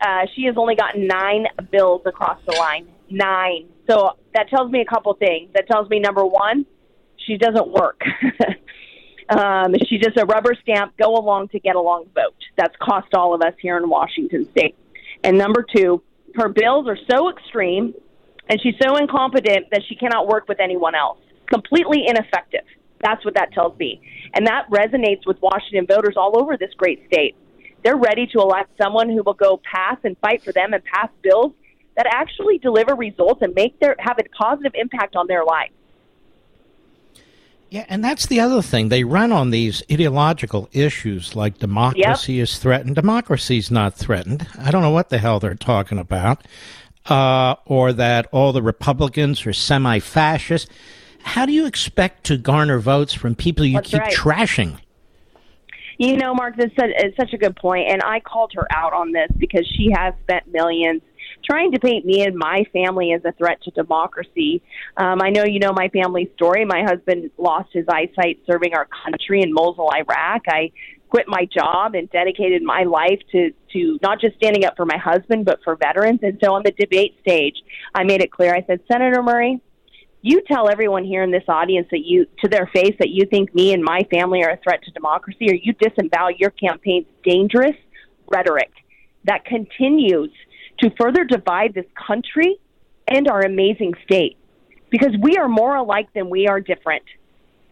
[0.00, 2.88] uh, she has only gotten nine bills across the line.
[3.10, 3.66] Nine.
[3.86, 5.50] So that tells me a couple things.
[5.52, 6.64] That tells me number one,
[7.26, 8.00] she doesn't work.
[9.28, 12.36] um, she's just a rubber stamp, go along to get along vote.
[12.56, 14.76] That's cost all of us here in Washington State.
[15.22, 16.02] And number two,
[16.34, 17.94] her bills are so extreme
[18.48, 21.18] and she's so incompetent that she cannot work with anyone else.
[21.46, 22.64] Completely ineffective.
[23.02, 24.00] That's what that tells me.
[24.34, 27.36] And that resonates with Washington voters all over this great state.
[27.82, 31.08] They're ready to elect someone who will go pass and fight for them and pass
[31.22, 31.52] bills
[31.96, 35.72] that actually deliver results and make their have a positive impact on their lives.
[37.74, 38.88] Yeah, and that's the other thing.
[38.88, 42.94] They run on these ideological issues like democracy is threatened.
[42.94, 44.46] Democracy's not threatened.
[44.60, 46.46] I don't know what the hell they're talking about.
[47.06, 50.70] Uh, or that all the Republicans are semi fascist.
[51.24, 54.14] How do you expect to garner votes from people you That's keep right.
[54.14, 54.78] trashing?
[55.98, 59.10] You know, Mark, this is such a good point, and I called her out on
[59.10, 61.02] this because she has spent millions
[61.44, 64.62] trying to paint me and my family as a threat to democracy.
[64.96, 66.64] Um, I know you know my family story.
[66.64, 70.42] My husband lost his eyesight serving our country in Mosul, Iraq.
[70.48, 70.72] I
[71.08, 74.96] quit my job and dedicated my life to to not just standing up for my
[74.96, 76.20] husband, but for veterans.
[76.22, 77.56] And so on the debate stage,
[77.94, 78.54] I made it clear.
[78.54, 79.60] I said, Senator Murray,
[80.22, 83.54] you tell everyone here in this audience that you to their face that you think
[83.54, 87.76] me and my family are a threat to democracy or you disavow your campaign's dangerous
[88.32, 88.72] rhetoric
[89.24, 90.30] that continues
[90.78, 92.58] to further divide this country
[93.08, 94.36] and our amazing state.
[94.90, 97.04] Because we are more alike than we are different.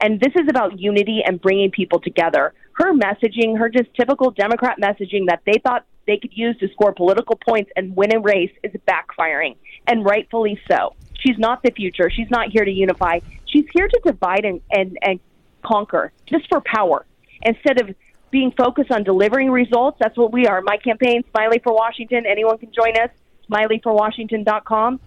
[0.01, 2.53] And this is about unity and bringing people together.
[2.73, 6.93] Her messaging her just typical democrat messaging that they thought they could use to score
[6.93, 9.57] political points and win a race is backfiring.
[9.87, 10.95] And rightfully so.
[11.20, 12.11] She's not the future.
[12.11, 13.20] She's not here to unify.
[13.47, 15.20] She's here to divide and and, and
[15.62, 17.07] conquer just for power
[17.43, 17.95] instead of
[18.33, 22.59] being focused on delivering results that's what we are my campaign smiley for washington anyone
[22.59, 23.11] can join us
[23.49, 24.99] smileyforwashington.com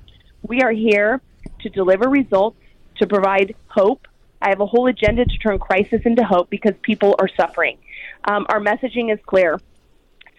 [0.48, 1.22] we are here
[1.60, 2.58] to deliver results
[2.98, 4.08] to provide hope
[4.46, 7.80] I have a whole agenda to turn crisis into hope because people are suffering.
[8.26, 9.60] Um, our messaging is clear.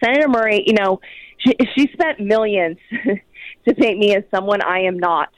[0.01, 1.01] Senator Murray, you know,
[1.39, 2.77] she, she spent millions
[3.67, 5.29] to paint me as someone I am not.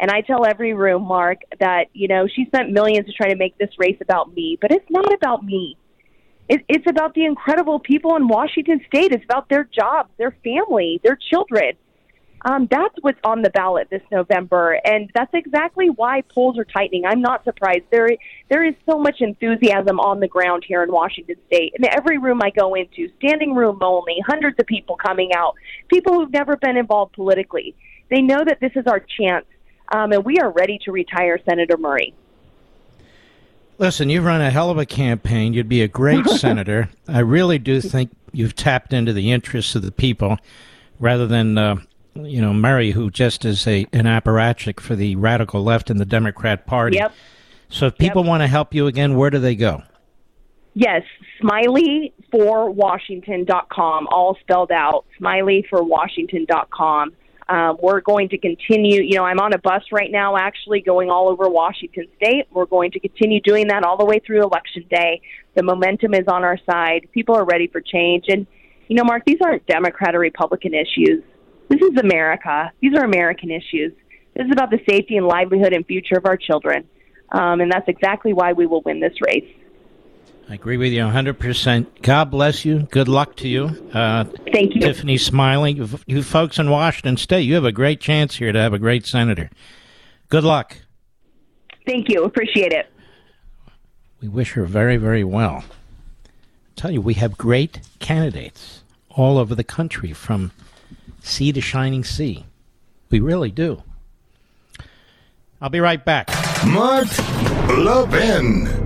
[0.00, 3.36] And I tell every room, Mark, that, you know, she spent millions to try to
[3.36, 5.76] make this race about me, but it's not about me.
[6.48, 9.12] It, it's about the incredible people in Washington state.
[9.12, 11.72] It's about their jobs, their family, their children.
[12.44, 17.04] Um, that's what's on the ballot this November, and that's exactly why polls are tightening.
[17.04, 17.84] I'm not surprised.
[17.90, 18.08] There,
[18.48, 21.72] there is so much enthusiasm on the ground here in Washington State.
[21.76, 25.54] In every room I go into, standing room only, hundreds of people coming out,
[25.88, 27.74] people who've never been involved politically.
[28.10, 29.46] They know that this is our chance,
[29.90, 32.14] um, and we are ready to retire Senator Murray.
[33.78, 35.52] Listen, you've run a hell of a campaign.
[35.52, 36.88] You'd be a great senator.
[37.06, 40.38] I really do think you've tapped into the interests of the people
[40.98, 41.76] rather than, uh,
[42.14, 46.06] you know, Murray, who just is a an apparatchik for the radical left in the
[46.06, 46.96] Democrat Party.
[46.96, 47.12] Yep.
[47.68, 49.82] So if people want to help you again, where do they go?
[50.74, 51.02] Yes,
[51.42, 55.04] smileyforwashington.com, all spelled out.
[55.20, 57.12] Smileyforwashington.com.
[57.48, 59.02] Um, we're going to continue.
[59.02, 62.46] You know, I'm on a bus right now, actually going all over Washington State.
[62.50, 65.22] We're going to continue doing that all the way through Election Day.
[65.54, 67.08] The momentum is on our side.
[67.12, 68.24] People are ready for change.
[68.28, 68.46] And,
[68.88, 71.22] you know, Mark, these aren't Democrat or Republican issues.
[71.68, 72.72] This is America.
[72.80, 73.92] These are American issues.
[74.34, 76.88] This is about the safety and livelihood and future of our children.
[77.32, 79.48] Um, and that's exactly why we will win this race.
[80.48, 82.02] I agree with you 100%.
[82.02, 82.80] God bless you.
[82.90, 83.64] Good luck to you.
[83.92, 84.80] Uh, Thank you.
[84.80, 85.72] Tiffany Smiley.
[85.72, 88.78] You, you folks in Washington State, you have a great chance here to have a
[88.78, 89.50] great senator.
[90.28, 90.76] Good luck.
[91.84, 92.22] Thank you.
[92.22, 92.88] Appreciate it.
[94.20, 95.64] We wish her very, very well.
[96.26, 96.30] I
[96.76, 100.52] tell you, we have great candidates all over the country from
[101.22, 102.46] sea to shining sea.
[103.10, 103.82] We really do.
[105.60, 106.30] I'll be right back.
[106.66, 107.08] Mark
[107.68, 108.85] Levin.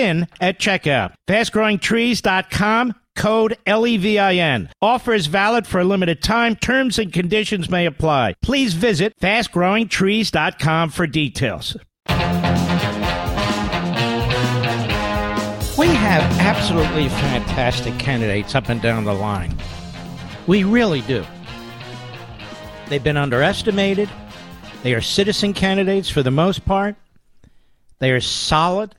[0.01, 1.13] at checkout.
[1.27, 4.69] Fastgrowingtrees.com code LEVIN.
[4.81, 6.55] Offer is valid for a limited time.
[6.55, 8.35] Terms and conditions may apply.
[8.41, 11.77] Please visit fastgrowingtrees.com for details.
[15.77, 19.55] We have absolutely fantastic candidates up and down the line.
[20.47, 21.25] We really do.
[22.87, 24.09] They've been underestimated.
[24.83, 26.95] They are citizen candidates for the most part.
[27.99, 28.95] They are solid.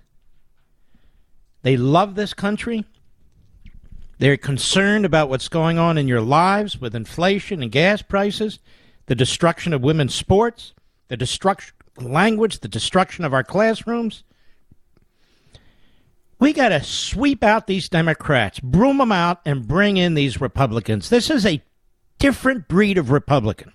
[1.62, 2.84] They love this country.
[4.18, 8.58] They're concerned about what's going on in your lives with inflation and gas prices,
[9.06, 10.74] the destruction of women's sports,
[11.08, 14.22] the destruction language, the destruction of our classrooms.
[16.38, 21.08] We got to sweep out these Democrats, broom them out, and bring in these Republicans.
[21.08, 21.62] This is a
[22.18, 23.72] different breed of Republican.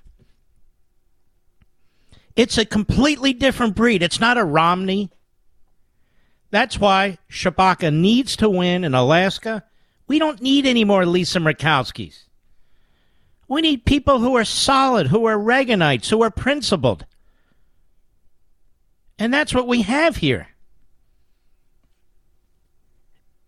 [2.36, 4.04] It's a completely different breed.
[4.04, 5.12] It's not a Romney.
[6.49, 9.64] That's why Tshibaka needs to win in Alaska.
[10.07, 12.24] We don't need any more Lisa Murkowskis.
[13.48, 17.06] We need people who are solid, who are Reaganites, who are principled.
[19.19, 20.49] And that's what we have here.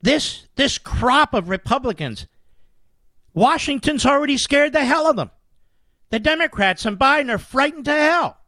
[0.01, 2.27] This this crop of Republicans,
[3.33, 5.31] Washington's already scared the hell of them.
[6.09, 8.38] The Democrats and Biden are frightened to hell.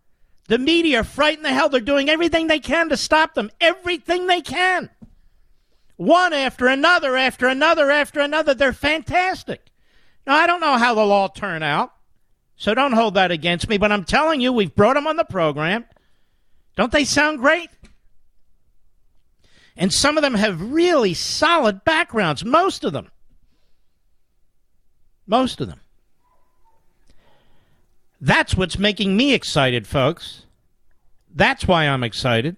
[0.51, 1.69] The media are frightened the hell.
[1.69, 3.51] They're doing everything they can to stop them.
[3.61, 4.89] Everything they can.
[5.95, 8.53] One after another, after another, after another.
[8.53, 9.61] They're fantastic.
[10.27, 11.93] Now, I don't know how they'll all turn out,
[12.57, 15.23] so don't hold that against me, but I'm telling you, we've brought them on the
[15.23, 15.85] program.
[16.75, 17.69] Don't they sound great?
[19.77, 23.09] And some of them have really solid backgrounds, most of them.
[25.25, 25.79] Most of them.
[28.21, 30.45] That's what's making me excited, folks.
[31.33, 32.55] That's why I'm excited.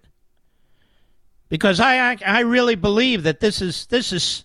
[1.48, 4.44] Because I, I, I really believe that this is this is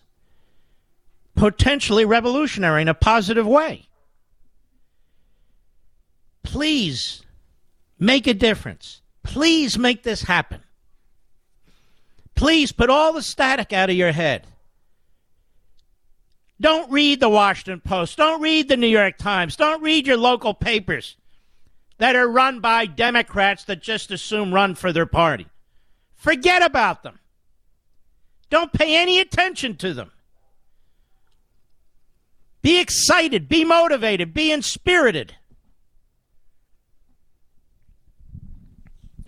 [1.34, 3.88] potentially revolutionary in a positive way.
[6.44, 7.22] Please
[7.98, 9.02] make a difference.
[9.24, 10.62] Please make this happen.
[12.34, 14.46] Please put all the static out of your head.
[16.60, 18.16] Don't read the Washington Post.
[18.16, 19.56] Don't read the New York Times.
[19.56, 21.16] Don't read your local papers
[21.98, 25.46] that are run by Democrats that just assume run for their party.
[26.14, 27.18] Forget about them.
[28.50, 30.10] Don't pay any attention to them.
[32.62, 35.36] Be excited, be motivated, be inspirited.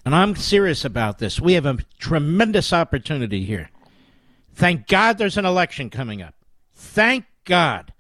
[0.05, 1.39] And I'm serious about this.
[1.39, 3.71] We have a tremendous opportunity here.
[4.55, 6.35] Thank God there's an election coming up.
[6.81, 7.93] Thank God.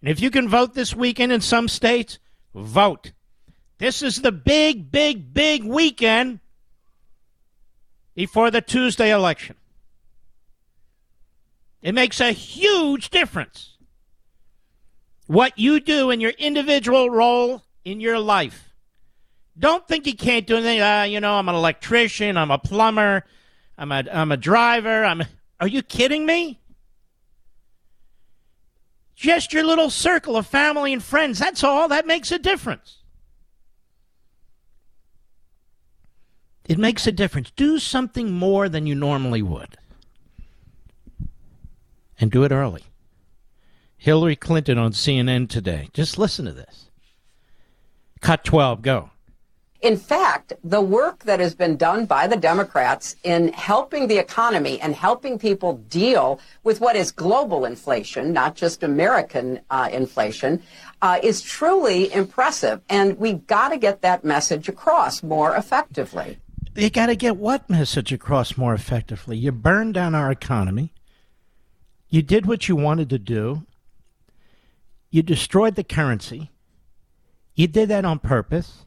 [0.00, 2.18] And if you can vote this weekend in some states,
[2.54, 3.12] vote.
[3.78, 6.40] This is the big, big, big weekend
[8.14, 9.56] before the Tuesday election.
[11.82, 13.76] It makes a huge difference
[15.26, 18.74] what you do in your individual role in your life.
[19.58, 20.80] Don't think you can't do anything.
[20.80, 22.36] Uh, you know, I'm an electrician.
[22.36, 23.24] I'm a plumber.
[23.78, 25.04] I'm a I'm a driver.
[25.04, 25.22] I'm.
[25.58, 26.60] Are you kidding me?
[29.16, 31.38] Just your little circle of family and friends.
[31.38, 31.88] That's all.
[31.88, 32.98] That makes a difference.
[36.68, 37.50] It makes a difference.
[37.52, 39.78] Do something more than you normally would.
[42.20, 42.84] And do it early.
[43.96, 45.88] Hillary Clinton on CNN today.
[45.94, 46.90] Just listen to this.
[48.20, 49.10] Cut 12, go.
[49.82, 54.80] In fact, the work that has been done by the Democrats in helping the economy
[54.80, 60.62] and helping people deal with what is global inflation, not just American uh, inflation,
[61.02, 62.80] uh, is truly impressive.
[62.88, 66.38] And we've got to get that message across more effectively.
[66.74, 69.36] You got to get what message across more effectively?
[69.36, 70.92] You burned down our economy.
[72.08, 73.66] You did what you wanted to do.
[75.10, 76.50] You destroyed the currency.
[77.54, 78.85] You did that on purpose.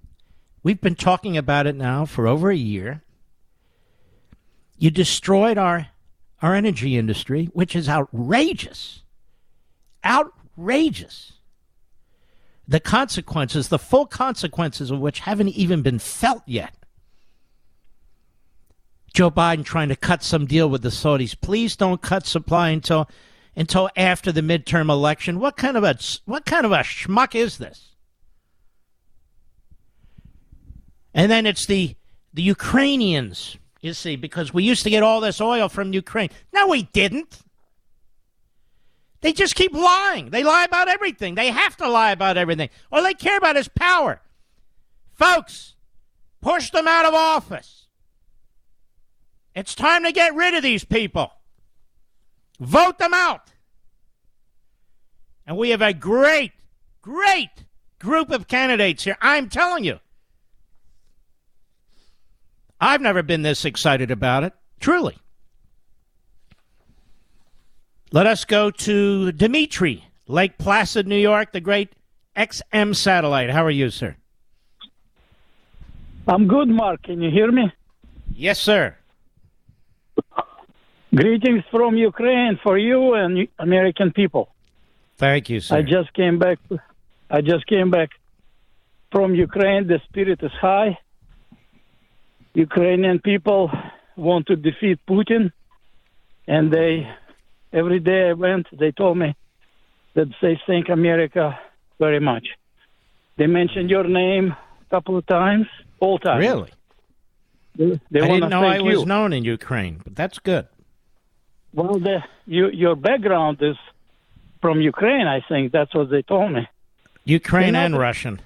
[0.62, 3.02] We've been talking about it now for over a year.
[4.78, 5.88] You destroyed our
[6.42, 9.04] our energy industry, which is outrageous.
[10.06, 11.34] Outrageous.
[12.68, 16.74] The consequences, the full consequences of which haven't even been felt yet.
[19.14, 21.40] Joe Biden trying to cut some deal with the Saudis.
[21.40, 23.10] Please don't cut supply until
[23.56, 25.40] until after the midterm election.
[25.40, 27.96] What kind of a what kind of a schmuck is this?
[31.14, 31.96] And then it's the
[32.34, 36.30] the Ukrainians, you see, because we used to get all this oil from Ukraine.
[36.54, 37.42] No, we didn't.
[39.22, 40.30] They just keep lying.
[40.30, 41.36] They lie about everything.
[41.36, 42.70] They have to lie about everything.
[42.92, 44.22] All they care about is power.
[45.14, 45.76] Folks,
[46.42, 47.88] push them out of office.
[49.56, 51.32] It's time to get rid of these people.
[52.60, 53.52] Vote them out.
[55.46, 56.52] And we have a great,
[57.02, 57.66] great
[57.98, 59.18] group of candidates here.
[59.20, 60.00] I'm telling you.
[62.82, 65.18] I've never been this excited about it, truly.
[68.12, 71.90] Let us go to Dimitri, Lake Placid, New York, the great
[72.36, 73.50] XM satellite.
[73.50, 74.16] How are you, sir?
[76.28, 77.04] I'm good, Mark.
[77.04, 77.72] Can you hear me?
[78.34, 78.96] Yes, sir.
[81.14, 84.50] Greetings from Ukraine for you and American people.
[85.18, 85.78] Thank you, sir.
[85.78, 86.60] I just came back.
[87.30, 88.10] I just came back
[89.12, 89.88] from Ukraine.
[89.88, 90.98] The spirit is high.
[92.54, 93.72] Ukrainian people
[94.16, 95.52] want to defeat Putin,
[96.48, 97.08] and they
[97.72, 99.36] every day I went, they told me
[100.16, 101.58] that they thank America
[102.00, 102.48] very much.
[103.38, 105.68] They mentioned your name a couple of times,
[106.00, 106.40] all times.
[106.42, 106.72] Really?
[107.76, 109.06] They, they I didn't know I was you.
[109.06, 110.68] known in Ukraine, but that's good.
[111.74, 113.78] Well, the, you, your background is
[114.60, 115.72] from Ukraine, I think.
[115.72, 116.68] That's what they told me.
[117.26, 118.42] Ukraine They're and not- Russian.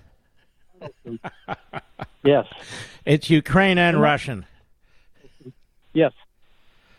[2.24, 2.46] Yes.
[3.06, 4.46] It's Ukraine and Russian.
[5.92, 6.14] Yes.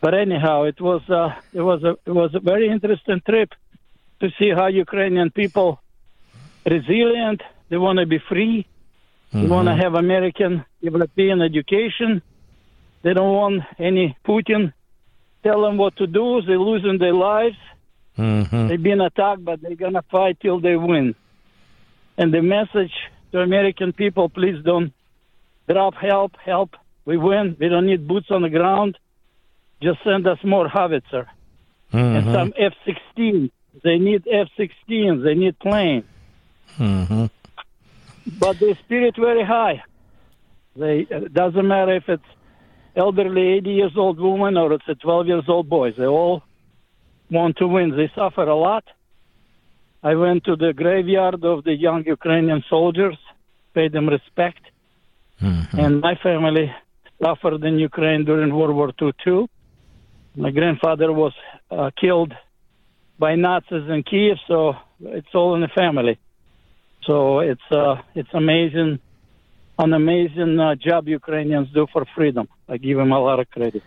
[0.02, 3.50] But anyhow, it was uh, it was a it was a very interesting trip
[4.20, 5.80] to see how Ukrainian people
[6.66, 7.40] resilient.
[7.70, 8.66] They want to be free.
[9.32, 12.20] They want to have American European education.
[13.02, 14.74] They don't want any Putin
[15.44, 16.42] tell them what to do.
[16.42, 17.56] They're losing their lives.
[18.18, 18.68] Mm-hmm.
[18.68, 21.14] They've been attacked, but they're gonna fight till they win.
[22.16, 22.92] And the message
[23.34, 24.92] to American people: please don't
[25.68, 26.32] drop help.
[26.52, 26.70] Help.
[27.04, 27.56] We win.
[27.60, 28.96] We don't need boots on the ground.
[29.82, 31.26] Just send us more howitzer
[31.92, 32.32] and Mhm.
[32.32, 33.50] some F-16.
[33.82, 35.22] They need F-16.
[35.26, 36.04] They need planes.
[36.78, 37.26] Mm-hmm.
[38.38, 39.82] But the spirit very high.
[40.76, 42.30] They it doesn't matter if it's
[42.96, 45.90] elderly 80 years old woman or it's a 12 years old boy.
[45.92, 46.42] They all
[47.30, 47.96] want to win.
[47.96, 48.84] They suffer a lot.
[50.04, 53.16] I went to the graveyard of the young Ukrainian soldiers,
[53.72, 54.60] paid them respect,
[55.72, 56.66] and my family
[57.22, 59.48] suffered in Ukraine during World War II too.
[60.36, 61.32] My grandfather was
[61.70, 62.32] uh, killed
[63.18, 66.18] by Nazis in Kiev, so it's all in the family.
[67.06, 68.98] So it's uh, it's amazing,
[69.78, 72.46] an amazing uh, job Ukrainians do for freedom.
[72.68, 73.82] I give them a lot of credit.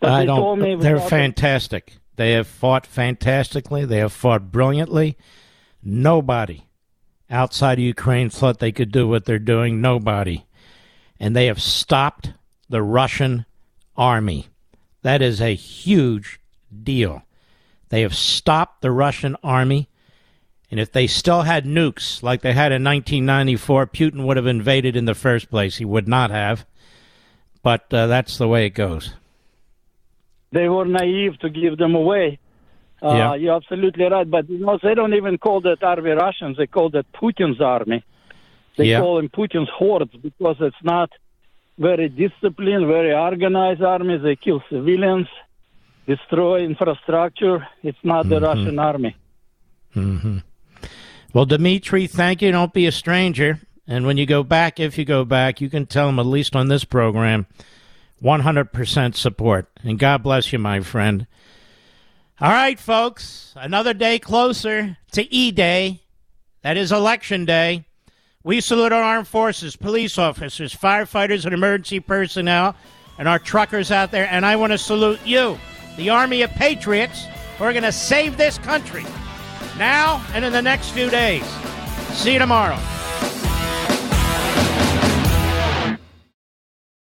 [0.00, 0.38] But I they don't.
[0.38, 1.98] told me they're fantastic.
[2.16, 3.84] They have fought fantastically.
[3.84, 5.18] They have fought brilliantly.
[5.82, 6.64] Nobody
[7.30, 9.80] outside of Ukraine thought they could do what they're doing.
[9.80, 10.44] Nobody,
[11.18, 12.32] and they have stopped
[12.68, 13.46] the Russian
[13.96, 14.48] army.
[15.02, 16.40] That is a huge
[16.82, 17.22] deal.
[17.88, 19.88] They have stopped the Russian army.
[20.70, 24.94] And if they still had nukes like they had in 1994, Putin would have invaded
[24.94, 25.78] in the first place.
[25.78, 26.64] He would not have.
[27.62, 29.14] But uh, that's the way it goes.
[30.52, 32.38] they were naive to give them away.
[33.02, 33.34] Uh, Yeah.
[33.34, 34.28] You're absolutely right.
[34.30, 36.56] But you know, they don't even call that army Russians.
[36.56, 38.02] They call that Putin's army.
[38.76, 39.00] They Yeah.
[39.00, 41.10] call them Putin's hordes because it's not
[41.78, 44.18] very disciplined, very organized army.
[44.18, 45.28] They kill civilians,
[46.06, 47.66] destroy infrastructure.
[47.82, 48.46] It's not the Mhm.
[48.46, 49.16] Russian army.
[49.94, 50.38] hmm
[51.32, 52.50] Well, Dimitri, thank you.
[52.52, 53.60] Don't be a stranger.
[53.86, 56.54] And when you go back, if you go back, you can tell them, at least
[56.54, 57.46] on this program,
[58.20, 59.68] 100% support.
[59.82, 61.26] And God bless you, my friend.
[62.42, 66.00] All right, folks, another day closer to E Day.
[66.62, 67.84] That is Election Day.
[68.42, 72.76] We salute our armed forces, police officers, firefighters, and emergency personnel,
[73.18, 74.26] and our truckers out there.
[74.30, 75.58] And I want to salute you,
[75.98, 77.26] the Army of Patriots,
[77.58, 79.04] who are going to save this country
[79.76, 81.44] now and in the next few days.
[82.14, 82.78] See you tomorrow.